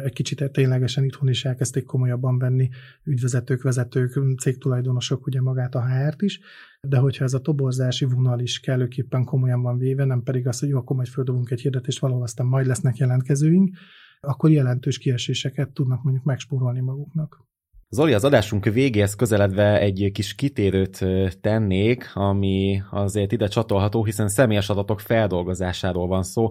egy 0.04 0.14
kicsit 0.14 0.52
ténylegesen 0.52 1.04
itthon 1.04 1.30
is 1.30 1.46
elkezdték 1.46 1.86
komolyabban 1.86 2.38
venni 2.38 2.70
ügyvezetők, 3.04 3.62
vezetők, 3.62 4.20
cégtulajdonosok 4.38 5.26
ugye 5.26 5.42
magát 5.42 5.76
a 5.76 5.86
HR-t 5.86 6.22
is, 6.22 6.40
de 6.82 6.98
hogyha 6.98 7.24
ez 7.24 7.34
a 7.34 7.42
toborzási 7.42 8.06
vonal 8.06 8.40
is 8.40 8.60
kellőképpen 8.60 9.24
komolyan 9.24 9.62
van 9.62 9.78
véve, 9.78 10.06
nem 10.06 10.24
pedig 10.24 10.48
az, 10.48 10.60
hogy 10.60 10.70
jó, 10.70 10.78
akkor 10.78 10.96
majd 10.96 11.08
földobunk 11.08 11.52
egy 11.52 11.62
hirdetést, 11.62 12.00
valahol 12.00 12.24
aztán 12.24 12.48
majd 12.48 12.66
lesznek 12.66 12.98
jelentkezőink, 12.98 13.78
akkor 14.20 14.50
jelentős 14.50 14.98
kieséseket 14.98 15.70
tudnak 15.70 16.04
mondjuk 16.04 16.26
megspórolni 16.26 16.80
maguknak. 16.80 17.49
Zoli, 17.92 18.14
az 18.14 18.24
adásunk 18.24 18.66
végéhez 18.66 19.16
közeledve 19.16 19.80
egy 19.80 20.10
kis 20.14 20.36
kitérőt 20.36 21.06
tennék, 21.42 22.12
ami 22.14 22.82
azért 22.92 23.32
ide 23.32 23.48
csatolható, 23.48 24.06
hiszen 24.06 24.28
személyes 24.28 24.70
adatok 24.70 25.00
feldolgozásáról 25.00 26.08
van 26.08 26.24
szó. 26.24 26.50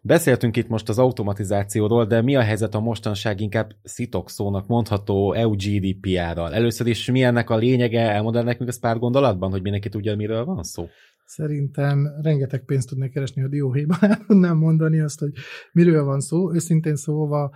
Beszéltünk 0.00 0.56
itt 0.56 0.68
most 0.68 0.88
az 0.88 0.98
automatizációról, 0.98 2.06
de 2.06 2.22
mi 2.22 2.36
a 2.36 2.40
helyzet 2.40 2.74
a 2.74 2.80
mostanság 2.80 3.40
inkább 3.40 3.70
szitok 3.82 4.30
szónak 4.30 4.66
mondható 4.66 5.32
EU 5.32 5.50
GDPR-ral? 5.50 6.54
Először 6.54 6.86
is 6.86 7.10
mi 7.10 7.22
ennek 7.22 7.50
a 7.50 7.56
lényege? 7.56 8.10
Elmondod 8.10 8.44
nekünk 8.44 8.68
ezt 8.68 8.80
pár 8.80 8.98
gondolatban, 8.98 9.50
hogy 9.50 9.62
mindenki 9.62 9.88
tudja, 9.88 10.16
miről 10.16 10.44
van 10.44 10.62
szó? 10.62 10.88
Szerintem 11.24 12.08
rengeteg 12.22 12.64
pénzt 12.64 12.88
tudnék 12.88 13.12
keresni 13.12 13.42
a 13.42 13.48
dióhéjban, 13.48 13.98
tudnám 14.26 14.56
mondani 14.56 15.00
azt, 15.00 15.18
hogy 15.18 15.32
miről 15.72 16.04
van 16.04 16.20
szó. 16.20 16.52
Őszintén 16.52 16.96
szóval 16.96 17.52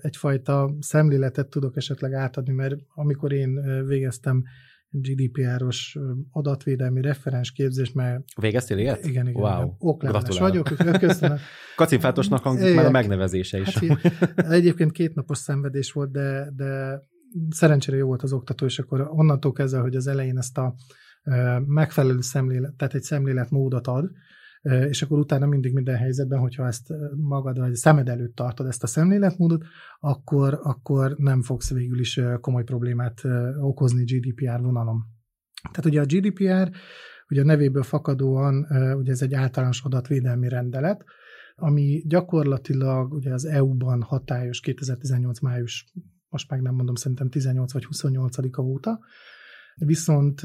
egyfajta 0.00 0.74
szemléletet 0.80 1.48
tudok 1.48 1.76
esetleg 1.76 2.12
átadni, 2.12 2.52
mert 2.52 2.74
amikor 2.94 3.32
én 3.32 3.84
végeztem 3.86 4.42
GDPR-os 4.90 5.98
adatvédelmi 6.30 7.00
referens 7.00 7.52
képzést, 7.52 7.94
mert... 7.94 8.22
Végeztél 8.40 8.78
ilyet? 8.78 9.04
Igen, 9.04 9.28
igen. 9.28 9.42
Wow. 9.42 9.74
Okleveles 9.78 10.38
vagyok, 10.38 10.68
köszönöm. 10.98 11.38
Kacifátosnak 11.76 12.42
hangzik 12.42 12.74
már 12.74 12.84
a 12.84 12.90
megnevezése 12.90 13.60
is. 13.60 13.78
Hát, 13.78 14.50
egyébként 14.50 14.92
két 14.92 15.14
napos 15.14 15.38
szenvedés 15.38 15.92
volt, 15.92 16.10
de, 16.10 16.52
de 16.56 17.00
szerencsére 17.50 17.96
jó 17.96 18.06
volt 18.06 18.22
az 18.22 18.32
oktató, 18.32 18.66
és 18.66 18.78
akkor 18.78 19.08
onnantól 19.10 19.52
kezdve, 19.52 19.80
hogy 19.80 19.96
az 19.96 20.06
elején 20.06 20.38
ezt 20.38 20.58
a 20.58 20.74
megfelelő 21.66 22.20
szemlélet, 22.20 22.74
tehát 22.74 22.94
egy 22.94 23.02
szemléletmódot 23.02 23.86
ad, 23.86 24.10
és 24.64 25.02
akkor 25.02 25.18
utána 25.18 25.46
mindig 25.46 25.72
minden 25.72 25.96
helyzetben, 25.96 26.38
hogyha 26.38 26.66
ezt 26.66 26.92
magad 27.16 27.58
vagy 27.58 27.74
szemed 27.74 28.08
előtt 28.08 28.34
tartod 28.34 28.66
ezt 28.66 28.82
a 28.82 28.86
szemléletmódot, 28.86 29.64
akkor, 30.00 30.58
akkor 30.62 31.14
nem 31.16 31.42
fogsz 31.42 31.72
végül 31.72 31.98
is 31.98 32.20
komoly 32.40 32.64
problémát 32.64 33.22
okozni 33.60 34.04
GDPR 34.04 34.60
vonalon. 34.60 35.04
Tehát 35.70 35.84
ugye 35.84 36.00
a 36.00 36.04
GDPR, 36.04 36.70
ugye 37.28 37.40
a 37.40 37.44
nevéből 37.44 37.82
fakadóan, 37.82 38.66
ugye 38.98 39.12
ez 39.12 39.22
egy 39.22 39.34
általános 39.34 39.82
adatvédelmi 39.82 40.48
rendelet, 40.48 41.04
ami 41.56 42.02
gyakorlatilag 42.06 43.12
ugye 43.12 43.32
az 43.32 43.44
EU-ban 43.44 44.02
hatályos 44.02 44.60
2018 44.60 45.40
május, 45.40 45.92
most 46.28 46.50
meg 46.50 46.60
nem 46.62 46.74
mondom, 46.74 46.94
szerintem 46.94 47.28
18 47.28 47.72
vagy 47.72 47.86
28-a 47.90 48.60
óta, 48.60 48.98
viszont 49.74 50.42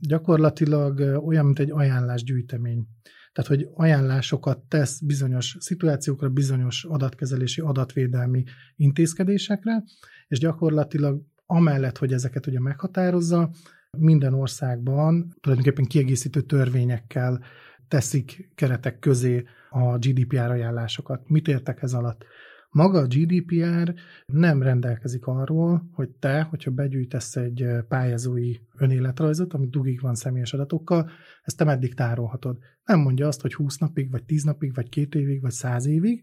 gyakorlatilag 0.00 1.00
olyan, 1.26 1.44
mint 1.44 1.58
egy 1.58 1.70
ajánlásgyűjtemény. 1.70 2.86
Tehát, 3.32 3.50
hogy 3.50 3.68
ajánlásokat 3.74 4.58
tesz 4.58 5.00
bizonyos 5.00 5.56
szituációkra, 5.58 6.28
bizonyos 6.28 6.84
adatkezelési, 6.84 7.60
adatvédelmi 7.60 8.42
intézkedésekre, 8.76 9.84
és 10.28 10.38
gyakorlatilag 10.38 11.22
amellett, 11.46 11.98
hogy 11.98 12.12
ezeket 12.12 12.46
ugye 12.46 12.60
meghatározza, 12.60 13.50
minden 13.98 14.34
országban 14.34 15.36
tulajdonképpen 15.40 15.84
kiegészítő 15.84 16.40
törvényekkel 16.40 17.44
teszik 17.88 18.50
keretek 18.54 18.98
közé 18.98 19.44
a 19.70 19.98
GDPR 19.98 20.50
ajánlásokat. 20.50 21.28
Mit 21.28 21.48
értek 21.48 21.82
ez 21.82 21.92
alatt? 21.92 22.24
Maga 22.72 22.98
a 22.98 23.06
GDPR 23.06 23.94
nem 24.26 24.62
rendelkezik 24.62 25.26
arról, 25.26 25.88
hogy 25.92 26.10
te, 26.10 26.42
hogyha 26.42 26.70
begyűjtesz 26.70 27.36
egy 27.36 27.66
pályázói 27.88 28.54
önéletrajzot, 28.78 29.52
ami 29.52 29.66
dugig 29.66 30.00
van 30.00 30.14
személyes 30.14 30.52
adatokkal, 30.52 31.10
ezt 31.42 31.56
te 31.56 31.64
meddig 31.64 31.94
tárolhatod. 31.94 32.58
Nem 32.84 33.00
mondja 33.00 33.26
azt, 33.26 33.40
hogy 33.40 33.54
20 33.54 33.76
napig, 33.76 34.10
vagy 34.10 34.24
10 34.24 34.42
napig, 34.42 34.74
vagy 34.74 34.88
2 34.88 35.20
évig, 35.20 35.40
vagy 35.40 35.50
100 35.50 35.86
évig, 35.86 36.22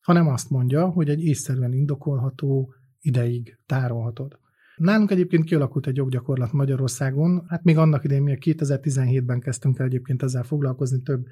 hanem 0.00 0.28
azt 0.28 0.50
mondja, 0.50 0.88
hogy 0.88 1.08
egy 1.08 1.24
észszerűen 1.24 1.72
indokolható 1.72 2.74
ideig 3.00 3.58
tárolhatod. 3.66 4.38
Nálunk 4.76 5.10
egyébként 5.10 5.44
kialakult 5.44 5.86
egy 5.86 5.96
joggyakorlat 5.96 6.52
Magyarországon, 6.52 7.44
hát 7.48 7.64
még 7.64 7.76
annak 7.76 8.04
idején 8.04 8.22
mi 8.22 8.36
2017-ben 8.40 9.40
kezdtünk 9.40 9.78
el 9.78 9.86
egyébként 9.86 10.22
ezzel 10.22 10.42
foglalkozni, 10.42 11.02
több 11.02 11.26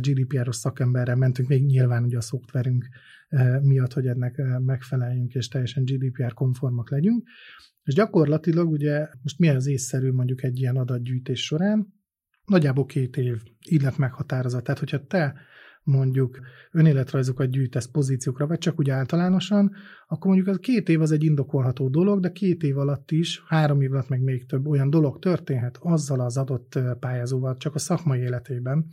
GDPR-os 0.00 0.56
szakemberrel 0.56 1.16
mentünk, 1.16 1.48
még 1.48 1.64
nyilván 1.64 2.04
ugye 2.04 2.16
a 2.16 2.20
szoftverünk 2.20 2.88
miatt, 3.60 3.92
hogy 3.92 4.06
ennek 4.06 4.42
megfeleljünk, 4.58 5.34
és 5.34 5.48
teljesen 5.48 5.84
GDPR-konformak 5.84 6.90
legyünk. 6.90 7.28
És 7.82 7.94
gyakorlatilag 7.94 8.70
ugye 8.70 9.08
most 9.22 9.38
mi 9.38 9.48
az 9.48 9.66
észszerű 9.66 10.12
mondjuk 10.12 10.42
egy 10.42 10.58
ilyen 10.58 10.76
adatgyűjtés 10.76 11.44
során? 11.44 11.94
Nagyjából 12.44 12.86
két 12.86 13.16
év, 13.16 13.42
így 13.70 13.82
lett 13.82 13.96
meghatározva. 13.96 14.60
Tehát, 14.60 14.78
hogyha 14.78 15.06
te 15.06 15.34
mondjuk 15.86 16.38
önéletrajzokat 16.70 17.50
gyűjtesz 17.50 17.86
pozíciókra, 17.86 18.46
vagy 18.46 18.58
csak 18.58 18.78
úgy 18.78 18.90
általánosan, 18.90 19.72
akkor 20.06 20.26
mondjuk 20.26 20.48
az 20.48 20.58
két 20.60 20.88
év 20.88 21.00
az 21.00 21.12
egy 21.12 21.24
indokolható 21.24 21.88
dolog, 21.88 22.20
de 22.20 22.32
két 22.32 22.62
év 22.62 22.78
alatt 22.78 23.10
is, 23.10 23.42
három 23.46 23.80
év 23.80 23.92
alatt 23.92 24.08
meg 24.08 24.22
még 24.22 24.46
több 24.46 24.66
olyan 24.66 24.90
dolog 24.90 25.18
történhet 25.18 25.78
azzal 25.80 26.20
az 26.20 26.36
adott 26.36 26.78
pályázóval 27.00 27.56
csak 27.56 27.74
a 27.74 27.78
szakmai 27.78 28.20
életében, 28.20 28.86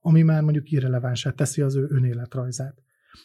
ami 0.00 0.22
már 0.22 0.42
mondjuk 0.42 0.70
irrelevánsá 0.70 1.30
teszi 1.30 1.62
az 1.62 1.76
ő 1.76 1.86
önéletrajzát. 1.90 2.82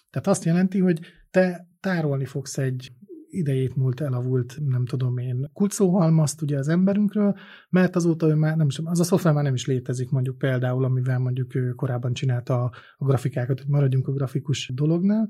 Tehát 0.10 0.28
azt 0.28 0.46
jelenti, 0.46 0.80
hogy 0.80 1.00
te 1.32 1.68
tárolni 1.80 2.26
fogsz 2.26 2.58
egy 2.58 2.92
idejét 3.32 3.76
múlt 3.76 4.02
elavult, 4.02 4.58
nem 4.66 4.86
tudom 4.86 5.18
én, 5.18 5.50
kulcóhalmazt 5.54 6.42
ugye 6.42 6.58
az 6.58 6.68
emberünkről, 6.68 7.36
mert 7.70 7.96
azóta 7.96 8.28
ő 8.28 8.36
már 8.36 8.56
nem 8.56 8.68
is, 8.68 8.80
az 8.84 9.00
a 9.00 9.04
szoftver 9.04 9.34
már 9.34 9.44
nem 9.44 9.54
is 9.54 9.66
létezik 9.66 10.10
mondjuk 10.10 10.38
például, 10.38 10.84
amivel 10.84 11.20
mondjuk 11.20 11.56
ő 11.56 11.70
korábban 11.70 12.14
csinálta 12.14 12.64
a, 12.64 12.72
a 12.98 13.06
grafikákat, 13.06 13.60
hogy 13.60 13.70
maradjunk 13.70 14.08
a 14.08 14.12
grafikus 14.12 14.72
dolognál, 14.74 15.30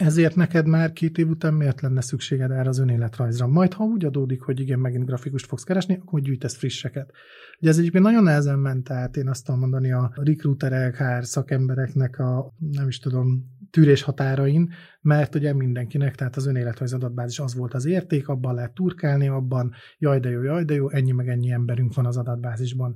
ezért 0.00 0.34
neked 0.34 0.66
már 0.66 0.92
két 0.92 1.18
év 1.18 1.28
után 1.28 1.54
miért 1.54 1.80
lenne 1.80 2.00
szükséged 2.00 2.50
erre 2.50 2.68
az 2.68 2.78
önéletrajzra? 2.78 3.46
Majd, 3.46 3.72
ha 3.72 3.84
úgy 3.84 4.04
adódik, 4.04 4.40
hogy 4.40 4.60
igen, 4.60 4.78
megint 4.78 5.06
grafikust 5.06 5.46
fogsz 5.46 5.62
keresni, 5.62 5.98
akkor 6.02 6.20
gyűjtesz 6.20 6.56
frisseket. 6.56 7.12
Ugye 7.60 7.70
ez 7.70 7.78
egyébként 7.78 8.04
nagyon 8.04 8.22
nehezen 8.22 8.58
ment 8.58 8.90
át, 8.90 9.16
én 9.16 9.28
azt 9.28 9.44
tudom 9.44 9.60
mondani, 9.60 9.92
a 9.92 10.12
recruiterek, 10.14 10.96
HR 10.96 11.24
szakembereknek 11.24 12.18
a, 12.18 12.52
nem 12.58 12.88
is 12.88 12.98
tudom, 12.98 13.44
tűrés 13.70 14.02
határain, 14.02 14.72
mert 15.00 15.34
ugye 15.34 15.52
mindenkinek, 15.52 16.14
tehát 16.14 16.36
az 16.36 16.46
önéletrajz 16.46 16.92
adatbázis 16.92 17.38
az 17.38 17.54
volt 17.54 17.74
az 17.74 17.84
érték, 17.84 18.28
abban 18.28 18.54
lehet 18.54 18.74
turkálni, 18.74 19.28
abban 19.28 19.72
jaj 19.98 20.20
de 20.20 20.28
jó, 20.28 20.42
jaj 20.42 20.64
de 20.64 20.74
jó, 20.74 20.90
ennyi 20.90 21.12
meg 21.12 21.28
ennyi 21.28 21.50
emberünk 21.50 21.94
van 21.94 22.06
az 22.06 22.16
adatbázisban 22.16 22.94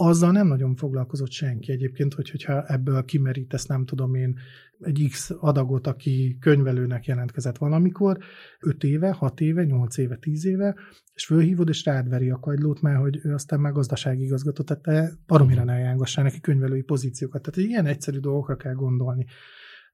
azzal 0.00 0.32
nem 0.32 0.46
nagyon 0.46 0.74
foglalkozott 0.74 1.30
senki 1.30 1.72
egyébként, 1.72 2.14
hogy, 2.14 2.30
hogyha 2.30 2.66
ebből 2.66 3.04
kimerítesz, 3.04 3.66
nem 3.66 3.84
tudom 3.84 4.14
én, 4.14 4.38
egy 4.80 5.06
X 5.10 5.30
adagot, 5.38 5.86
aki 5.86 6.36
könyvelőnek 6.40 7.06
jelentkezett 7.06 7.58
valamikor, 7.58 8.18
5 8.60 8.84
éve, 8.84 9.12
6 9.12 9.40
éve, 9.40 9.64
8 9.64 9.96
éve, 9.96 10.16
10 10.16 10.44
éve, 10.44 10.74
és 11.14 11.26
fölhívod, 11.26 11.68
és 11.68 11.84
rád 11.84 12.08
veri 12.08 12.30
a 12.30 12.38
kagylót, 12.38 12.80
mert 12.80 12.98
hogy 12.98 13.20
ő 13.22 13.34
aztán 13.34 13.60
már 13.60 13.72
gazdasági 13.72 14.24
igazgató, 14.24 14.62
tehát 14.62 14.82
te 14.82 15.12
baromira 15.26 15.64
ne 15.64 15.72
ajánlgassál 15.72 16.24
neki 16.24 16.40
könyvelői 16.40 16.82
pozíciókat. 16.82 17.42
Tehát 17.42 17.70
ilyen 17.70 17.86
egyszerű 17.86 18.18
dolgokra 18.18 18.56
kell 18.56 18.74
gondolni. 18.74 19.26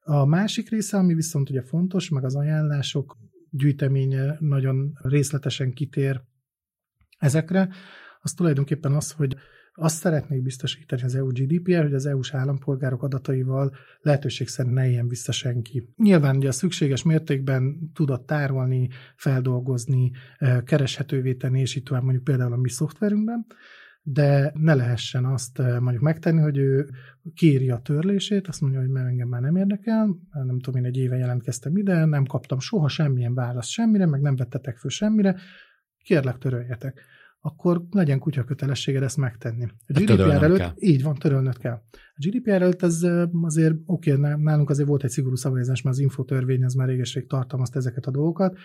A 0.01 0.25
másik 0.25 0.71
része, 0.71 0.97
ami 0.97 1.15
viszont 1.15 1.51
ugye 1.51 1.63
fontos, 1.63 2.09
meg 2.09 2.25
az 2.25 2.37
ajánlások 2.37 3.17
gyűjteménye 3.51 4.37
nagyon 4.39 4.99
részletesen 5.03 5.73
kitér 5.73 6.23
ezekre, 7.19 7.69
az 8.21 8.33
tulajdonképpen 8.33 8.93
az, 8.93 9.11
hogy 9.11 9.37
azt 9.79 9.97
szeretnék 9.97 10.43
biztosítani 10.43 11.03
az 11.03 11.15
EU 11.15 11.27
GDPR, 11.27 11.83
hogy 11.83 11.95
az 11.95 12.07
EU-s 12.07 12.35
állampolgárok 12.35 13.03
adataival 13.03 13.75
lehetőség 14.01 14.49
szerint 14.49 14.75
ne 14.75 14.87
éljen 14.87 15.09
vissza 15.09 15.33
senki. 15.33 15.89
Nyilván 15.97 16.37
ugye 16.37 16.49
a 16.49 16.53
szükséges 16.53 17.03
mértékben 17.03 17.91
tudott 17.95 18.27
tárolni, 18.27 18.89
feldolgozni, 19.17 20.11
eh, 20.39 20.61
kereshetővé 20.65 21.35
tenni, 21.35 21.61
és 21.61 21.77
itt 21.77 21.85
tovább 21.85 22.03
mondjuk 22.03 22.25
például 22.25 22.53
a 22.53 22.57
mi 22.57 22.69
szoftverünkben, 22.69 23.47
de 24.03 24.53
ne 24.55 24.75
lehessen 24.75 25.25
azt 25.25 25.59
eh, 25.59 25.81
mondjuk 25.81 26.03
megtenni, 26.03 26.41
hogy 26.41 26.57
ő 26.57 26.89
kéri 27.35 27.71
a 27.71 27.79
törlését, 27.79 28.49
azt 28.49 28.61
mondja, 28.61 28.81
hogy 28.81 28.89
mert 28.89 29.07
engem 29.07 29.29
már 29.29 29.41
nem 29.41 29.57
érdekel, 29.57 30.17
nem 30.33 30.59
tudom, 30.61 30.81
én 30.81 30.87
egy 30.87 30.97
éve 30.97 31.17
jelentkeztem 31.17 31.77
ide, 31.77 32.05
nem 32.05 32.25
kaptam 32.25 32.59
soha 32.59 32.89
semmilyen 32.89 33.35
választ 33.35 33.71
semmire, 33.71 34.07
meg 34.07 34.21
nem 34.21 34.37
vettetek 34.37 34.77
föl 34.77 34.91
semmire, 34.91 35.37
kérlek 36.05 36.39
töröljetek 36.39 37.05
akkor 37.47 37.83
legyen 37.91 38.19
kutya 38.19 38.45
kötelességed 38.45 39.03
ezt 39.03 39.17
megtenni. 39.17 39.65
A 39.65 40.01
GDPR 40.01 40.21
előtt, 40.21 40.59
kell. 40.59 40.73
így 40.77 41.03
van, 41.03 41.15
törölnöd 41.15 41.59
kell. 41.59 41.81
A 41.93 42.27
GDPR 42.27 42.51
előtt 42.51 42.83
ez 42.83 43.07
azért, 43.43 43.75
oké, 43.87 44.13
okay, 44.13 44.35
nálunk 44.43 44.71
azért 44.71 44.89
volt 44.89 45.05
egy 45.05 45.11
szigorú 45.11 45.35
szabályozás, 45.35 45.83
mert 45.83 45.97
az 45.97 46.03
infotörvény 46.03 46.65
az 46.65 46.75
már 46.75 46.89
régeség 46.89 47.27
tartalmazta 47.27 47.79
ezeket 47.79 48.07
a 48.07 48.11
dolgokat, 48.11 48.57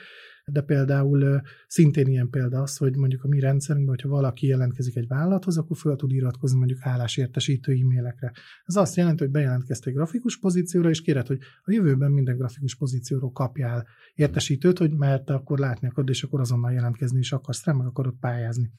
de 0.46 0.62
például 0.62 1.42
szintén 1.68 2.08
ilyen 2.08 2.30
példa 2.30 2.62
az, 2.62 2.78
hogy 2.78 2.96
mondjuk 2.96 3.24
a 3.24 3.28
mi 3.28 3.39
rendszerünkben, 3.39 3.96
hogyha 3.96 4.10
valaki 4.10 4.48
jelentkezik 4.48 4.96
egy 4.96 5.08
vállalathoz, 5.08 5.58
akkor 5.58 5.78
fel 5.78 5.96
tud 5.96 6.12
iratkozni 6.12 6.58
mondjuk 6.58 6.80
állásértesítő 6.82 7.72
e-mailekre. 7.72 8.32
Ez 8.66 8.76
azt 8.76 8.96
jelenti, 8.96 9.24
hogy 9.24 9.32
bejelentkezte 9.32 9.89
egy 9.89 9.96
grafikus 9.96 10.39
pozícióra, 10.39 10.89
és 10.89 11.02
kéred, 11.02 11.28
hogy 11.28 11.39
a 11.64 11.72
jövőben 11.72 12.12
minden 12.12 12.38
grafikus 12.38 12.76
pozícióról 12.76 13.32
kapjál 13.32 13.88
értesítőt, 14.14 14.78
hogy 14.78 14.94
mert 14.94 15.30
akkor 15.30 15.60
látni 15.60 15.88
akarod, 15.88 16.10
és 16.10 16.24
akkor 16.24 16.39
azonnal 16.39 16.72
jelentkezni 16.72 17.20
is 17.20 17.32
akarsz 17.32 17.66
rá, 17.66 17.74
meg 17.74 17.88
akarod 17.88 18.16
pályázni 18.20 18.72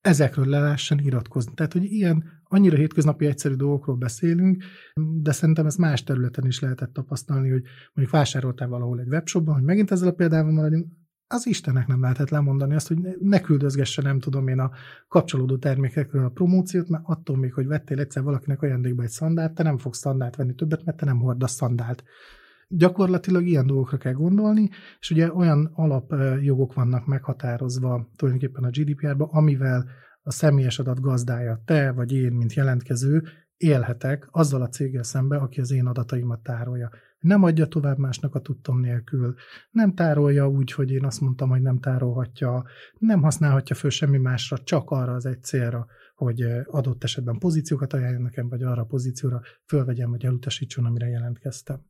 ezekről 0.00 0.46
le 0.46 0.60
lehessen 0.60 0.98
iratkozni. 0.98 1.54
Tehát, 1.54 1.72
hogy 1.72 1.84
ilyen 1.84 2.24
annyira 2.44 2.76
hétköznapi 2.76 3.26
egyszerű 3.26 3.54
dolgokról 3.54 3.96
beszélünk, 3.96 4.64
de 5.22 5.32
szerintem 5.32 5.66
ezt 5.66 5.78
más 5.78 6.02
területen 6.02 6.46
is 6.46 6.60
lehetett 6.60 6.92
tapasztalni, 6.92 7.50
hogy 7.50 7.62
mondjuk 7.92 8.10
vásároltál 8.10 8.68
valahol 8.68 9.00
egy 9.00 9.08
webshopban, 9.08 9.54
hogy 9.54 9.64
megint 9.64 9.90
ezzel 9.90 10.08
a 10.08 10.12
példával 10.12 10.52
maradjunk, 10.52 10.86
az 11.32 11.46
Istennek 11.46 11.86
nem 11.86 12.00
lehetett 12.00 12.28
lemondani 12.28 12.74
azt, 12.74 12.88
hogy 12.88 12.98
ne 13.20 13.40
küldözgesse, 13.40 14.02
nem 14.02 14.18
tudom 14.18 14.48
én, 14.48 14.58
a 14.58 14.70
kapcsolódó 15.08 15.56
termékekről 15.56 16.24
a 16.24 16.28
promóciót, 16.28 16.88
mert 16.88 17.04
attól 17.06 17.36
még, 17.36 17.52
hogy 17.52 17.66
vettél 17.66 17.98
egyszer 17.98 18.22
valakinek 18.22 18.62
ajándékba 18.62 19.02
egy 19.02 19.08
szandált, 19.08 19.54
te 19.54 19.62
nem 19.62 19.78
fogsz 19.78 19.98
szandált 19.98 20.36
venni 20.36 20.54
többet, 20.54 20.84
mert 20.84 20.98
te 20.98 21.04
nem 21.04 21.18
hordasz 21.18 21.52
szandált. 21.52 22.04
Gyakorlatilag 22.68 23.46
ilyen 23.46 23.66
dolgokra 23.66 23.96
kell 23.96 24.12
gondolni, 24.12 24.70
és 25.00 25.10
ugye 25.10 25.32
olyan 25.32 25.70
alapjogok 25.74 26.74
vannak 26.74 27.06
meghatározva 27.06 28.08
tulajdonképpen 28.16 28.64
a 28.64 28.70
GDPR-ban, 28.70 29.28
amivel 29.30 29.88
a 30.22 30.30
személyes 30.30 30.78
adat 30.78 31.00
gazdája, 31.00 31.62
te 31.64 31.92
vagy 31.92 32.12
én, 32.12 32.32
mint 32.32 32.54
jelentkező, 32.54 33.22
élhetek 33.60 34.28
azzal 34.30 34.62
a 34.62 34.68
céggel 34.68 35.02
szembe, 35.02 35.36
aki 35.36 35.60
az 35.60 35.70
én 35.70 35.86
adataimat 35.86 36.42
tárolja. 36.42 36.90
Nem 37.18 37.42
adja 37.42 37.66
tovább 37.66 37.98
másnak 37.98 38.34
a 38.34 38.40
tudtom 38.40 38.80
nélkül, 38.80 39.34
nem 39.70 39.94
tárolja 39.94 40.48
úgy, 40.48 40.72
hogy 40.72 40.90
én 40.90 41.04
azt 41.04 41.20
mondtam, 41.20 41.48
hogy 41.48 41.62
nem 41.62 41.78
tárolhatja, 41.78 42.64
nem 42.98 43.22
használhatja 43.22 43.76
föl 43.76 43.90
semmi 43.90 44.18
másra, 44.18 44.58
csak 44.58 44.90
arra 44.90 45.12
az 45.12 45.26
egy 45.26 45.42
célra, 45.42 45.86
hogy 46.14 46.42
adott 46.66 47.04
esetben 47.04 47.38
pozíciókat 47.38 47.92
ajánljon 47.92 48.22
nekem, 48.22 48.48
vagy 48.48 48.62
arra 48.62 48.82
a 48.82 48.84
pozícióra 48.84 49.40
fölvegyem, 49.66 50.10
vagy 50.10 50.24
elutasítson, 50.24 50.84
amire 50.84 51.06
jelentkeztem. 51.06 51.80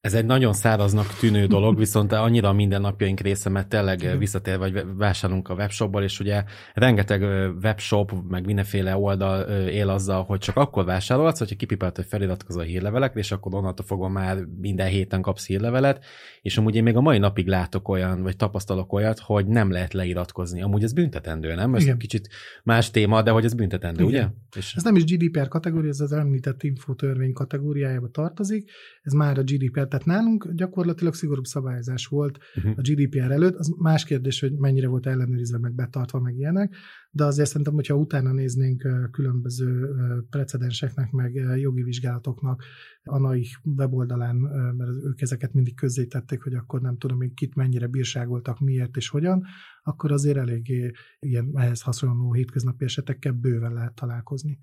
Ez 0.00 0.14
egy 0.14 0.24
nagyon 0.24 0.52
száraznak 0.52 1.06
tűnő 1.06 1.46
dolog, 1.46 1.78
viszont 1.78 2.12
annyira 2.12 2.48
a 2.48 2.52
mindennapjaink 2.52 3.20
része, 3.20 3.48
mert 3.48 3.68
tényleg 3.68 4.18
visszatér, 4.18 4.58
vagy 4.58 4.84
vásárolunk 4.96 5.48
a 5.48 5.54
webshopból, 5.54 6.02
és 6.02 6.20
ugye 6.20 6.44
rengeteg 6.74 7.22
webshop, 7.62 8.12
meg 8.28 8.44
mindenféle 8.44 8.96
oldal 8.96 9.40
él 9.68 9.88
azzal, 9.88 10.24
hogy 10.24 10.38
csak 10.38 10.56
akkor 10.56 10.84
vásárolsz, 10.84 11.38
hogyha 11.38 11.56
kipipelt, 11.56 11.96
hogy 11.96 12.06
feliratkozol 12.06 12.62
a 12.62 12.64
hírlevelekre, 12.64 13.20
és 13.20 13.32
akkor 13.32 13.54
onnantól 13.54 13.86
fogva 13.86 14.08
már 14.08 14.38
minden 14.60 14.88
héten 14.88 15.22
kapsz 15.22 15.46
hírlevelet, 15.46 16.04
és 16.42 16.58
amúgy 16.58 16.74
én 16.74 16.82
még 16.82 16.96
a 16.96 17.00
mai 17.00 17.18
napig 17.18 17.46
látok 17.46 17.88
olyan, 17.88 18.22
vagy 18.22 18.36
tapasztalok 18.36 18.92
olyat, 18.92 19.18
hogy 19.18 19.46
nem 19.46 19.70
lehet 19.70 19.92
leiratkozni. 19.92 20.62
Amúgy 20.62 20.82
ez 20.82 20.92
büntetendő, 20.92 21.54
nem? 21.54 21.74
Ez 21.74 21.82
Igen. 21.82 21.98
kicsit 21.98 22.28
más 22.64 22.90
téma, 22.90 23.22
de 23.22 23.30
hogy 23.30 23.44
ez 23.44 23.54
büntetendő, 23.54 24.04
Igen. 24.04 24.14
ugye? 24.14 24.58
És... 24.58 24.74
Ez 24.74 24.82
nem 24.82 24.96
is 24.96 25.04
GDPR 25.04 25.48
kategória, 25.48 25.88
ez 25.88 26.00
az 26.00 26.12
említett 26.12 26.62
infotörvény 26.62 27.32
kategóriájába 27.32 28.08
tartozik, 28.08 28.70
ez 29.02 29.12
már 29.12 29.38
a 29.38 29.42
GDPR 29.42 29.88
tehát 29.88 30.04
nálunk 30.04 30.52
gyakorlatilag 30.52 31.14
szigorúbb 31.14 31.44
szabályozás 31.44 32.06
volt 32.06 32.38
uh-huh. 32.56 32.72
a 32.76 32.80
GDPR 32.80 33.30
előtt. 33.30 33.54
Az 33.54 33.74
más 33.78 34.04
kérdés, 34.04 34.40
hogy 34.40 34.52
mennyire 34.52 34.88
volt 34.88 35.06
ellenőrizve, 35.06 35.58
meg 35.58 35.74
betartva, 35.74 36.20
meg 36.20 36.36
ilyenek, 36.36 36.74
de 37.10 37.24
azért 37.24 37.48
szerintem, 37.48 37.74
hogyha 37.74 37.94
utána 37.94 38.32
néznénk 38.32 38.88
különböző 39.10 39.88
precedenseknek, 40.30 41.10
meg 41.10 41.34
jogi 41.56 41.82
vizsgálatoknak 41.82 42.62
a 43.02 43.18
NAI 43.18 43.46
weboldalán, 43.76 44.36
mert 44.76 44.90
ők 45.04 45.20
ezeket 45.20 45.52
mindig 45.52 45.74
közzétették, 45.74 46.42
hogy 46.42 46.54
akkor 46.54 46.80
nem 46.80 46.98
tudom 46.98 47.18
még 47.18 47.34
kit 47.34 47.54
mennyire 47.54 47.86
bírságoltak, 47.86 48.60
miért 48.60 48.96
és 48.96 49.08
hogyan, 49.08 49.44
akkor 49.82 50.12
azért 50.12 50.36
eléggé 50.36 50.90
ilyen 51.18 51.50
ehhez 51.54 51.80
hasonló 51.80 52.32
hétköznapi 52.32 52.84
esetekkel 52.84 53.32
bőven 53.32 53.72
lehet 53.72 53.94
találkozni. 53.94 54.58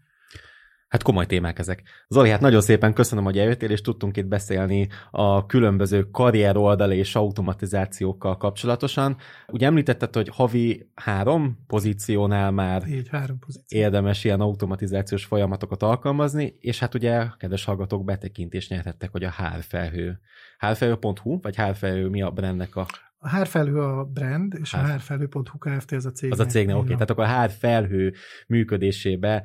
Hát 0.88 1.04
komoly 1.04 1.26
témák 1.26 1.60
ezek. 1.60 1.84
Zoli, 2.08 2.30
hát 2.30 2.42
nagyon 2.42 2.62
szépen 2.62 2.94
köszönöm, 2.94 3.24
hogy 3.24 3.38
eljöttél, 3.38 3.70
és 3.72 3.82
tudtunk 3.82 4.18
itt 4.18 4.26
beszélni 4.26 4.88
a 5.12 5.46
különböző 5.46 6.10
karrier 6.12 6.58
oldal 6.58 6.92
és 6.92 7.16
automatizációkkal 7.16 8.38
kapcsolatosan. 8.38 9.18
Ugye 9.48 9.66
említetted, 9.66 10.14
hogy 10.16 10.30
havi 10.30 10.90
három 10.96 11.64
pozíciónál 11.68 12.52
már 12.52 12.88
Így, 12.88 13.08
három 13.12 13.40
pozíció. 13.40 13.80
érdemes 13.80 14.24
ilyen 14.24 14.42
automatizációs 14.42 15.26
folyamatokat 15.26 15.84
alkalmazni, 15.84 16.58
és 16.60 16.80
hát 16.80 16.96
ugye, 16.96 17.26
kedves 17.38 17.64
hallgatók, 17.64 18.04
betekintést 18.04 18.70
nyerhettek, 18.70 19.12
hogy 19.12 19.24
a 19.24 19.30
hárfelhő. 19.30 20.20
Hárfelhő.hu, 20.58 21.40
vagy 21.42 21.56
hárfelhő 21.56 22.08
mi 22.08 22.22
a 22.22 22.32
brandnek 22.32 22.76
a 22.76 22.86
a 23.18 23.28
Hárfelhő 23.28 23.80
a 23.80 24.04
brand, 24.04 24.54
és 24.62 24.72
Hár. 24.72 24.84
a 24.84 24.88
hárfelhő.hu 24.88 25.58
Kft. 25.58 25.92
az 25.92 26.06
a 26.06 26.12
cég. 26.12 26.32
Az 26.32 26.40
a 26.40 26.46
cégnek, 26.46 26.76
oké. 26.76 26.84
Okay. 26.84 26.94
Tehát 26.94 27.10
akkor 27.10 27.24
a 27.24 27.28
Hárfelhő 27.28 28.14
működésébe 28.48 29.44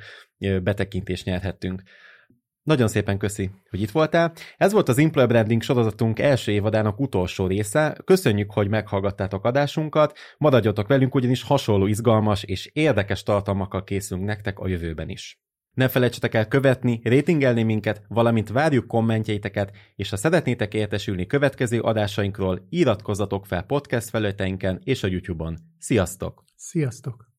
betekintést 0.62 1.24
nyerhettünk. 1.24 1.82
Nagyon 2.62 2.88
szépen 2.88 3.18
köszi, 3.18 3.50
hogy 3.70 3.80
itt 3.80 3.90
voltál. 3.90 4.32
Ez 4.56 4.72
volt 4.72 4.88
az 4.88 4.98
Employer 4.98 5.28
Branding 5.28 5.62
sorozatunk 5.62 6.18
első 6.18 6.52
évadának 6.52 7.00
utolsó 7.00 7.46
része. 7.46 7.96
Köszönjük, 8.04 8.52
hogy 8.52 8.68
meghallgattátok 8.68 9.44
adásunkat. 9.44 10.18
Maradjatok 10.38 10.88
velünk, 10.88 11.14
ugyanis 11.14 11.42
hasonló 11.42 11.86
izgalmas 11.86 12.42
és 12.42 12.70
érdekes 12.72 13.22
tartalmakkal 13.22 13.84
készülünk 13.84 14.26
nektek 14.26 14.58
a 14.58 14.68
jövőben 14.68 15.08
is. 15.08 15.40
Ne 15.74 15.88
felejtsetek 15.88 16.34
el 16.34 16.48
követni, 16.48 17.00
rétingelni 17.04 17.62
minket, 17.62 18.02
valamint 18.08 18.48
várjuk 18.48 18.86
kommentjeiteket, 18.86 19.72
és 19.96 20.10
ha 20.10 20.16
szeretnétek 20.16 20.74
értesülni 20.74 21.26
következő 21.26 21.80
adásainkról, 21.80 22.66
iratkozzatok 22.68 23.46
fel 23.46 23.62
podcast 23.62 24.08
felületeinken 24.08 24.80
és 24.84 25.02
a 25.02 25.06
YouTube-on. 25.06 25.58
Sziasztok! 25.78 26.44
Sziasztok! 26.56 27.31